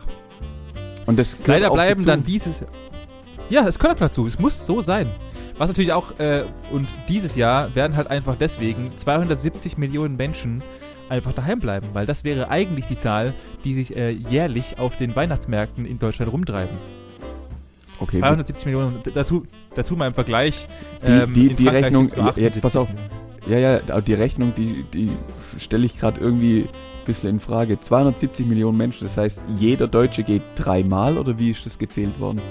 Und 1.07 1.19
das 1.19 1.37
Leider 1.45 1.71
bleiben 1.71 2.05
dann 2.05 2.23
dieses... 2.23 2.65
Ja, 3.51 3.67
es 3.67 3.79
gehört 3.79 4.01
dazu. 4.01 4.27
Es 4.27 4.39
muss 4.39 4.65
so 4.65 4.81
sein. 4.81 5.11
Was 5.57 5.69
natürlich 5.69 5.93
auch, 5.93 6.19
äh, 6.21 6.45
und 6.71 6.95
dieses 7.09 7.35
Jahr 7.35 7.75
werden 7.75 7.97
halt 7.97 8.09
einfach 8.09 8.37
deswegen 8.37 8.93
270 8.97 9.77
Millionen 9.79 10.17
Menschen 10.17 10.63
einfach 11.11 11.33
daheim 11.33 11.61
bleiben, 11.61 11.89
weil 11.93 12.07
das 12.07 12.25
wäre 12.25 12.49
eigentlich 12.51 12.87
die 12.87 12.97
Zahl, 12.97 13.35
die 13.65 13.75
sich 13.75 13.97
äh, 13.97 14.11
jährlich 14.11 14.79
auf 14.79 14.97
den 14.97 15.15
Weihnachtsmärkten 15.17 15.85
in 15.85 15.99
Deutschland 15.99 16.33
rumtreiben. 16.33 16.77
Okay, 18.01 18.19
270 18.19 18.57
gut. 18.57 18.67
Millionen. 18.67 19.01
Dazu, 19.15 19.47
dazu 19.75 19.97
mal 19.97 20.09
im 20.09 20.15
Vergleich. 20.15 20.69
Ähm, 21.05 21.35
die, 21.35 21.49
die, 21.49 21.55
die 21.55 21.69
Rechnung, 21.69 22.09
jetzt 22.37 22.61
pass 22.61 22.77
auf. 22.77 22.89
Ja, 23.49 23.59
ja, 23.59 24.01
die 24.01 24.15
Rechnung, 24.15 24.53
die, 24.57 24.85
die 24.93 25.11
stelle 25.59 25.87
ich 25.87 25.99
gerade 25.99 26.21
irgendwie 26.21 26.63
ein 26.63 27.05
bisschen 27.07 27.31
in 27.31 27.41
Frage. 27.41 27.81
270 27.81 28.47
Millionen 28.47 28.77
Menschen, 28.77 29.07
das 29.07 29.17
heißt, 29.17 29.41
jeder 29.57 29.89
Deutsche 29.89 30.23
geht 30.23 30.43
dreimal 30.55 31.17
oder 31.17 31.39
wie 31.39 31.51
ist 31.51 31.65
das 31.65 31.79
gezählt 31.79 32.21
worden? 32.21 32.43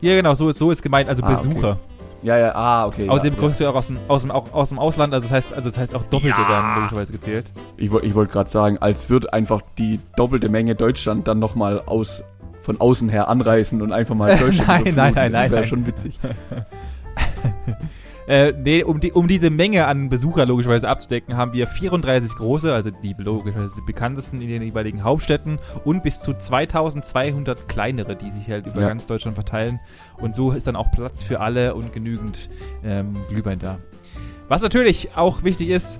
Ja, 0.00 0.14
genau, 0.14 0.34
so 0.34 0.48
ist, 0.48 0.58
so 0.58 0.70
ist 0.70 0.82
gemeint, 0.82 1.08
also 1.08 1.22
ah, 1.22 1.34
Besucher. 1.34 1.72
Okay. 1.72 1.87
Ja, 2.22 2.36
ja, 2.36 2.54
ah, 2.54 2.86
okay. 2.86 3.08
Außerdem 3.08 3.34
ja, 3.34 3.40
kommst 3.40 3.60
ja. 3.60 3.66
du 3.66 3.70
ja 3.70 3.74
auch 3.74 3.78
aus 3.78 3.86
dem, 3.86 3.98
aus, 4.08 4.22
dem, 4.22 4.30
auch 4.30 4.52
aus 4.52 4.68
dem 4.70 4.78
Ausland, 4.78 5.14
also 5.14 5.28
das 5.28 5.32
heißt, 5.32 5.52
also 5.52 5.68
das 5.70 5.78
heißt 5.78 5.94
auch 5.94 6.02
Doppelte 6.04 6.40
ja. 6.40 6.48
werden 6.48 6.74
logischerweise 6.76 7.12
gezählt. 7.12 7.52
Ich, 7.76 7.92
ich 7.92 8.14
wollte 8.14 8.32
gerade 8.32 8.50
sagen, 8.50 8.78
als 8.78 9.08
wird 9.08 9.32
einfach 9.32 9.62
die 9.78 10.00
doppelte 10.16 10.48
Menge 10.48 10.74
Deutschland 10.74 11.28
dann 11.28 11.38
nochmal 11.38 11.82
aus, 11.86 12.24
von 12.60 12.80
außen 12.80 13.08
her 13.08 13.28
anreißen 13.28 13.80
und 13.80 13.92
einfach 13.92 14.14
mal 14.14 14.36
Deutschland 14.40 14.68
nein, 14.68 14.94
nein, 14.94 15.14
nein, 15.14 15.32
nein, 15.32 15.32
Das 15.32 15.50
wäre 15.52 15.64
schon 15.66 15.86
witzig. 15.86 16.18
Äh, 18.28 18.52
nee, 18.52 18.82
um, 18.82 19.00
die, 19.00 19.12
um 19.12 19.26
diese 19.26 19.48
Menge 19.48 19.86
an 19.86 20.10
Besucher 20.10 20.44
logischerweise 20.44 20.86
abzudecken, 20.86 21.38
haben 21.38 21.54
wir 21.54 21.66
34 21.66 22.36
große, 22.36 22.72
also 22.72 22.90
die 22.90 23.14
logischerweise 23.16 23.74
die 23.76 23.86
bekanntesten 23.86 24.42
in 24.42 24.48
den 24.48 24.62
jeweiligen 24.62 25.02
Hauptstädten 25.02 25.58
und 25.84 26.02
bis 26.02 26.20
zu 26.20 26.34
2200 26.34 27.68
kleinere, 27.68 28.16
die 28.16 28.30
sich 28.30 28.50
halt 28.50 28.66
über 28.66 28.82
ja. 28.82 28.88
ganz 28.88 29.06
Deutschland 29.06 29.34
verteilen. 29.34 29.80
Und 30.18 30.36
so 30.36 30.52
ist 30.52 30.66
dann 30.66 30.76
auch 30.76 30.90
Platz 30.90 31.22
für 31.22 31.40
alle 31.40 31.74
und 31.74 31.94
genügend 31.94 32.50
ähm, 32.84 33.16
Glühwein 33.30 33.60
da. 33.60 33.78
Was 34.48 34.60
natürlich 34.60 35.16
auch 35.16 35.42
wichtig 35.42 35.70
ist, 35.70 35.98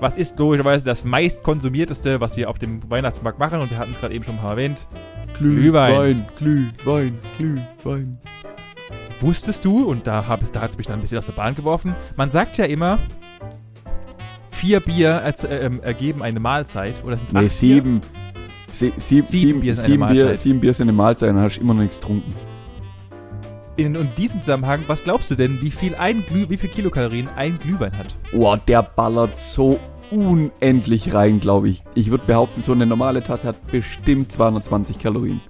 was 0.00 0.16
ist 0.16 0.40
logischerweise 0.40 0.84
das 0.84 1.04
meist 1.04 1.44
konsumierteste, 1.44 2.20
was 2.20 2.36
wir 2.36 2.50
auf 2.50 2.58
dem 2.58 2.88
Weihnachtsmarkt 2.90 3.38
machen? 3.38 3.60
Und 3.60 3.70
wir 3.70 3.78
hatten 3.78 3.92
es 3.92 4.00
gerade 4.00 4.14
eben 4.14 4.24
schon 4.24 4.36
mal 4.36 4.50
erwähnt. 4.50 4.88
Glühwein, 5.34 6.26
Glühwein, 6.36 7.16
Glühwein. 7.36 7.68
Glühwein. 7.84 8.18
Wusstest 9.20 9.64
du, 9.64 9.84
und 9.84 10.06
da, 10.06 10.22
da 10.52 10.60
hat 10.60 10.70
es 10.70 10.78
mich 10.78 10.86
dann 10.86 10.98
ein 10.98 11.02
bisschen 11.02 11.18
aus 11.18 11.26
der 11.26 11.34
Bahn 11.34 11.54
geworfen, 11.54 11.94
man 12.16 12.30
sagt 12.30 12.56
ja 12.56 12.64
immer, 12.64 12.98
vier 14.60 14.80
Bier 14.80 15.22
äh, 15.24 15.46
ähm, 15.56 15.80
ergeben 15.82 16.22
eine 16.22 16.40
Mahlzeit. 16.40 17.02
Oder 17.04 17.16
sind 17.16 17.28
es 17.28 17.32
nee, 17.34 17.48
sieben. 17.48 18.00
Sie, 18.72 18.92
sieb, 18.96 19.24
sieben, 19.24 19.60
Bier 19.60 19.74
sind 19.74 19.84
sieben 19.84 20.02
eine 20.02 20.14
Mahlzeit. 20.14 20.28
Bier, 20.28 20.36
sieben 20.36 20.60
Bier 20.60 20.74
sind 20.74 20.88
eine 20.88 20.96
Mahlzeit, 20.96 21.30
dann 21.30 21.38
hast 21.38 21.56
du 21.56 21.60
immer 21.60 21.74
noch 21.74 21.82
nichts 21.82 21.98
getrunken. 21.98 22.34
In, 23.76 23.94
in, 23.94 24.08
diesem 24.16 24.42
Zusammenhang, 24.42 24.84
was 24.86 25.02
glaubst 25.02 25.30
du 25.30 25.34
denn, 25.34 25.60
wie 25.62 25.70
viel, 25.70 25.94
ein 25.94 26.24
Glüh, 26.26 26.46
wie 26.48 26.56
viel 26.56 26.68
Kilokalorien 26.68 27.28
ein 27.36 27.58
Glühwein 27.58 27.96
hat? 27.96 28.14
Boah, 28.32 28.58
der 28.58 28.82
ballert 28.82 29.36
so 29.36 29.80
unendlich 30.10 31.14
rein, 31.14 31.40
glaube 31.40 31.68
ich. 31.70 31.82
Ich 31.94 32.10
würde 32.10 32.24
behaupten, 32.26 32.62
so 32.62 32.72
eine 32.72 32.86
normale 32.86 33.22
Tasse 33.22 33.48
hat 33.48 33.66
bestimmt 33.68 34.32
220 34.32 34.98
Kalorien. 34.98 35.40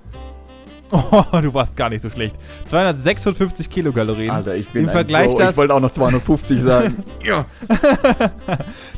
Oh, 0.92 1.22
du 1.40 1.54
warst 1.54 1.76
gar 1.76 1.88
nicht 1.88 2.02
so 2.02 2.10
schlecht. 2.10 2.34
256 2.66 3.70
Kilokalorien. 3.70 4.30
Alter, 4.30 4.56
ich 4.56 4.68
bin 4.70 4.84
Im 4.84 4.90
Vergleich 4.90 5.28
Pro. 5.30 5.40
Ich 5.40 5.56
wollte 5.56 5.74
auch 5.74 5.80
noch 5.80 5.92
250 5.92 6.60
sagen. 6.60 7.04
Ja. 7.22 7.44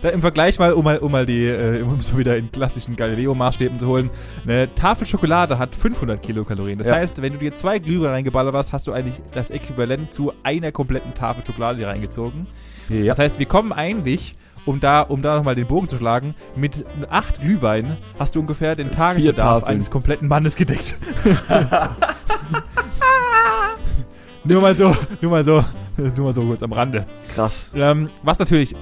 da 0.00 0.08
Im 0.10 0.20
Vergleich 0.20 0.58
mal, 0.58 0.72
um 0.72 0.84
mal, 0.84 0.98
um 0.98 1.12
mal 1.12 1.26
die, 1.26 1.44
äh, 1.46 1.82
um 1.82 1.98
es 1.98 2.16
wieder 2.16 2.36
in 2.36 2.50
klassischen 2.52 2.96
Galileo-Maßstäben 2.96 3.78
zu 3.78 3.86
holen, 3.88 4.10
eine 4.44 4.74
Tafel 4.74 5.06
Schokolade 5.06 5.58
hat 5.58 5.74
500 5.76 6.22
Kilokalorien. 6.22 6.78
Das 6.78 6.86
Ja. 6.88 6.94
heißt, 6.94 7.20
wenn 7.20 7.32
du 7.34 7.38
dir 7.40 7.54
zwei 7.56 7.78
Glühwein 7.78 8.10
reingeballert 8.10 8.54
hast, 8.54 8.72
hast 8.72 8.86
du 8.86 8.92
eigentlich 8.92 9.20
das 9.32 9.50
Äquivalent 9.50 10.12
zu 10.14 10.32
einer 10.42 10.72
kompletten 10.72 11.14
Tafel 11.14 11.44
Schokolade 11.44 11.86
reingezogen. 11.86 12.46
ja. 12.88 13.04
Das 13.06 13.18
heißt, 13.18 13.38
wir 13.38 13.46
kommen 13.46 13.72
eigentlich, 13.72 14.34
um 14.66 14.80
da, 14.80 15.02
um 15.02 15.22
da 15.22 15.36
nochmal 15.36 15.54
den 15.54 15.66
Bogen 15.66 15.88
zu 15.88 15.96
schlagen, 15.96 16.34
mit 16.56 16.84
acht 17.10 17.40
Glühwein 17.40 17.96
hast 18.18 18.34
du 18.34 18.40
ungefähr 18.40 18.76
den 18.76 18.90
Tagesbedarf 18.90 19.64
eines 19.64 19.90
kompletten 19.90 20.28
Mannes 20.28 20.56
gedeckt. 20.56 20.96
nur 24.44 24.60
mal 24.60 24.76
so, 24.76 24.96
nur 25.20 25.30
mal 25.30 25.44
so, 25.44 25.64
nur 25.96 26.26
mal 26.26 26.32
so 26.32 26.42
kurz 26.42 26.62
am 26.62 26.72
Rande. 26.72 27.06
Krass. 27.34 27.70
Ähm, 27.74 28.10
was 28.22 28.38
natürlich 28.38 28.74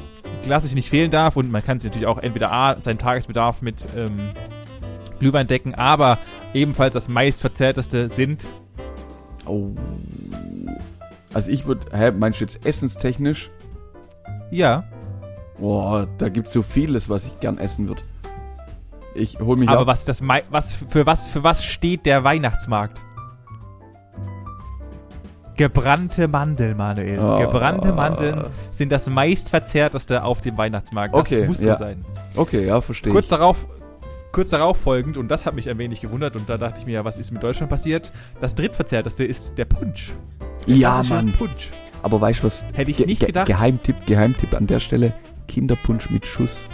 klassisch 0.43 0.75
nicht 0.75 0.89
fehlen 0.89 1.11
darf 1.11 1.37
und 1.37 1.51
man 1.51 1.65
kann 1.65 1.81
sich 1.81 1.91
natürlich 1.91 2.07
auch 2.07 2.19
entweder 2.19 2.53
A, 2.53 2.81
seinen 2.81 2.99
Tagesbedarf 2.99 3.63
mit 3.63 3.87
ähm, 3.97 4.31
Glühwein 5.19 5.47
decken, 5.47 5.75
aber 5.75 6.19
ebenfalls 6.55 6.95
das 6.95 7.09
meistverzehrteste 7.09 8.09
sind 8.09 8.47
Oh. 9.51 9.75
Also 11.33 11.51
ich 11.51 11.67
würde, 11.67 11.87
hä, 11.97 12.13
meinst 12.13 12.41
du 12.41 12.45
jetzt 12.45 12.65
essenstechnisch? 12.65 13.51
ja, 14.51 14.85
Boah, 15.61 16.09
da 16.19 16.29
gibt's 16.29 16.53
so 16.53 16.63
vieles, 16.63 17.09
was 17.09 17.27
ich 17.27 17.39
gern 17.41 17.59
essen 17.59 17.87
würde. 17.87 18.03
Ich 19.15 19.39
hol 19.41 19.57
mich 19.57 19.69
aber 19.69 19.81
ab. 19.83 19.87
was 19.89 20.05
das 20.05 20.23
was 20.51 20.73
für 20.73 21.05
was 21.07 21.27
für 21.29 21.43
was 21.45 21.65
steht 21.65 22.07
der 22.07 22.25
Weihnachtsmarkt? 22.25 23.03
Gebrannte 25.57 26.27
Mandeln, 26.29 26.77
Manuel. 26.77 27.19
Oh. 27.19 27.39
Gebrannte 27.39 27.93
Mandeln 27.93 28.45
sind 28.71 28.91
das 28.91 29.11
meistverzehrteste 29.11 30.25
auf 30.25 30.41
dem 30.41 30.57
Weihnachtsmarkt. 30.57 31.13
Das 31.15 31.21
Okay, 31.21 31.47
muss 31.47 31.63
ja. 31.63 31.75
so 31.75 31.85
sein. 31.85 32.05
Okay, 32.35 32.67
ja, 32.67 32.81
verstehe 32.81 33.13
Kurz 33.13 33.27
ich. 33.27 33.31
darauf, 33.31 33.67
kurz 34.33 34.49
darauf 34.51 34.79
folgend, 34.79 35.19
und 35.19 35.29
das 35.29 35.45
hat 35.45 35.55
mich 35.55 35.69
ein 35.69 35.77
wenig 35.77 36.01
gewundert, 36.01 36.35
und 36.37 36.49
da 36.49 36.57
dachte 36.57 36.81
ich 36.81 36.87
mir, 36.87 36.93
ja, 36.93 37.05
was 37.05 37.19
ist 37.19 37.31
mit 37.31 37.43
Deutschland 37.43 37.69
passiert? 37.69 38.11
Das 38.41 38.55
drittverzehrteste 38.55 39.23
ist 39.25 39.59
der 39.59 39.67
Punsch. 39.67 40.13
Der 40.67 40.77
Ja, 40.77 41.03
Mann. 41.11 41.33
Punsch. 41.37 41.69
Aber 42.03 42.19
weißt 42.23 42.41
du 42.43 42.47
was? 42.47 42.65
Hätte 42.73 42.91
ich 42.93 43.05
nicht 43.05 43.19
ge- 43.21 43.27
gedacht. 43.27 43.47
Geheimtipp, 43.47 44.07
Geheimtipp 44.07 44.55
an 44.55 44.67
der 44.67 44.81
Stelle. 44.81 45.13
Kinderpunsch 45.51 46.11
mit 46.11 46.25
Schuss. 46.25 46.69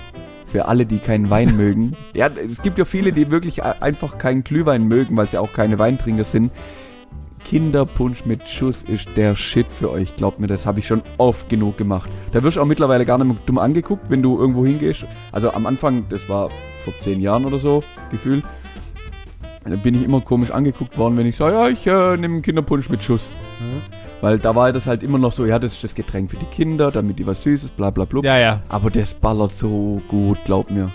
Für 0.45 0.69
alle, 0.69 0.85
die 0.85 0.99
keinen 0.99 1.31
Wein 1.31 1.57
mögen. 1.57 1.97
Ja, 2.15 2.29
es 2.29 2.63
gibt 2.63 2.79
ja 2.79 2.85
viele, 2.85 3.11
die 3.11 3.31
wirklich 3.31 3.63
einfach 3.63 4.19
keinen 4.19 4.45
Glühwein 4.45 4.85
mögen, 4.85 5.17
weil 5.17 5.27
sie 5.27 5.39
auch 5.39 5.53
keine 5.53 5.79
Weintrinker 5.79 6.25
sind. 6.25 6.53
Kinderpunsch 7.45 8.25
mit 8.27 8.49
Schuss 8.49 8.83
ist 8.85 9.09
der 9.17 9.35
Shit 9.35 9.71
für 9.71 9.91
euch. 9.91 10.15
Glaubt 10.17 10.41
mir, 10.41 10.47
das 10.47 10.67
habe 10.67 10.81
ich 10.81 10.87
schon 10.87 11.03
oft 11.17 11.49
genug 11.49 11.79
gemacht. 11.79 12.11
Da 12.33 12.43
wirst 12.43 12.57
du 12.57 12.61
auch 12.61 12.67
mittlerweile 12.67 13.07
gar 13.07 13.19
nicht 13.19 13.29
mehr 13.29 13.37
dumm 13.47 13.59
angeguckt, 13.59 14.11
wenn 14.11 14.23
du 14.23 14.39
irgendwo 14.39 14.67
hingehst. 14.67 15.07
Also 15.33 15.53
am 15.53 15.67
Anfang, 15.67 16.07
das 16.09 16.29
war 16.29 16.51
vor 16.85 16.93
zehn 17.01 17.21
Jahren 17.21 17.45
oder 17.45 17.59
so, 17.59 17.83
gefühlt. 18.11 18.45
Da 19.65 19.77
bin 19.77 19.95
ich 19.95 20.05
immer 20.05 20.21
komisch 20.21 20.51
angeguckt 20.51 20.99
worden, 20.99 21.17
wenn 21.17 21.27
ich 21.27 21.37
sage, 21.37 21.55
ja, 21.55 21.69
ich 21.69 21.87
äh, 21.87 22.17
nehme 22.17 22.35
einen 22.35 22.43
Kinderpunsch 22.43 22.89
mit 22.89 23.03
Schuss. 23.03 23.31
Weil 24.27 24.41
da 24.41 24.57
war 24.57 24.73
das 24.73 24.89
halt 24.89 25.05
immer 25.05 25.19
noch 25.19 25.31
so, 25.31 25.47
ja, 25.47 25.57
das 25.57 25.75
ist 25.75 25.85
das 25.85 25.95
Getränk 25.95 26.33
für 26.33 26.37
die 26.37 26.47
Kinder, 26.47 26.91
damit 26.91 27.17
die 27.21 27.27
was 27.29 27.45
Süßes, 27.45 27.71
bla 27.71 27.91
bla 27.91 28.05
bla. 28.07 28.23
Ja, 28.25 28.37
ja. 28.37 28.61
Aber 28.69 28.91
das 28.91 29.15
ballert 29.15 29.53
so 29.55 30.03
gut, 30.09 30.39
glaub 30.45 30.69
mir. 30.69 30.93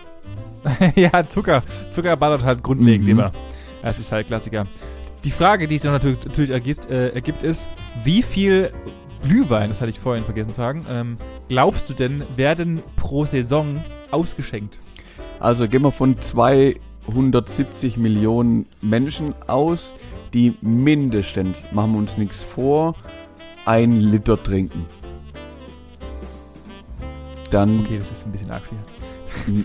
ja, 0.98 1.26
Zucker. 1.26 1.64
Zucker 1.92 2.18
ballert 2.18 2.44
halt 2.44 2.62
grundlegend 2.62 3.06
Mhm. 3.06 3.12
immer. 3.12 3.32
Das 3.84 4.00
ist 4.00 4.12
halt 4.12 4.28
Klassiker. 4.28 4.66
Die 5.24 5.32
Frage, 5.32 5.70
die 5.70 5.76
sich 5.76 5.84
dann 5.84 5.94
natürlich, 5.94 6.26
natürlich 6.26 6.52
ergibt, 6.52 6.90
äh, 6.92 7.12
ergibt, 7.14 7.42
ist, 7.42 7.70
wie 8.04 8.22
viel 8.22 8.74
Glühwein, 9.24 9.70
das 9.70 9.80
hatte 9.80 9.92
ich 9.92 10.00
vorhin 10.02 10.26
vergessen 10.26 10.50
zu 10.50 10.56
fragen, 10.56 10.86
ähm, 10.92 11.18
glaubst 11.48 11.90
du 11.90 11.94
denn, 11.94 12.24
werden 12.36 12.84
pro 12.98 13.24
Saison 13.24 13.82
ausgeschenkt? 14.12 14.78
Also 15.40 15.70
gehen 15.70 15.84
wir 15.84 15.94
von 15.94 16.20
270 16.20 17.96
Millionen 17.96 18.66
Menschen 18.82 19.34
aus, 19.48 19.96
die 20.34 20.58
mindestens, 20.62 21.66
machen 21.72 21.94
wir 21.94 22.00
uns 22.00 22.18
nichts 22.18 22.44
vor, 22.44 22.96
ein 23.66 23.92
Liter 23.94 24.42
trinken. 24.42 24.86
Dann 27.50 27.82
Okay, 27.82 27.98
das 28.00 28.12
ist 28.12 28.26
ein 28.26 28.32
bisschen 28.32 28.52
arg 28.52 28.64
viel. 28.66 28.78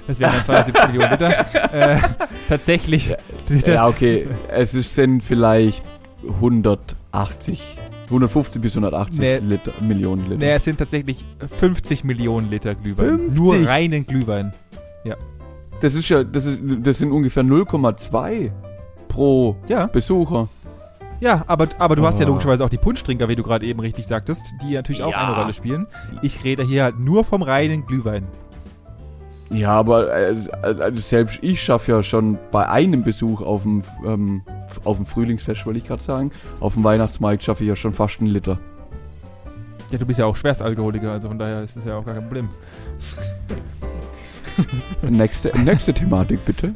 Das 0.06 0.18
wären 0.18 0.32
dann 0.32 0.44
270 0.44 0.86
Millionen 0.92 1.10
Liter. 1.10 1.72
Äh, 1.72 1.98
tatsächlich. 2.48 3.14
Ja, 3.66 3.86
okay. 3.88 4.26
Es 4.48 4.72
sind 4.72 5.22
vielleicht 5.22 5.84
180, 6.24 7.78
150 8.06 8.62
bis 8.62 8.72
180 8.72 9.20
Nee. 9.20 9.38
Liter, 9.38 9.72
Millionen 9.80 10.24
Liter. 10.24 10.38
Nee, 10.38 10.52
es 10.52 10.64
sind 10.64 10.78
tatsächlich 10.78 11.24
50 11.58 12.04
Millionen 12.04 12.50
Liter 12.50 12.74
Glühwein. 12.74 13.18
50? 13.18 13.38
Nur 13.38 13.68
reinen 13.68 14.06
Glühwein. 14.06 14.52
Das 15.80 15.94
ist 15.94 16.08
ja, 16.08 16.24
das, 16.24 16.46
ist, 16.46 16.58
das 16.82 16.98
sind 16.98 17.12
ungefähr 17.12 17.42
0,2 17.42 18.50
pro 19.08 19.56
Ja, 19.68 19.86
Besucher. 19.86 20.48
Ja, 21.20 21.44
aber, 21.46 21.68
aber 21.78 21.96
du 21.96 22.06
hast 22.06 22.18
ja 22.20 22.26
Oh. 22.26 22.30
logischerweise 22.30 22.64
auch 22.64 22.68
die 22.68 22.78
Punschtrinker, 22.78 23.28
wie 23.28 23.36
du 23.36 23.42
gerade 23.42 23.64
eben 23.66 23.80
richtig 23.80 24.06
sagtest, 24.06 24.44
die 24.62 24.74
natürlich 24.74 25.02
auch 25.02 25.12
Ja. 25.12 25.26
eine 25.28 25.36
Rolle 25.36 25.52
spielen. 25.54 25.86
Ich 26.22 26.44
rede 26.44 26.62
hier 26.64 26.84
halt 26.84 26.98
nur 26.98 27.24
vom 27.24 27.42
reinen 27.42 27.86
Glühwein. 27.86 28.26
Ja, 29.48 29.70
aber 29.70 30.12
äh, 30.12 30.32
äh, 30.62 30.96
selbst 30.96 31.38
ich 31.40 31.62
schaffe 31.62 31.92
ja 31.92 32.02
schon 32.02 32.36
bei 32.50 32.68
einem 32.68 33.04
Besuch 33.04 33.40
auf 33.42 33.62
dem, 33.62 33.84
ähm, 34.04 34.42
auf 34.84 34.96
dem 34.96 35.06
Frühlingsfest, 35.06 35.64
wollte 35.66 35.78
ich 35.78 35.86
gerade 35.86 36.02
sagen, 36.02 36.32
auf 36.58 36.74
dem 36.74 36.82
Weihnachtsmarkt 36.82 37.44
schaffe 37.44 37.62
ich 37.62 37.68
ja 37.68 37.76
schon 37.76 37.94
fast 37.94 38.18
einen 38.20 38.30
Liter. 38.30 38.58
Ja, 39.92 39.98
du 39.98 40.04
bist 40.04 40.18
ja 40.18 40.26
auch 40.26 40.34
Schwerstalkoholiker, 40.34 41.12
also 41.12 41.28
von 41.28 41.38
daher 41.38 41.62
ist 41.62 41.76
das 41.76 41.84
ja 41.84 41.96
auch 41.96 42.04
gar 42.04 42.14
kein 42.14 42.24
Problem. 42.24 42.48
Nächste, 45.02 45.56
nächste 45.60 45.94
Thematik 45.94 46.44
bitte. 46.44 46.74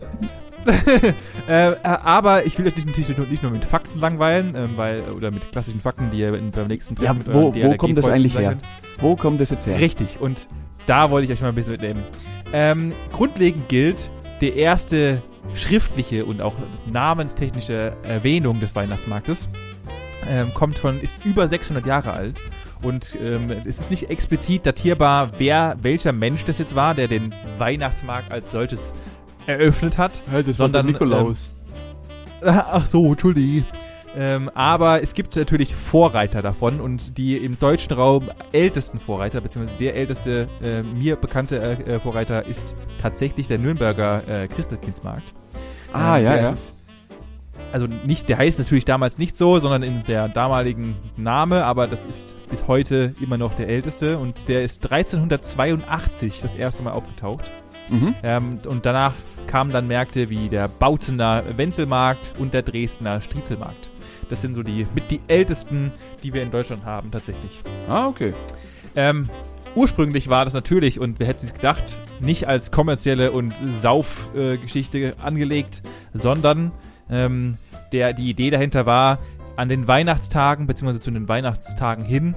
äh, 1.48 1.70
äh, 1.70 1.76
aber 1.82 2.44
ich 2.46 2.58
will 2.58 2.66
euch 2.66 2.76
natürlich 2.84 3.08
nicht- 3.08 3.30
nicht 3.30 3.42
nur 3.42 3.52
mit 3.52 3.64
Fakten 3.64 3.98
langweilen, 3.98 4.54
ähm, 4.56 4.70
weil, 4.76 5.02
oder 5.16 5.30
mit 5.30 5.50
klassischen 5.52 5.80
Fakten, 5.80 6.10
die 6.10 6.18
ihr 6.18 6.34
in, 6.34 6.50
beim 6.50 6.66
nächsten 6.68 6.94
Ja, 7.02 7.14
mit 7.14 7.26
wo- 7.32 7.54
wo 7.54 7.76
kommt 7.76 7.96
das 7.98 8.04
eigentlich 8.08 8.36
her? 8.38 8.56
Wo 8.98 9.16
kommt 9.16 9.40
das 9.40 9.50
jetzt 9.50 9.66
her? 9.66 9.78
Richtig, 9.80 10.20
und 10.20 10.46
da 10.86 11.10
wollte 11.10 11.26
ich 11.26 11.32
euch 11.32 11.40
mal 11.42 11.48
ein 11.48 11.54
bisschen 11.54 11.72
mitnehmen. 11.72 12.02
Ähm, 12.52 12.92
grundlegend 13.12 13.68
gilt, 13.68 14.10
der 14.40 14.54
erste 14.56 15.22
schriftliche 15.54 16.24
und 16.24 16.42
auch 16.42 16.54
namenstechnische 16.90 17.92
Erwähnung 18.02 18.60
des 18.60 18.74
Weihnachtsmarktes 18.74 19.48
ähm, 20.28 20.52
kommt 20.54 20.78
von, 20.78 21.00
ist 21.00 21.24
über 21.24 21.48
600 21.48 21.86
Jahre 21.86 22.12
alt. 22.12 22.40
Und 22.82 23.16
ähm, 23.22 23.50
es 23.50 23.66
ist 23.78 23.90
nicht 23.90 24.08
explizit 24.08 24.64
datierbar, 24.64 25.30
wer, 25.38 25.76
welcher 25.82 26.12
Mensch 26.12 26.44
das 26.44 26.58
jetzt 26.58 26.74
war, 26.74 26.94
der 26.94 27.08
den 27.08 27.34
Weihnachtsmarkt 27.58 28.32
als 28.32 28.52
solches 28.52 28.94
eröffnet 29.58 29.98
hat. 29.98 30.20
Hey, 30.30 30.42
das 30.42 30.56
Sondern, 30.56 30.86
Ach 32.44 32.86
so, 32.86 33.06
Entschuldigung. 33.06 33.66
Ähm, 34.16 34.50
aber 34.54 35.02
es 35.04 35.14
gibt 35.14 35.36
natürlich 35.36 35.74
Vorreiter 35.76 36.42
davon 36.42 36.80
und 36.80 37.16
die 37.16 37.36
im 37.36 37.56
deutschen 37.60 37.92
Raum 37.92 38.28
ältesten 38.50 38.98
Vorreiter, 38.98 39.40
beziehungsweise 39.40 39.76
der 39.78 39.94
älteste 39.94 40.48
äh, 40.60 40.82
mir 40.82 41.14
bekannte 41.14 41.60
äh, 41.86 41.94
äh, 41.94 42.00
Vorreiter 42.00 42.44
ist 42.44 42.74
tatsächlich 43.00 43.46
der 43.46 43.58
Nürnberger 43.58 44.26
äh, 44.26 44.48
Christelkindsmarkt. 44.48 45.32
ah, 45.92 46.18
Ähm, 46.18 46.24
ja, 46.24 46.36
ja. 46.36 46.50
ist- 46.50 46.72
also 47.72 47.86
nicht, 47.86 48.28
der 48.28 48.38
heißt 48.38 48.58
natürlich 48.58 48.84
damals 48.84 49.16
nicht 49.16 49.36
so, 49.36 49.60
sondern 49.60 49.84
in 49.84 50.02
der 50.02 50.26
damaligen 50.28 50.96
Name, 51.16 51.64
aber 51.64 51.86
das 51.86 52.04
ist 52.04 52.34
bis 52.50 52.66
heute 52.66 53.14
immer 53.20 53.38
noch 53.38 53.54
der 53.54 53.68
älteste 53.68 54.18
und 54.18 54.48
der 54.48 54.64
ist 54.64 54.82
1382 54.90 56.40
das 56.40 56.56
erste 56.56 56.82
Mal 56.82 56.90
aufgetaucht. 56.92 57.48
Mhm. 57.88 58.14
Ähm, 58.24 58.58
und 58.66 58.86
danach 58.86 59.14
kamen 59.50 59.72
dann 59.72 59.88
Märkte 59.88 60.30
wie 60.30 60.48
der 60.48 60.68
Bautener 60.68 61.42
Wenzelmarkt 61.56 62.34
und 62.38 62.54
der 62.54 62.62
Dresdner 62.62 63.20
Striezelmarkt. 63.20 63.90
Das 64.28 64.40
sind 64.40 64.54
so 64.54 64.62
die 64.62 64.86
mit 64.94 65.10
die 65.10 65.20
ältesten, 65.26 65.90
die 66.22 66.32
wir 66.32 66.42
in 66.42 66.52
Deutschland 66.52 66.84
haben 66.84 67.10
tatsächlich. 67.10 67.60
Ah, 67.88 68.06
okay. 68.06 68.32
Ähm, 68.94 69.28
ursprünglich 69.74 70.28
war 70.28 70.44
das 70.44 70.54
natürlich, 70.54 71.00
und 71.00 71.18
wer 71.18 71.26
hätte 71.26 71.44
es 71.44 71.52
gedacht, 71.52 71.98
nicht 72.20 72.46
als 72.46 72.70
kommerzielle 72.70 73.32
und 73.32 73.56
Saufgeschichte 73.56 74.98
äh, 74.98 75.12
angelegt, 75.20 75.82
sondern 76.14 76.70
ähm, 77.10 77.56
der, 77.90 78.12
die 78.12 78.30
Idee 78.30 78.50
dahinter 78.50 78.86
war, 78.86 79.18
an 79.56 79.68
den 79.68 79.88
Weihnachtstagen, 79.88 80.68
beziehungsweise 80.68 81.00
zu 81.00 81.10
den 81.10 81.28
Weihnachtstagen 81.28 82.04
hin, 82.04 82.36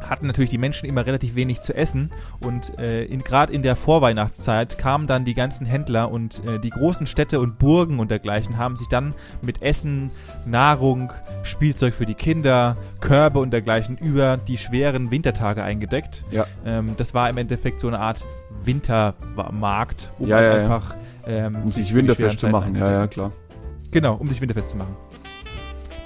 hatten 0.00 0.26
natürlich 0.26 0.50
die 0.50 0.58
Menschen 0.58 0.88
immer 0.88 1.06
relativ 1.06 1.34
wenig 1.34 1.60
zu 1.60 1.74
essen 1.74 2.10
und 2.44 2.78
äh, 2.78 3.04
in, 3.04 3.22
gerade 3.22 3.52
in 3.52 3.62
der 3.62 3.76
Vorweihnachtszeit 3.76 4.78
kamen 4.78 5.06
dann 5.06 5.24
die 5.24 5.34
ganzen 5.34 5.66
Händler 5.66 6.10
und 6.10 6.44
äh, 6.44 6.58
die 6.58 6.70
großen 6.70 7.06
Städte 7.06 7.40
und 7.40 7.58
Burgen 7.58 7.98
und 7.98 8.10
dergleichen 8.10 8.58
haben 8.58 8.76
sich 8.76 8.88
dann 8.88 9.14
mit 9.42 9.62
Essen, 9.62 10.10
Nahrung, 10.46 11.12
Spielzeug 11.42 11.94
für 11.94 12.06
die 12.06 12.14
Kinder, 12.14 12.76
Körbe 13.00 13.38
und 13.40 13.50
dergleichen 13.50 13.98
über 13.98 14.36
die 14.36 14.56
schweren 14.58 15.10
Wintertage 15.10 15.62
eingedeckt. 15.62 16.24
Ja. 16.30 16.46
Ähm, 16.64 16.94
das 16.96 17.14
war 17.14 17.28
im 17.28 17.36
Endeffekt 17.38 17.80
so 17.80 17.88
eine 17.88 17.98
Art 17.98 18.24
Wintermarkt, 18.64 20.10
um 20.18 20.28
Ja, 20.28 20.42
ja, 20.42 20.52
einfach 20.52 20.96
ähm, 21.26 21.56
Um 21.62 21.68
sich 21.68 21.88
die 21.88 21.94
winterfest 21.94 22.40
zu 22.40 22.48
machen. 22.48 22.74
Ja, 22.74 22.90
ja, 22.90 23.06
klar. 23.06 23.32
Genau, 23.90 24.14
um 24.14 24.28
sich 24.28 24.40
winterfest 24.40 24.70
zu 24.70 24.76
machen. 24.76 24.96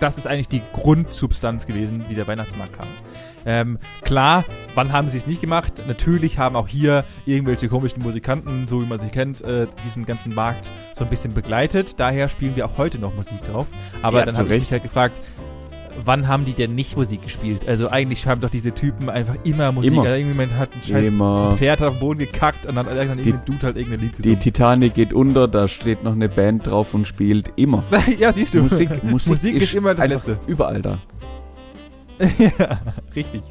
das 0.01 0.19
ist 0.19 0.27
eigentlich 0.27 0.49
die 0.49 0.63
Grundsubstanz 0.73 1.67
gewesen, 1.67 2.05
wie 2.09 2.15
der 2.15 2.27
Weihnachtsmarkt 2.27 2.77
kam. 2.77 2.89
Ähm, 3.45 3.79
klar, 4.03 4.45
wann 4.75 4.93
haben 4.93 5.09
sie 5.09 5.17
es 5.19 5.27
nicht 5.27 5.41
gemacht? 5.41 5.83
Natürlich 5.87 6.39
haben 6.39 6.57
auch 6.57 6.69
hier 6.69 7.05
irgendwelche 7.27 7.69
komischen 7.69 8.03
Musikanten, 8.03 8.67
so 8.69 8.83
wie 8.83 8.87
man 8.87 8.99
sie 8.99 9.09
kennt, 9.09 9.43
äh, 9.43 9.67
diesen 9.85 10.05
ganzen 10.07 10.35
Markt 10.35 10.71
so 10.97 11.05
ein 11.05 11.11
bisschen 11.11 11.35
begleitet. 11.35 11.99
Daher 11.99 12.29
spielen 12.29 12.57
wir 12.57 12.67
auch 12.67 12.79
heute 12.79 12.99
noch 12.99 13.15
Musik 13.15 13.43
drauf. 13.45 13.67
Aber 14.03 14.21
Ja, 14.21 14.25
dann 14.27 14.37
habe 14.39 14.55
ich 14.55 14.61
mich 14.61 14.73
halt 14.73 14.83
gefragt, 14.83 15.21
wann 16.05 16.27
haben 16.27 16.45
die 16.47 16.55
denn 16.55 16.75
nicht 16.75 16.97
Musik 16.97 17.23
gespielt? 17.23 17.69
Also 17.69 17.91
eigentlich 17.91 18.27
haben 18.27 18.41
doch 18.41 18.49
diese 18.49 18.73
Typen 18.73 19.11
einfach 19.11 19.35
immer 19.45 19.73
Musik. 19.73 19.93
Immer. 19.93 20.03
Also 20.05 20.15
irgendjemand 20.15 20.57
hat 20.59 20.71
ein 20.75 20.83
scheiß 20.83 21.07
Immer. 21.09 21.55
Pferd 21.59 21.83
auf 21.83 21.95
den 21.95 22.01
Boden 22.01 22.19
gekackt 22.21 22.65
und 22.67 22.77
dann 22.77 22.87
hat 22.87 22.95
irgendein 22.97 23.25
Die- 23.25 23.33
Dude 23.33 23.59
halt 23.63 23.77
irgendein 23.77 24.01
Lied 24.01 24.13
Die 24.13 24.17
gesungen. 24.19 24.41
Titanic 24.41 24.95
geht 24.95 25.13
unter, 25.13 25.49
da 25.49 25.69
steht 25.69 26.03
noch 26.03 26.13
eine 26.13 26.29
Band 26.31 26.67
drauf 26.67 26.95
und 26.95 27.07
spielt 27.07 27.53
immer. 27.57 27.85
ja, 28.19 28.33
siehst 28.33 28.55
du. 28.55 28.63
Musik, 28.63 28.89
Musik, 29.05 29.29
Musik 29.29 29.55
ist 29.57 29.75
immer 29.75 29.95
das 29.95 30.09
Letzte. 30.09 30.39
Überall 30.47 30.81
da. 30.81 30.99
ja, 32.59 32.81
richtig. 33.15 33.43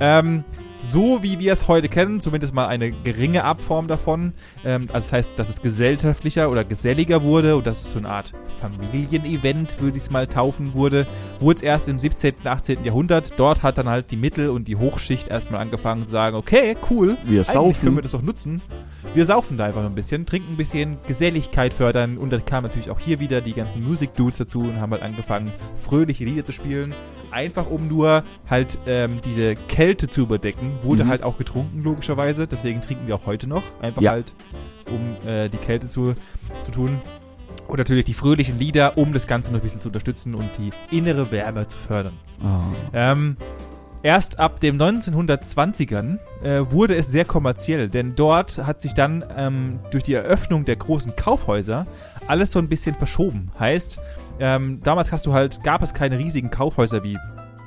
Ähm, 0.00 0.44
so 0.84 1.22
wie 1.22 1.38
wir 1.40 1.52
es 1.52 1.66
heute 1.66 1.88
kennen, 1.88 2.20
zumindest 2.20 2.54
mal 2.54 2.68
eine 2.68 2.92
geringe 2.92 3.42
Abform 3.42 3.88
davon. 3.88 4.34
Ähm, 4.64 4.82
also 4.92 5.06
das 5.06 5.12
heißt, 5.12 5.38
dass 5.38 5.48
es 5.48 5.60
gesellschaftlicher 5.60 6.50
oder 6.50 6.64
geselliger 6.64 7.22
wurde 7.22 7.56
und 7.56 7.66
dass 7.66 7.82
es 7.82 7.92
so 7.92 7.98
eine 7.98 8.08
Art 8.08 8.34
Familienevent, 8.60 9.80
würde 9.80 9.96
ich 9.96 10.04
es 10.04 10.10
mal 10.10 10.26
taufen 10.26 10.74
wurde, 10.74 11.06
wurde 11.40 11.56
es 11.56 11.62
erst 11.62 11.88
im 11.88 11.98
17., 11.98 12.34
18. 12.44 12.84
Jahrhundert. 12.84 13.34
Dort 13.36 13.62
hat 13.62 13.78
dann 13.78 13.88
halt 13.88 14.10
die 14.10 14.16
Mittel- 14.16 14.50
und 14.50 14.68
die 14.68 14.76
Hochschicht 14.76 15.28
erstmal 15.28 15.60
angefangen 15.60 16.06
zu 16.06 16.12
sagen, 16.12 16.36
okay, 16.36 16.76
cool, 16.90 17.16
Wir 17.24 17.40
eigentlich 17.40 17.46
können 17.48 17.72
saufen. 17.72 17.94
wir 17.96 18.02
das 18.02 18.12
doch 18.12 18.22
nutzen. 18.22 18.62
Wir 19.14 19.24
saufen 19.26 19.56
da 19.56 19.64
einfach 19.66 19.84
ein 19.84 19.94
bisschen, 19.94 20.24
trinken 20.26 20.52
ein 20.54 20.56
bisschen, 20.56 20.98
Geselligkeit 21.06 21.72
fördern 21.72 22.18
und 22.18 22.30
dann 22.30 22.44
kamen 22.44 22.66
natürlich 22.68 22.90
auch 22.90 23.00
hier 23.00 23.18
wieder 23.18 23.40
die 23.40 23.54
ganzen 23.54 23.82
Music-Dudes 23.82 24.38
dazu 24.38 24.60
und 24.60 24.80
haben 24.80 24.92
halt 24.92 25.02
angefangen, 25.02 25.50
fröhliche 25.74 26.24
Lieder 26.24 26.44
zu 26.44 26.52
spielen. 26.52 26.94
Einfach 27.30 27.68
um 27.70 27.88
nur 27.88 28.24
halt 28.48 28.78
ähm, 28.86 29.20
diese 29.24 29.54
Kälte 29.56 30.08
zu 30.08 30.22
überdecken. 30.22 30.78
Wurde 30.82 31.04
Mhm. 31.04 31.08
halt 31.08 31.22
auch 31.22 31.36
getrunken, 31.38 31.82
logischerweise. 31.82 32.46
Deswegen 32.46 32.80
trinken 32.80 33.06
wir 33.06 33.16
auch 33.16 33.26
heute 33.26 33.46
noch. 33.46 33.62
Einfach 33.82 34.02
Ja. 34.02 34.12
halt, 34.12 34.32
um 34.86 35.28
äh, 35.30 35.48
die 35.48 35.58
Kälte 35.58 35.88
zu, 35.88 36.14
zu 36.62 36.70
tun. 36.70 37.00
Und 37.68 37.78
natürlich 37.78 38.04
die 38.04 38.14
fröhlichen 38.14 38.58
Lieder, 38.58 38.96
um 38.96 39.12
das 39.12 39.26
Ganze 39.26 39.52
noch 39.52 39.58
ein 39.58 39.62
bisschen 39.62 39.80
zu 39.80 39.88
unterstützen 39.88 40.34
und 40.36 40.50
die 40.58 40.70
innere 40.96 41.30
Wärme 41.32 41.66
zu 41.66 41.76
fördern. 41.78 42.12
Ah. 42.40 42.60
Ähm, 42.92 43.36
erst 44.04 44.38
ab 44.38 44.60
den 44.60 44.80
1920ern 44.80 46.18
äh, 46.44 46.60
wurde 46.70 46.94
es 46.94 47.08
sehr 47.10 47.24
kommerziell, 47.24 47.88
denn 47.88 48.14
dort 48.14 48.58
hat 48.64 48.80
sich 48.80 48.94
dann 48.94 49.24
ähm, 49.36 49.80
durch 49.90 50.04
die 50.04 50.14
Eröffnung 50.14 50.64
der 50.64 50.76
großen 50.76 51.16
Kaufhäuser 51.16 51.86
alles 52.28 52.52
so 52.52 52.60
ein 52.60 52.68
bisschen 52.68 52.94
verschoben. 52.94 53.50
Heißt, 53.58 53.98
ähm, 54.40 54.80
damals 54.82 55.12
hast 55.12 55.26
du 55.26 55.32
halt, 55.32 55.62
gab 55.64 55.82
es 55.82 55.94
keine 55.94 56.18
riesigen 56.18 56.50
Kaufhäuser 56.50 57.02
wie 57.02 57.18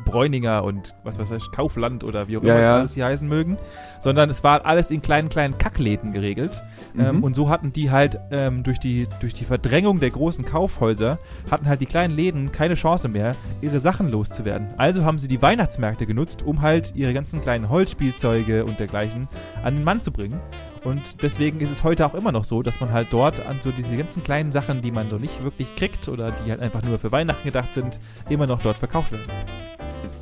Bräuninger 0.05 0.63
und 0.63 0.95
was 1.03 1.19
weiß 1.19 1.29
ich, 1.31 1.51
Kaufland 1.51 2.03
oder 2.03 2.27
wie 2.27 2.37
auch 2.37 2.41
Ja, 2.43 2.53
immer 2.53 2.59
es 2.61 2.65
ja. 2.65 2.75
alles 2.79 2.93
hier 2.95 3.05
heißen 3.05 3.27
mögen, 3.27 3.57
sondern 4.01 4.27
es 4.31 4.43
war 4.43 4.65
alles 4.65 4.89
in 4.89 5.03
kleinen, 5.03 5.29
kleinen 5.29 5.59
Kackläden 5.59 6.13
geregelt. 6.13 6.63
Ähm, 6.97 7.17
Mhm. 7.17 7.23
und 7.23 7.35
so 7.35 7.47
hatten 7.49 7.71
die 7.73 7.91
halt 7.91 8.19
ähm, 8.31 8.63
durch, 8.63 8.79
die, 8.79 9.07
durch 9.19 9.33
die 9.35 9.43
Verdrängung 9.45 9.99
der 9.99 10.09
großen 10.09 10.45
Kaufhäuser, 10.45 11.19
hatten 11.51 11.67
halt 11.67 11.81
die 11.81 11.85
kleinen 11.85 12.15
Läden 12.15 12.51
keine 12.51 12.73
Chance 12.73 13.07
mehr, 13.07 13.35
ihre 13.61 13.79
Sachen 13.79 14.09
loszuwerden. 14.09 14.69
Also 14.77 15.05
haben 15.05 15.19
sie 15.19 15.27
die 15.27 15.43
Weihnachtsmärkte 15.43 16.07
genutzt, 16.07 16.41
um 16.41 16.61
halt 16.61 16.93
ihre 16.95 17.13
ganzen 17.13 17.39
kleinen 17.41 17.69
Holzspielzeuge 17.69 18.65
und 18.65 18.79
dergleichen 18.79 19.27
an 19.63 19.75
den 19.75 19.83
Mann 19.83 20.01
zu 20.01 20.11
bringen. 20.11 20.39
Und 20.83 21.21
deswegen 21.23 21.59
ist 21.59 21.71
es 21.71 21.83
heute 21.83 22.05
auch 22.05 22.13
immer 22.13 22.31
noch 22.31 22.43
so, 22.43 22.61
dass 22.61 22.79
man 22.79 22.91
halt 22.91 23.07
dort 23.11 23.45
an 23.45 23.59
so 23.61 23.71
diese 23.71 23.97
ganzen 23.97 24.23
kleinen 24.23 24.51
Sachen, 24.51 24.81
die 24.81 24.91
man 24.91 25.09
so 25.09 25.17
nicht 25.17 25.43
wirklich 25.43 25.75
kriegt 25.75 26.07
oder 26.07 26.31
die 26.31 26.49
halt 26.49 26.61
einfach 26.61 26.83
nur 26.83 26.99
für 26.99 27.11
Weihnachten 27.11 27.43
gedacht 27.43 27.73
sind, 27.73 27.99
immer 28.29 28.47
noch 28.47 28.61
dort 28.61 28.79
verkauft 28.79 29.11
werden. 29.11 29.25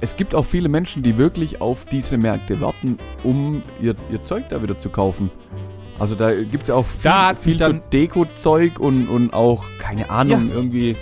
Es 0.02 0.16
gibt 0.16 0.36
auch 0.36 0.46
viele 0.46 0.70
Menschen, 0.70 1.04
die 1.04 1.18
wirklich 1.18 1.62
auf 1.62 1.86
diese 1.86 2.18
Märkte 2.18 2.60
warten, 2.62 2.98
um 3.24 3.64
ihr, 3.82 3.96
ihr 4.12 4.24
Zeug 4.24 4.50
da 4.50 4.62
wieder 4.62 4.78
zu 4.78 4.90
kaufen. 4.90 5.30
Also 6.00 6.14
da 6.14 6.34
gibt 6.34 6.64
es 6.64 6.70
ja 6.70 6.76
auch 6.76 6.86
viel, 6.86 7.56
viel 7.56 7.60
so 7.60 7.74
Deko-Zeug 7.74 8.80
und, 8.80 9.08
und 9.08 9.34
auch, 9.34 9.66
keine 9.80 10.10
Ahnung, 10.10 10.52
irgendwie 10.52 10.96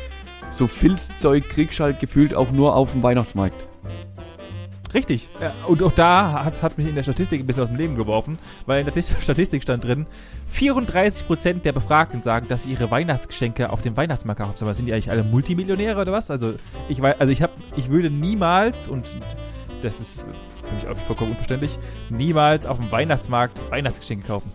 so 0.51 0.67
Filzzeug 0.67 1.49
kriegst 1.49 1.81
halt 1.81 1.99
gefühlt 1.99 2.33
auch 2.33 2.51
nur 2.51 2.75
auf 2.75 2.93
dem 2.93 3.03
Weihnachtsmarkt. 3.03 3.65
Richtig. 4.93 5.29
Ja, 5.41 5.53
und 5.67 5.83
auch 5.83 5.91
da 5.91 6.43
hat, 6.45 6.61
hat 6.63 6.77
mich 6.77 6.87
in 6.87 6.95
der 6.95 7.03
Statistik 7.03 7.41
ein 7.41 7.45
bisschen 7.47 7.63
aus 7.63 7.69
dem 7.69 7.77
Leben 7.77 7.95
geworfen, 7.95 8.37
weil 8.65 8.79
in 8.79 8.85
der 8.85 8.93
Tis- 8.93 9.13
Statistik 9.21 9.61
stand 9.63 9.83
drin, 9.83 10.05
34% 10.51 11.61
der 11.63 11.73
Befragten 11.73 12.23
sagen, 12.23 12.47
dass 12.47 12.63
sie 12.63 12.71
ihre 12.71 12.89
Weihnachtsgeschenke 12.91 13.71
auf 13.71 13.81
dem 13.81 13.97
Weihnachtsmarkt 13.97 14.41
kaufen. 14.41 14.73
Sind 14.73 14.85
die 14.85 14.93
eigentlich 14.93 15.09
alle 15.11 15.23
Multimillionäre 15.23 15.99
oder 16.01 16.11
was? 16.11 16.31
Also 16.31 16.53
ich 16.87 17.01
weiß, 17.01 17.15
also 17.19 17.31
ich 17.31 17.41
habe, 17.41 17.53
ich 17.75 17.89
würde 17.89 18.09
niemals, 18.09 18.87
und 18.87 19.09
das 19.81 19.99
ist 19.99 20.25
für 20.63 20.75
mich 20.75 20.87
auch 20.87 20.97
vollkommen 21.05 21.31
unverständlich, 21.31 21.77
niemals 22.09 22.65
auf 22.65 22.77
dem 22.77 22.91
Weihnachtsmarkt 22.91 23.57
Weihnachtsgeschenke 23.71 24.27
kaufen. 24.27 24.51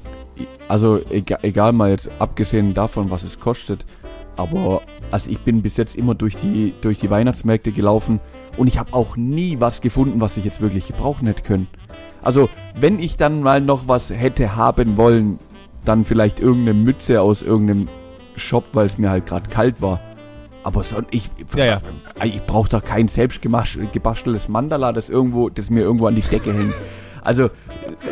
Also 0.68 1.00
egal, 1.10 1.38
egal 1.42 1.72
mal 1.72 1.90
jetzt 1.90 2.10
abgesehen 2.18 2.72
davon, 2.72 3.10
was 3.10 3.22
es 3.24 3.38
kostet, 3.40 3.84
aber 4.36 4.80
also 5.10 5.28
ich 5.28 5.40
bin 5.40 5.60
bis 5.60 5.76
jetzt 5.76 5.96
immer 5.96 6.14
durch 6.14 6.36
die, 6.36 6.72
durch 6.80 6.98
die 7.00 7.10
Weihnachtsmärkte 7.10 7.72
gelaufen 7.72 8.20
und 8.56 8.66
ich 8.66 8.78
habe 8.78 8.92
auch 8.94 9.16
nie 9.16 9.56
was 9.60 9.80
gefunden, 9.80 10.20
was 10.20 10.36
ich 10.36 10.44
jetzt 10.44 10.60
wirklich 10.60 10.86
gebrauchen 10.86 11.26
hätte 11.26 11.42
können. 11.42 11.68
Also 12.22 12.48
wenn 12.78 12.98
ich 12.98 13.16
dann 13.16 13.42
mal 13.42 13.60
noch 13.60 13.88
was 13.88 14.10
hätte 14.10 14.56
haben 14.56 14.96
wollen, 14.96 15.38
dann 15.84 16.04
vielleicht 16.04 16.40
irgendeine 16.40 16.74
Mütze 16.74 17.22
aus 17.22 17.42
irgendeinem 17.42 17.88
Shop, 18.36 18.64
weil 18.74 18.86
es 18.86 18.98
mir 18.98 19.10
halt 19.10 19.26
gerade 19.26 19.48
kalt 19.48 19.80
war. 19.80 20.00
Aber 20.62 20.82
so, 20.84 20.96
ich, 21.10 21.30
Ja, 21.56 21.64
ja. 21.64 21.80
ich 22.22 22.42
brauche 22.44 22.68
doch 22.68 22.84
kein 22.84 23.08
selbst 23.08 23.42
gemasch- 23.42 23.78
gebasteltes 23.92 24.48
Mandala, 24.48 24.92
das 24.92 25.08
irgendwo, 25.08 25.48
das 25.48 25.70
mir 25.70 25.80
irgendwo 25.80 26.06
an 26.06 26.14
die 26.14 26.20
Decke 26.20 26.52
hängt. 26.52 26.74
Also, 27.22 27.48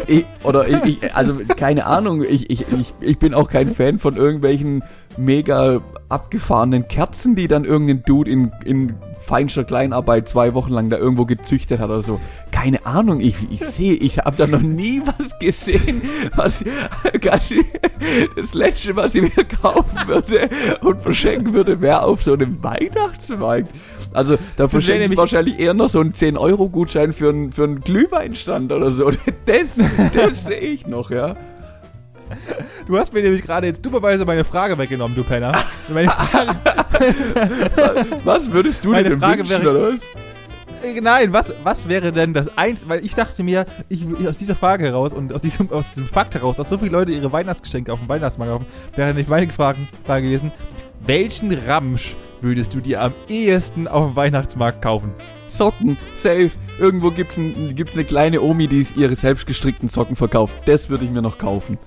ich, 0.07 0.25
oder 0.45 0.67
ich, 0.67 0.83
ich, 1.03 1.15
also 1.15 1.35
keine 1.57 1.85
Ahnung, 1.87 2.23
ich, 2.23 2.49
ich, 2.51 2.67
ich, 2.73 2.95
ich 3.01 3.19
bin 3.19 3.35
auch 3.35 3.49
kein 3.51 3.75
Fan 3.75 3.99
von 3.99 4.17
irgendwelchen 4.17 4.83
mega 5.19 5.83
abgefahrenen 6.09 6.89
Kerzen, 6.89 7.37
die 7.37 7.49
dann 7.49 7.65
irgendein 7.65 8.03
Dude 8.03 8.31
in, 8.31 8.53
in 8.65 8.95
feinster 9.13 9.65
Kleinarbeit 9.65 10.29
zwei 10.29 10.55
Wochen 10.55 10.73
lang 10.73 10.89
da 10.89 10.97
irgendwo 10.97 11.27
gezüchtet 11.27 11.81
hat 11.81 11.91
oder 11.91 12.01
so. 12.01 12.19
Keine 12.51 12.87
Ahnung, 12.87 13.21
ich, 13.21 13.37
ich 13.51 13.61
sehe, 13.61 13.93
ich 13.93 14.19
habe 14.19 14.37
da 14.37 14.47
noch 14.47 14.61
nie 14.61 15.03
was 15.19 15.39
gesehen, 15.39 16.03
was 16.35 16.65
das 18.37 18.55
letzte, 18.55 18.97
was 18.97 19.15
ich 19.15 19.23
mir 19.23 19.45
kaufen 19.45 19.99
würde 20.07 20.49
und 20.81 21.03
verschenken 21.03 21.53
würde, 21.53 21.81
wäre 21.81 22.05
auf 22.05 22.23
so 22.23 22.33
einem 22.33 22.63
Weihnachtsmarkt. 22.63 23.69
Also 24.15 24.37
da 24.57 24.69
verschenke 24.69 25.13
ich 25.13 25.19
wahrscheinlich 25.19 25.59
eher 25.59 25.75
noch 25.75 25.91
so 25.91 26.01
einen 26.01 26.13
10-Euro-Gutschein 26.13 27.13
für 27.13 27.29
einen, 27.29 27.53
für 27.53 27.65
einen 27.65 27.81
Glühweinstand 27.81 28.73
oder 28.73 28.91
so. 28.91 29.11
Das, 29.47 29.77
das 30.15 30.45
sehe 30.45 30.59
ich 30.59 30.87
noch, 30.87 31.11
ja. 31.11 31.35
Du 32.87 32.97
hast 32.99 33.13
mir 33.13 33.23
nämlich 33.23 33.43
gerade 33.43 33.67
jetzt 33.67 33.85
dummerweise 33.85 34.25
meine 34.25 34.45
Frage 34.45 34.77
weggenommen, 34.79 35.17
du 35.17 35.25
Penner. 35.25 35.53
Meine 35.89 36.09
Frage, 36.11 36.57
Was 38.25 38.51
würdest 38.53 38.85
du 38.85 38.91
Meine 38.91 39.11
denn 39.11 39.21
Frage 39.21 39.41
wünschen, 39.49 39.65
wäre- 39.65 39.71
oder 39.71 39.93
was? 39.93 40.01
Äh, 40.83 41.01
Nein, 41.01 41.33
was, 41.33 41.53
was 41.65 41.89
wäre 41.89 42.13
denn 42.13 42.33
das 42.35 42.57
eins? 42.57 42.89
Weil 42.89 43.05
ich 43.05 43.15
dachte 43.15 43.43
mir, 43.43 43.67
ich, 43.89 44.05
aus 44.27 44.37
dieser 44.37 44.55
Frage 44.55 44.85
heraus 44.85 45.13
und 45.13 45.33
aus 45.33 45.43
diesem, 45.43 45.71
aus 45.73 45.87
diesem 45.87 46.07
Fakt 46.07 46.35
heraus, 46.35 46.57
dass 46.57 46.69
so 46.69 46.79
viele 46.79 46.93
Leute 46.93 47.13
ihre 47.13 47.33
Weihnachtsgeschenke 47.33 47.93
auf 47.93 47.99
dem 47.99 48.09
Weihnachtsmarkt 48.09 48.53
kaufen, 48.53 48.67
wäre 48.95 49.13
nicht 49.15 49.29
meine 49.29 49.53
Frage, 49.53 49.81
Frage 50.07 50.27
gewesen. 50.27 50.53
Welchen 51.05 51.53
Ramsch 51.53 52.17
würdest 52.41 52.75
du 52.75 52.81
dir 52.81 53.01
am 53.01 53.13
ehesten 53.29 53.87
auf 53.87 54.09
dem 54.11 54.17
Weihnachtsmarkt 54.17 54.83
kaufen? 54.83 55.13
Socken, 55.47 55.97
safe. 56.15 56.51
Irgendwo 56.79 57.11
gibt's, 57.11 57.37
ein, 57.37 57.75
gibt's 57.75 57.95
eine 57.95 58.05
kleine 58.05 58.41
Omi, 58.41 58.69
die 58.69 58.87
ihre 58.97 59.15
selbstgestrickten 59.17 59.89
Socken 59.89 60.17
verkauft. 60.17 60.57
Das 60.67 60.91
würde 60.91 61.05
ich 61.05 61.11
mir 61.11 61.23
noch 61.23 61.39
kaufen. 61.39 61.79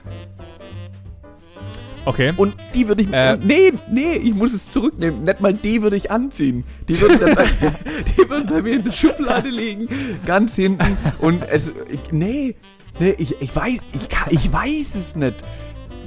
Okay. 2.06 2.34
Und 2.36 2.56
die 2.74 2.88
würde 2.88 3.04
ich. 3.04 3.14
Äh. 3.14 3.38
nee, 3.38 3.74
nee, 3.90 4.14
ich 4.14 4.34
muss 4.34 4.54
es 4.54 4.72
zurücknehmen. 4.72 5.24
Nicht 5.24 5.40
mal 5.40 5.54
die 5.54 5.82
würde 5.84 5.96
ich 5.96 6.10
anziehen. 6.10 6.64
Die 6.88 7.00
würde 7.00 7.20
dann 7.20 7.36
bei, 7.36 7.46
die 8.18 8.30
würden 8.30 8.48
bei 8.48 8.62
mir 8.62 8.74
in 8.76 8.84
der 8.84 8.92
Schublade 8.92 9.50
liegen, 9.50 9.88
ganz 10.26 10.56
hinten. 10.56 10.98
Und 11.20 11.44
es. 11.48 11.72
Ich, 11.92 12.12
nee, 12.12 12.56
nee, 13.00 13.16
ich, 13.18 13.40
ich 13.42 13.56
weiß, 13.56 13.78
ich, 13.94 14.10
kann, 14.10 14.28
ich 14.32 14.52
weiß 14.52 14.96
es 14.96 15.16
nicht. 15.16 15.36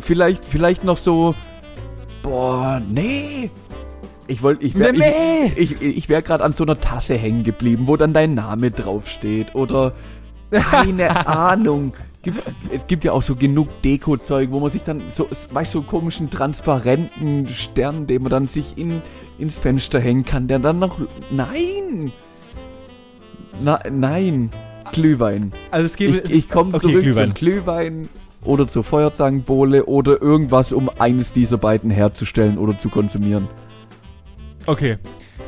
Vielleicht, 0.01 0.45
vielleicht 0.45 0.85
noch 0.85 0.97
so. 0.97 1.35
Boah, 2.23 2.83
nee. 2.89 3.51
Ich 4.27 4.43
wollte, 4.43 4.67
ich 4.67 4.77
wäre, 4.79 4.93
Nee. 4.93 5.53
ich, 5.57 5.81
ich, 5.83 5.97
ich 5.97 6.09
wäre 6.09 6.23
gerade 6.23 6.43
an 6.43 6.55
so 6.55 6.65
einer 6.65 6.81
Tasse 6.81 7.15
hängen 7.15 7.45
geblieben, 7.45 7.87
wo 7.87 7.97
dann 7.97 8.15
dein 8.15 8.35
Name 8.35 8.71
draufsteht 8.71 9.55
oder 9.55 9.93
keine 10.51 11.27
Ahnung. 11.27 11.93
Gibt, 12.25 12.43
es 12.73 12.87
gibt 12.87 13.05
ja 13.05 13.13
auch 13.13 13.23
so 13.23 13.37
genug 13.37 13.69
Deko-Zeug, 13.83 14.51
wo 14.51 14.59
man 14.59 14.71
sich 14.71 14.83
dann 14.83 15.03
so, 15.09 15.29
weißt 15.51 15.75
du, 15.75 15.81
so 15.81 15.85
komischen 15.85 16.31
transparenten 16.31 17.49
Stern, 17.49 18.07
den 18.07 18.23
man 18.23 18.31
dann 18.31 18.49
sich 18.49 18.77
in, 18.77 19.03
ins 19.39 19.59
Fenster 19.59 20.01
hängen 20.01 20.25
kann, 20.25 20.49
der 20.49 20.59
dann 20.59 20.79
noch, 20.79 20.99
nein! 21.31 22.13
Na, 23.61 23.79
nein, 23.89 24.51
Glühwein. 24.93 25.53
Also 25.71 25.87
es 25.87 25.97
gäbe. 25.97 26.19
Ich, 26.19 26.33
ich 26.33 26.49
komme 26.49 26.75
okay, 26.75 26.81
zurück 26.81 27.03
Glühwein. 27.03 27.29
zum 27.29 27.35
Glühwein 27.35 28.09
oder 28.43 28.67
zur 28.67 28.85
Feuerzangenbowle 28.85 29.87
oder 29.87 30.21
irgendwas, 30.21 30.73
um 30.73 30.91
eines 30.99 31.33
dieser 31.33 31.59
beiden 31.59 31.91
herzustellen 31.91 32.59
oder 32.59 32.79
zu 32.79 32.89
konsumieren. 32.89 33.49
Okay. 34.67 34.99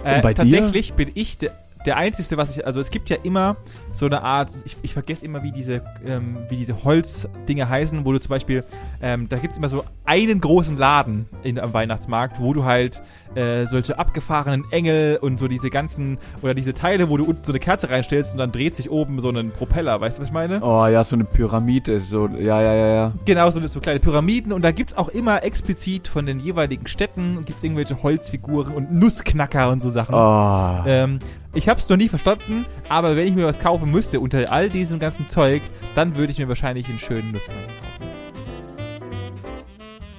Äh, 0.05 0.16
Und 0.16 0.22
bei 0.22 0.35
dir? 0.35 0.43
tatsächlich 0.43 0.95
bin 0.95 1.11
ich 1.14 1.39
der, 1.39 1.53
der 1.85 1.97
Einzige, 1.97 2.37
was 2.37 2.57
ich, 2.57 2.66
also 2.66 2.81
es 2.81 2.91
gibt 2.91 3.11
ja 3.11 3.16
immer 3.22 3.57
so 3.97 4.07
eine 4.07 4.22
Art, 4.22 4.51
ich, 4.64 4.76
ich 4.82 4.92
vergesse 4.92 5.24
immer, 5.24 5.42
wie 5.42 5.53
diese, 5.53 5.80
ähm, 6.05 6.36
wie 6.51 6.57
diese 6.57 6.84
Holzdinge 6.84 7.68
heißen, 7.68 8.05
wo 8.05 8.12
du 8.12 8.20
zum 8.20 8.28
Beispiel, 8.28 8.62
ähm, 9.01 9.26
da 9.28 9.38
gibt 9.38 9.53
es 9.53 9.59
immer 9.59 9.70
so 9.70 9.84
einen 10.05 10.40
großen 10.40 10.76
Laden 10.76 11.26
in, 11.42 11.59
am 11.59 11.72
Weihnachtsmarkt, 11.72 12.38
wo 12.38 12.53
du 12.53 12.64
halt 12.64 13.03
äh, 13.34 13.66
solche 13.66 13.99
abgefahrenen 13.99 14.64
Engel 14.70 15.16
und 15.16 15.38
so 15.38 15.49
diese 15.49 15.70
ganzen, 15.70 16.18
oder 16.42 16.53
diese 16.53 16.74
Teile, 16.74 17.09
wo 17.09 17.16
du 17.16 17.24
unten 17.24 17.42
so 17.42 17.53
eine 17.53 17.59
Kerze 17.59 17.88
reinstellst 17.88 18.32
und 18.32 18.38
dann 18.38 18.53
dreht 18.53 18.76
sich 18.76 18.90
oben 18.90 19.18
so 19.20 19.30
ein 19.30 19.51
Propeller, 19.51 19.99
weißt 19.99 20.18
du, 20.18 20.22
was 20.22 20.28
ich 20.28 20.34
meine? 20.34 20.61
Oh 20.62 20.86
ja, 20.86 21.03
so 21.03 21.16
eine 21.16 21.24
Pyramide, 21.24 21.99
so, 21.99 22.28
ja, 22.38 22.61
ja, 22.61 22.74
ja, 22.74 22.86
ja. 22.94 23.12
Genau, 23.24 23.49
so, 23.51 23.66
so 23.66 23.80
kleine 23.80 24.01
Pyramiden 24.01 24.53
und 24.53 24.62
da 24.62 24.72
gibt 24.72 24.90
es 24.90 24.97
auch 24.99 25.09
immer 25.09 25.42
explizit 25.42 26.07
von 26.07 26.26
den 26.26 26.38
jeweiligen 26.38 26.86
Städten, 26.86 27.44
gibt 27.47 27.59
es 27.59 27.64
irgendwelche 27.64 28.03
Holzfiguren 28.03 28.74
und 28.74 28.92
Nussknacker 28.92 29.70
und 29.70 29.80
so 29.80 29.88
Sachen. 29.88 30.14
Oh. 30.14 30.82
Ähm, 30.86 31.18
ich 31.57 31.70
habe 31.70 31.80
es 31.80 31.88
noch 31.88 31.97
nie 31.97 32.11
verstanden, 32.11 32.66
aber 32.90 33.16
wenn 33.16 33.26
ich 33.26 33.34
mir 33.34 33.47
was 33.47 33.59
kaufen 33.87 33.91
müsste 33.93 34.20
unter 34.20 34.53
all 34.53 34.68
diesem 34.68 34.99
ganzen 34.99 35.28
Zeug, 35.28 35.62
dann 35.95 36.16
würde 36.16 36.32
ich 36.32 36.39
mir 36.39 36.49
wahrscheinlich 36.49 36.89
einen 36.89 36.99
schönen 36.99 37.32
Nussknacker 37.32 37.61
kaufen. 37.66 38.11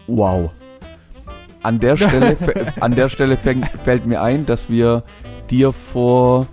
Wow. 0.08 0.52
An 1.64 1.80
der 1.80 1.98
Stelle, 1.98 2.38
an 2.80 2.96
der 2.96 3.10
Stelle 3.10 3.38
fällt 3.38 4.06
mir 4.06 4.22
ein, 4.22 4.46
dass 4.46 4.70
wir 4.70 5.04
dir 5.50 5.74
vor 5.74 6.48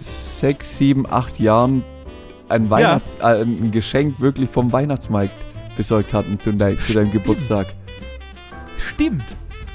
sechs, 0.00 0.78
sieben, 0.78 1.10
acht 1.10 1.40
Jahren 1.40 1.82
ein, 2.48 2.70
Weihnachts-, 2.70 3.18
äh, 3.20 3.42
ein 3.42 3.70
Geschenk 3.70 4.20
wirklich 4.20 4.50
vom 4.50 4.72
Weihnachtsmarkt 4.72 5.34
besorgt 5.76 6.12
hatten 6.12 6.38
zu, 6.38 6.52
dein, 6.52 6.78
zu 6.78 6.92
deinem. 6.92 7.10
Geburtstag. 7.10 7.66
Stimmt. 8.78 9.34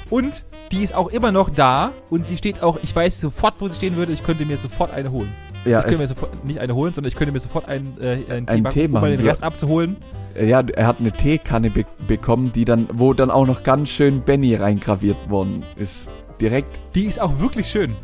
Und 0.09 0.45
die 0.71 0.83
ist 0.83 0.93
auch 0.93 1.09
immer 1.09 1.31
noch 1.31 1.49
da 1.49 1.91
und 2.09 2.25
sie 2.25 2.37
steht 2.37 2.61
auch, 2.61 2.79
ich 2.83 2.95
weiß 2.95 3.19
sofort, 3.19 3.55
wo 3.59 3.67
sie 3.67 3.75
stehen 3.75 3.95
würde, 3.95 4.13
ich 4.13 4.23
könnte 4.23 4.45
mir 4.45 4.55
sofort 4.55 4.91
eine 4.91 5.11
holen. 5.11 5.33
Ja, 5.69 5.79
ich 5.79 5.85
könnte 5.85 6.01
mir 6.01 6.07
sofort, 6.07 6.45
nicht 6.45 6.59
eine 6.59 6.73
holen, 6.75 6.93
sondern 6.93 7.09
ich 7.09 7.15
könnte 7.15 7.31
mir 7.31 7.39
sofort 7.39 7.69
einen, 7.69 7.97
äh, 8.01 8.19
einen 8.29 8.47
Einen 8.47 8.69
Tee 8.69 8.87
machen, 8.87 9.11
um 9.11 9.17
den. 9.17 9.27
Rest 9.27 9.43
abzuholen. 9.43 9.97
ja, 10.35 10.61
er 10.61 10.87
hat 10.87 10.99
eine 10.99 11.11
Teekanne 11.11 11.69
be 11.69 11.85
bekommen, 12.07 12.51
die 12.53 12.65
dann, 12.65 12.87
wo 12.93 13.13
dann 13.13 13.29
auch 13.29 13.45
noch 13.45 13.61
ganz 13.61 13.89
schön 13.89 14.21
Benny 14.21 14.55
reingraviert 14.55 15.29
worden 15.29 15.63
ist. 15.75 16.07
Direkt. 16.41 16.79
Die 16.95 17.03
ist 17.05 17.19
auch 17.21 17.39
wirklich 17.39 17.67
schön. 17.67 17.95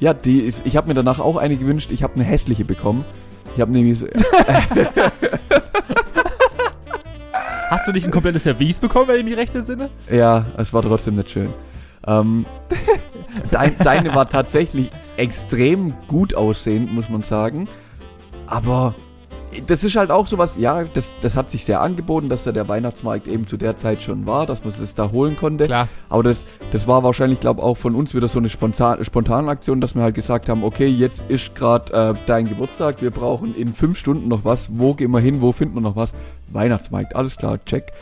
Ja, 0.00 0.12
die 0.12 0.40
ist, 0.40 0.66
ich 0.66 0.76
habe 0.76 0.88
mir 0.88 0.94
danach 0.94 1.18
auch 1.18 1.36
eine 1.36 1.56
gewünscht. 1.56 1.90
Ich 1.92 2.02
habe 2.02 2.14
eine 2.16 2.24
hässliche 2.24 2.64
bekommen. 2.64 3.04
Ich 3.54 3.60
habe 3.60 3.70
nämlich 3.72 3.98
so, 4.00 4.06
Hast 7.70 7.88
du 7.88 7.92
nicht 7.92 8.04
ein 8.04 8.10
komplettes 8.10 8.42
Service 8.42 8.78
bekommen, 8.78 9.08
wenn 9.08 9.18
ich 9.18 9.24
mich 9.24 9.36
recht 9.36 9.54
entsinne? 9.54 9.88
Ja, 10.10 10.44
es 10.56 10.72
war 10.72 10.82
trotzdem 10.82 11.16
nicht 11.16 11.30
schön. 11.30 11.48
Ähm, 12.06 12.44
dein, 13.50 13.76
deine 13.78 14.14
war 14.14 14.28
tatsächlich 14.28 14.90
extrem 15.16 15.94
gut 16.06 16.34
aussehend, 16.34 16.92
muss 16.92 17.08
man 17.08 17.22
sagen. 17.22 17.68
Aber 18.46 18.94
das 19.66 19.84
ist 19.84 19.96
halt 19.96 20.10
auch 20.10 20.26
sowas, 20.26 20.56
ja, 20.56 20.84
das, 20.84 21.14
das 21.22 21.36
hat 21.36 21.50
sich 21.50 21.64
sehr 21.64 21.80
angeboten, 21.80 22.28
dass 22.28 22.44
da 22.44 22.52
der 22.52 22.68
Weihnachtsmarkt 22.68 23.28
eben 23.28 23.46
zu 23.46 23.56
der 23.56 23.76
Zeit 23.76 24.02
schon 24.02 24.26
war, 24.26 24.46
dass 24.46 24.64
man 24.64 24.72
es 24.72 24.94
da 24.94 25.10
holen 25.12 25.36
konnte. 25.36 25.66
Klar. 25.66 25.88
Aber 26.08 26.22
das, 26.22 26.46
das 26.72 26.86
war 26.86 27.02
wahrscheinlich, 27.02 27.40
glaube 27.40 27.62
auch 27.62 27.76
von 27.76 27.94
uns 27.94 28.14
wieder 28.14 28.28
so 28.28 28.38
eine 28.38 28.48
spontan, 28.48 29.04
spontane 29.04 29.48
Aktion, 29.48 29.80
dass 29.80 29.94
wir 29.94 30.02
halt 30.02 30.14
gesagt 30.14 30.48
haben, 30.48 30.64
okay, 30.64 30.86
jetzt 30.86 31.24
ist 31.28 31.54
gerade 31.54 31.92
äh, 31.92 32.14
dein 32.26 32.48
Geburtstag, 32.48 33.02
wir 33.02 33.10
brauchen 33.10 33.54
in 33.56 33.74
fünf 33.74 33.98
Stunden 33.98 34.28
noch 34.28 34.44
was. 34.44 34.68
Wo 34.72 34.94
gehen 34.94 35.10
wir 35.12 35.20
hin? 35.20 35.40
Wo 35.40 35.52
finden 35.52 35.76
wir 35.76 35.82
noch 35.82 35.96
was? 35.96 36.12
Weihnachtsmarkt, 36.48 37.14
alles 37.16 37.36
klar, 37.36 37.58
check. 37.64 37.92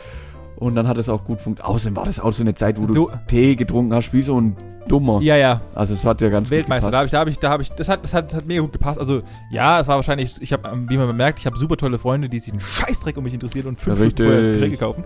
Und 0.57 0.75
dann 0.75 0.87
hat 0.87 0.97
es 0.97 1.09
auch 1.09 1.23
gut 1.25 1.41
funktioniert. 1.41 1.75
Außerdem 1.75 1.95
war 1.95 2.05
das 2.05 2.19
auch 2.19 2.31
so 2.33 2.43
eine 2.43 2.53
Zeit, 2.55 2.77
wo 2.79 2.85
So- 2.91 3.09
du 3.09 3.11
Tee 3.27 3.55
getrunken 3.55 3.93
hast, 3.93 4.13
wie 4.13 4.21
so 4.21 4.39
ein 4.39 4.55
Dummer. 4.87 5.21
Ja, 5.21 5.37
ja. 5.37 5.61
Also 5.73 5.93
es 5.93 6.03
hat 6.03 6.19
ja 6.19 6.27
ganz 6.29 6.49
Weltmeister, 6.51 6.91
da 6.91 6.97
gut 6.99 6.99
habe 6.99 7.05
ich, 7.05 7.11
da 7.11 7.19
habe 7.19 7.31
ich, 7.31 7.39
da 7.39 7.49
habe 7.49 7.63
ich, 7.63 7.71
das 7.71 7.87
hat, 7.89 8.03
das 8.03 8.13
hat, 8.13 8.31
das 8.31 8.39
hat 8.39 8.45
mega 8.45 8.61
gut 8.61 8.73
gepasst. 8.73 8.99
Also 8.99 9.21
ja, 9.49 9.79
es 9.79 9.87
war 9.87 9.95
wahrscheinlich, 9.95 10.41
ich 10.41 10.51
habe, 10.51 10.69
wie 10.89 10.97
man 10.97 11.15
merkt, 11.15 11.39
ich 11.39 11.45
habe 11.45 11.57
super 11.57 11.77
tolle 11.77 11.97
Freunde, 11.97 12.27
die 12.27 12.39
sich 12.39 12.51
einen 12.51 12.59
Scheißdreck 12.59 13.15
um 13.15 13.23
mich 13.23 13.33
interessieren 13.33 13.67
und 13.67 13.79
fünf. 13.79 13.97
Geschenke 13.99 14.75
kaufen. 14.77 15.05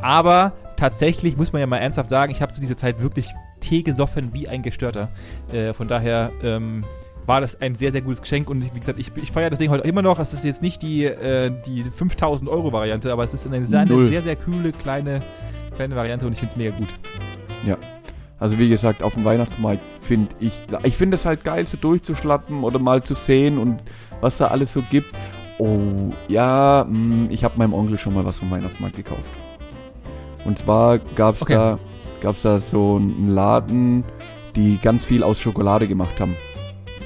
Aber 0.00 0.52
tatsächlich 0.76 1.36
muss 1.36 1.52
man 1.52 1.60
ja 1.60 1.66
mal 1.66 1.76
ernsthaft 1.76 2.08
sagen, 2.08 2.32
ich 2.32 2.40
habe 2.40 2.52
zu 2.52 2.60
dieser 2.60 2.76
Zeit 2.78 3.00
wirklich 3.02 3.28
Tee 3.60 3.82
gesoffen 3.82 4.30
wie 4.32 4.48
ein 4.48 4.62
Gestörter. 4.62 5.08
Äh, 5.52 5.74
von 5.74 5.88
daher 5.88 6.30
ähm, 6.42 6.84
war 7.28 7.42
das 7.42 7.60
ein 7.60 7.74
sehr, 7.74 7.92
sehr 7.92 8.00
gutes 8.00 8.22
Geschenk 8.22 8.48
und 8.48 8.74
wie 8.74 8.80
gesagt, 8.80 8.98
ich, 8.98 9.12
ich 9.16 9.30
feiere 9.30 9.50
das 9.50 9.58
Ding 9.58 9.70
heute 9.70 9.86
immer 9.86 10.00
noch. 10.00 10.18
Es 10.18 10.32
ist 10.32 10.46
jetzt 10.46 10.62
nicht 10.62 10.80
die, 10.80 11.04
äh, 11.04 11.52
die 11.66 11.82
5000 11.84 12.50
Euro 12.50 12.72
Variante, 12.72 13.12
aber 13.12 13.22
es 13.22 13.34
ist 13.34 13.46
eine 13.46 13.64
sehr, 13.66 13.80
eine 13.80 14.06
sehr, 14.06 14.22
sehr 14.22 14.34
coole 14.34 14.72
kleine, 14.72 15.22
kleine 15.76 15.94
Variante 15.94 16.24
und 16.26 16.32
ich 16.32 16.38
finde 16.38 16.52
es 16.52 16.56
mega 16.56 16.74
gut. 16.76 16.88
Also 18.40 18.58
wie 18.58 18.68
gesagt, 18.68 19.02
auf 19.02 19.14
dem 19.14 19.24
Weihnachtsmarkt 19.24 19.82
finde 20.00 20.34
ich, 20.40 20.62
ich 20.84 20.96
finde 20.96 21.16
es 21.16 21.26
halt 21.26 21.44
geil, 21.44 21.66
so 21.66 21.76
durchzuschlappen 21.76 22.62
oder 22.62 22.78
mal 22.78 23.02
zu 23.02 23.14
sehen 23.14 23.58
und 23.58 23.82
was 24.20 24.38
da 24.38 24.46
alles 24.46 24.72
so 24.72 24.82
gibt. 24.90 25.14
Oh, 25.58 26.12
ja, 26.28 26.86
mh, 26.88 27.30
ich 27.30 27.44
habe 27.44 27.58
meinem 27.58 27.74
Onkel 27.74 27.98
schon 27.98 28.14
mal 28.14 28.24
was 28.24 28.38
vom 28.38 28.50
Weihnachtsmarkt 28.50 28.96
gekauft. 28.96 29.30
Und 30.46 30.56
zwar 30.58 30.98
gab's 30.98 31.42
Okay. 31.42 31.54
da, 31.54 31.78
gab's 32.22 32.42
da 32.42 32.58
so 32.58 32.96
einen 32.96 33.34
Laden, 33.34 34.04
die 34.54 34.78
ganz 34.78 35.04
viel 35.04 35.22
aus 35.24 35.40
Schokolade 35.40 35.88
gemacht 35.88 36.20
haben. 36.20 36.36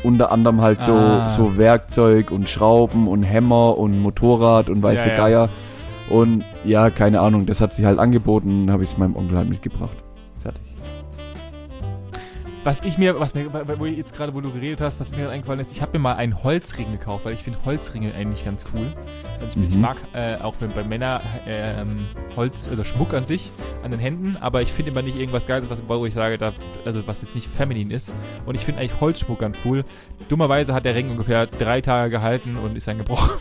Unter 0.05 0.32
anderem 0.32 0.61
halt 0.61 0.80
so, 0.80 0.92
Ah. 0.92 1.28
so 1.28 1.57
Werkzeug 1.57 2.30
und 2.30 2.48
Schrauben 2.48 3.07
und 3.09 3.22
Hämmer 3.22 3.78
und 3.78 4.00
Motorrad 4.00 4.68
und 4.68 4.82
weiße 4.82 5.09
Ja, 5.09 5.14
ja. 5.14 5.16
Geier. 5.16 5.48
Und 6.11 6.44
ja, 6.64 6.90
keine 6.90 7.20
Ahnung, 7.20 7.46
das 7.46 7.61
hat 7.61 7.72
sich 7.74 7.84
halt 7.84 7.98
angeboten, 7.98 8.70
habe 8.70 8.82
ich 8.84 8.90
es 8.90 8.98
meinem 8.98 9.16
Onkel 9.16 9.38
halt 9.38 9.48
mitgebracht. 9.48 9.96
Was 12.65 12.81
ich 12.85 12.97
mir, 12.97 13.19
was 13.19 13.35
mir, 13.35 13.53
wo 13.79 13.87
ich 13.87 13.97
jetzt 13.97 14.15
gerade, 14.15 14.35
wo 14.35 14.41
du 14.41 14.53
geredet 14.53 14.81
hast, 14.81 15.01
was 15.01 15.11
mir 15.11 15.17
gerade 15.19 15.31
eingefallen 15.33 15.59
ist, 15.59 15.73
ich 15.73 15.83
habe 15.83 15.99
mir 15.99 16.03
mal 16.03 16.15
einen 16.15 16.45
Holzring 16.45 16.93
gekauft, 16.93 17.25
weil 17.25 17.35
ich 17.35 17.43
finde 17.43 17.59
Holzringe 17.65 18.15
eigentlich 18.15 18.45
ganz 18.45 18.65
cool. 18.73 18.93
Also 19.41 19.59
ich, 19.59 19.71
ich 19.71 19.75
Mhm. 19.75 19.81
mag 19.81 19.97
äh, 20.13 20.37
auch 20.37 20.55
wenn 20.61 20.71
bei 20.73 20.85
Männern 20.85 21.21
ähm, 21.45 22.07
Holz 22.37 22.69
oder 22.73 22.85
Schmuck 22.85 23.15
an 23.15 23.27
sich 23.27 23.51
an 23.83 23.91
den 23.91 23.99
Händen, 23.99 24.37
aber 24.41 24.63
ich 24.63 24.73
finde 24.73 24.93
immer 24.93 25.03
nicht 25.03 25.19
irgendwas 25.19 25.49
Geiles, 25.49 25.69
was, 25.71 25.83
wo 25.89 26.07
ich 26.07 26.15
sage, 26.15 26.39
da, 26.39 26.53
also 26.85 27.05
was 27.07 27.23
jetzt 27.23 27.35
nicht 27.35 27.49
feminin 27.49 27.91
ist. 27.91 28.13
Und 28.47 28.55
ich 28.55 28.65
finde 28.65 28.81
eigentlich 28.81 29.01
Holzschmuck 29.01 29.41
ganz 29.41 29.61
cool. 29.65 29.85
Dummerweise 30.29 30.73
hat 30.73 30.85
der 30.85 30.95
Ring 30.95 31.11
ungefähr 31.11 31.47
drei 31.47 31.81
Tage 31.81 32.11
gehalten 32.11 32.57
und 32.57 32.77
ist 32.77 32.87
dann 32.87 32.99
gebrochen. 32.99 33.33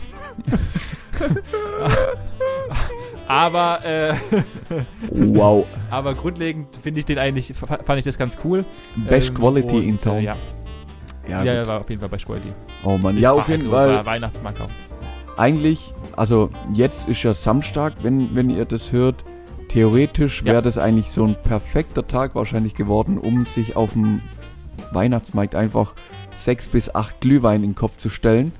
aber 3.26 3.84
äh, 3.84 4.14
Wow. 5.10 5.66
aber 5.90 6.14
grundlegend 6.14 6.76
finde 6.82 7.00
ich 7.00 7.06
den 7.06 7.18
eigentlich, 7.18 7.52
fand 7.54 7.98
ich 7.98 8.04
das 8.04 8.18
ganz 8.18 8.38
cool. 8.44 8.64
Best 8.96 9.30
Ähm, 9.30 9.34
Quality 9.36 9.76
und, 9.76 9.82
in 9.84 9.98
Town. 9.98 10.18
Äh, 10.18 10.22
ja, 10.24 10.36
Ja, 11.28 11.42
ja, 11.44 11.54
ja, 11.54 11.66
war 11.66 11.80
auf 11.80 11.88
jeden 11.90 12.00
Fall 12.00 12.08
bei 12.08 12.16
Quality. 12.18 12.52
Oh 12.84 12.98
Mann, 12.98 13.14
Das 13.16 13.22
ja, 13.22 13.32
auf 13.32 13.48
jeden 13.48 13.62
halt 13.62 13.62
so, 13.62 13.70
Fall. 13.70 13.94
war 13.96 14.06
Weihnachtsmarkt. 14.06 14.58
Eigentlich, 15.36 15.94
also 16.16 16.50
jetzt 16.74 17.08
ist 17.08 17.22
ja 17.22 17.32
Samstag, 17.34 17.94
wenn, 18.02 18.34
wenn 18.34 18.50
ihr 18.50 18.64
das 18.64 18.92
hört. 18.92 19.24
Theoretisch 19.68 20.44
wäre 20.44 20.56
Ja. 20.56 20.60
das 20.60 20.76
eigentlich 20.76 21.10
so 21.10 21.24
ein 21.24 21.34
perfekter 21.42 22.06
Tag 22.06 22.34
wahrscheinlich 22.34 22.74
geworden, 22.74 23.16
um 23.16 23.46
sich 23.46 23.74
auf 23.74 23.92
dem 23.94 24.20
Weihnachtsmarkt 24.92 25.54
einfach 25.54 25.94
sechs 26.32 26.68
bis 26.68 26.94
acht 26.94 27.20
Glühwein 27.22 27.62
in 27.62 27.70
den 27.70 27.74
Kopf 27.74 27.96
zu 27.96 28.10
stellen. 28.10 28.52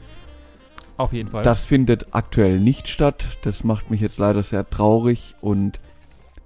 Auf 1.02 1.12
jeden 1.12 1.28
Fall. 1.30 1.42
Das 1.42 1.64
findet 1.64 2.14
aktuell 2.14 2.60
nicht 2.60 2.86
statt. 2.86 3.38
Das 3.42 3.64
macht 3.64 3.90
mich 3.90 4.00
jetzt 4.00 4.18
leider 4.18 4.44
sehr 4.44 4.70
traurig 4.70 5.34
und 5.40 5.80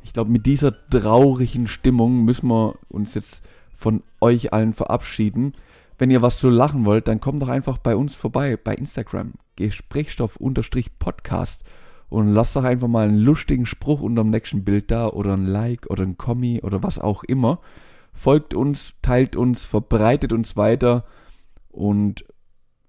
ich 0.03 0.15
glaube, 0.15 0.31
mit 0.31 0.47
dieser 0.47 0.73
traurigen 0.89 1.67
Stimmung 1.67 2.25
müssen 2.25 2.49
wir 2.49 2.77
uns 2.89 3.13
jetzt 3.13 3.43
von 3.75 4.03
euch 4.19 4.55
allen 4.55 4.73
verabschieden. 4.73 5.53
Wenn 5.99 6.11
ihr 6.11 6.23
was 6.23 6.39
zu 6.39 6.49
lachen 6.49 6.87
wollt, 6.87 7.07
dann 7.07 7.21
kommt 7.21 7.43
doch 7.43 7.49
einfach 7.49 7.77
bei 7.77 7.97
uns 7.97 8.15
vorbei 8.15 8.57
bei 8.57 8.75
Instagram. 8.75 9.35
Gesprächsstoff-Podcast 9.57 11.63
und 12.09 12.33
lasst 12.33 12.57
doch 12.57 12.65
einfach 12.65 12.89
mal 12.89 13.09
einen 13.09 13.19
lustigen 13.19 13.67
Spruch 13.67 14.01
unter 14.01 14.23
dem 14.23 14.31
nächsten 14.31 14.65
Bild 14.65 14.91
da 14.91 15.09
oder 15.09 15.35
ein 15.35 15.45
Like 15.45 15.91
oder 15.91 16.05
ein 16.05 16.17
Kommi 16.17 16.63
oder 16.63 16.83
was 16.83 16.99
auch 16.99 17.25
immer. 17.25 17.61
Folgt 18.15 18.55
uns, 18.55 18.95
teilt 19.03 19.37
uns, 19.37 19.67
verbreitet 19.67 20.33
uns 20.33 20.57
weiter 20.57 21.05
und 21.69 22.25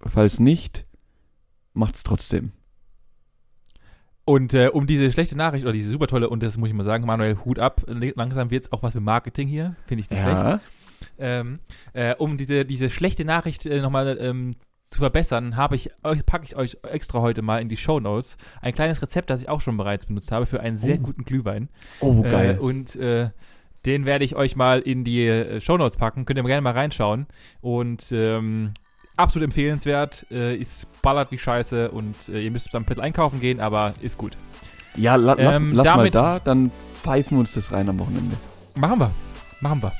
falls 0.00 0.40
nicht, 0.40 0.87
macht's 1.78 2.02
trotzdem. 2.02 2.52
und 4.24 4.52
äh, 4.52 4.68
um 4.68 4.86
diese 4.86 5.10
schlechte 5.10 5.36
Nachricht 5.36 5.64
oder 5.64 5.72
diese 5.72 5.88
super 5.90 6.06
tolle, 6.06 6.28
und 6.28 6.42
das 6.42 6.56
muss 6.58 6.68
ich 6.68 6.74
mal 6.74 6.84
sagen, 6.84 7.06
Manuel, 7.06 7.38
Hut 7.44 7.58
ab, 7.58 7.82
langsam 7.86 8.50
wird 8.50 8.64
es 8.64 8.72
auch 8.72 8.82
was 8.82 8.94
mit 8.94 9.02
Marketing 9.04 9.48
hier, 9.48 9.74
finde 9.86 10.02
ich 10.02 10.10
nicht 10.10 10.20
schlecht. 10.22 10.60
Ähm, 11.18 11.60
äh, 11.94 12.14
um 12.16 12.36
diese, 12.36 12.64
diese 12.64 12.90
schlechte 12.90 13.24
Nachricht 13.24 13.64
äh, 13.66 13.80
nochmal 13.80 14.18
ähm, 14.20 14.56
zu 14.90 14.98
verbessern, 15.00 15.56
habe 15.56 15.76
ich, 15.76 15.90
euch- 16.02 16.26
packe 16.26 16.44
ich 16.44 16.56
euch 16.56 16.76
extra 16.82 17.20
heute 17.20 17.40
mal 17.40 17.62
in 17.62 17.68
die 17.68 17.76
Show 17.76 18.00
Notes 18.00 18.36
ein 18.60 18.74
kleines 18.74 19.00
Rezept, 19.00 19.30
das 19.30 19.40
ich 19.42 19.48
auch 19.48 19.60
schon 19.60 19.76
bereits 19.76 20.06
benutzt 20.06 20.32
habe 20.32 20.46
für 20.46 20.60
einen 20.60 20.76
sehr 20.76 20.96
Oh. 20.96 21.04
guten 21.04 21.24
Glühwein. 21.24 21.68
Oh, 22.00 22.22
Äh, 22.24 22.56
und 22.58 22.96
äh, 22.96 23.30
den 23.86 24.04
werde 24.06 24.24
ich 24.24 24.34
euch 24.34 24.56
mal 24.56 24.80
in 24.80 25.04
die 25.04 25.26
äh, 25.26 25.60
Shownotes 25.60 25.96
packen. 25.98 26.24
Könnt 26.24 26.38
ihr 26.38 26.42
gerne 26.44 26.62
mal 26.62 26.72
reinschauen. 26.72 27.26
Und 27.60 28.10
ähm, 28.12 28.72
absolut 29.18 29.44
empfehlenswert. 29.44 30.26
Äh, 30.30 30.56
ist 30.56 30.86
ballert 31.02 31.30
wie 31.30 31.38
Scheiße 31.38 31.90
und 31.90 32.28
äh, 32.28 32.40
ihr 32.40 32.50
müsst 32.50 32.72
dann 32.72 32.84
Pet 32.84 33.00
einkaufen 33.00 33.40
gehen, 33.40 33.60
aber 33.60 33.94
ist 34.00 34.18
gut. 34.18 34.36
Ja, 34.96 35.16
la 35.16 35.36
ähm, 35.38 35.72
lass, 35.72 35.86
lass 35.86 35.96
mal 35.96 36.10
da, 36.10 36.40
dann 36.40 36.70
pfeifen 37.02 37.36
wir 37.36 37.40
uns 37.40 37.54
das 37.54 37.72
rein 37.72 37.88
am 37.88 37.98
Wochenende. 37.98 38.36
Machen 38.74 39.00
wir. 39.00 39.10
Machen 39.60 39.82
wir. 39.82 39.92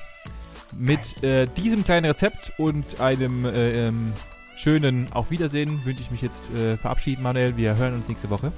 Mit 0.77 1.23
äh, 1.23 1.47
diesem 1.57 1.85
kleinen 1.85 2.07
Rezept 2.07 2.53
und 2.59 3.01
einem 3.01 3.45
äh, 3.45 3.89
ähm, 3.89 4.13
schönen 4.57 5.11
Auf 5.13 5.31
Wiedersehen 5.31 5.85
wünsche 5.85 6.01
ich 6.01 6.11
mich 6.11 6.23
jetzt 6.23 6.51
äh, 6.55 6.77
verabschieden, 6.77 7.23
Manuel. 7.23 7.57
Wir 7.57 7.77
hören 7.77 7.95
uns 7.95 8.09
nächste 8.09 8.31
Woche. 8.31 8.53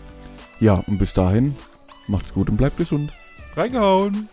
Ja, 0.58 0.74
und 0.74 0.98
bis 0.98 1.12
dahin 1.12 1.56
macht's 2.08 2.32
gut 2.32 2.50
und 2.50 2.56
bleibt 2.56 2.76
gesund. 2.76 3.14
Reingehauen. 3.56 4.28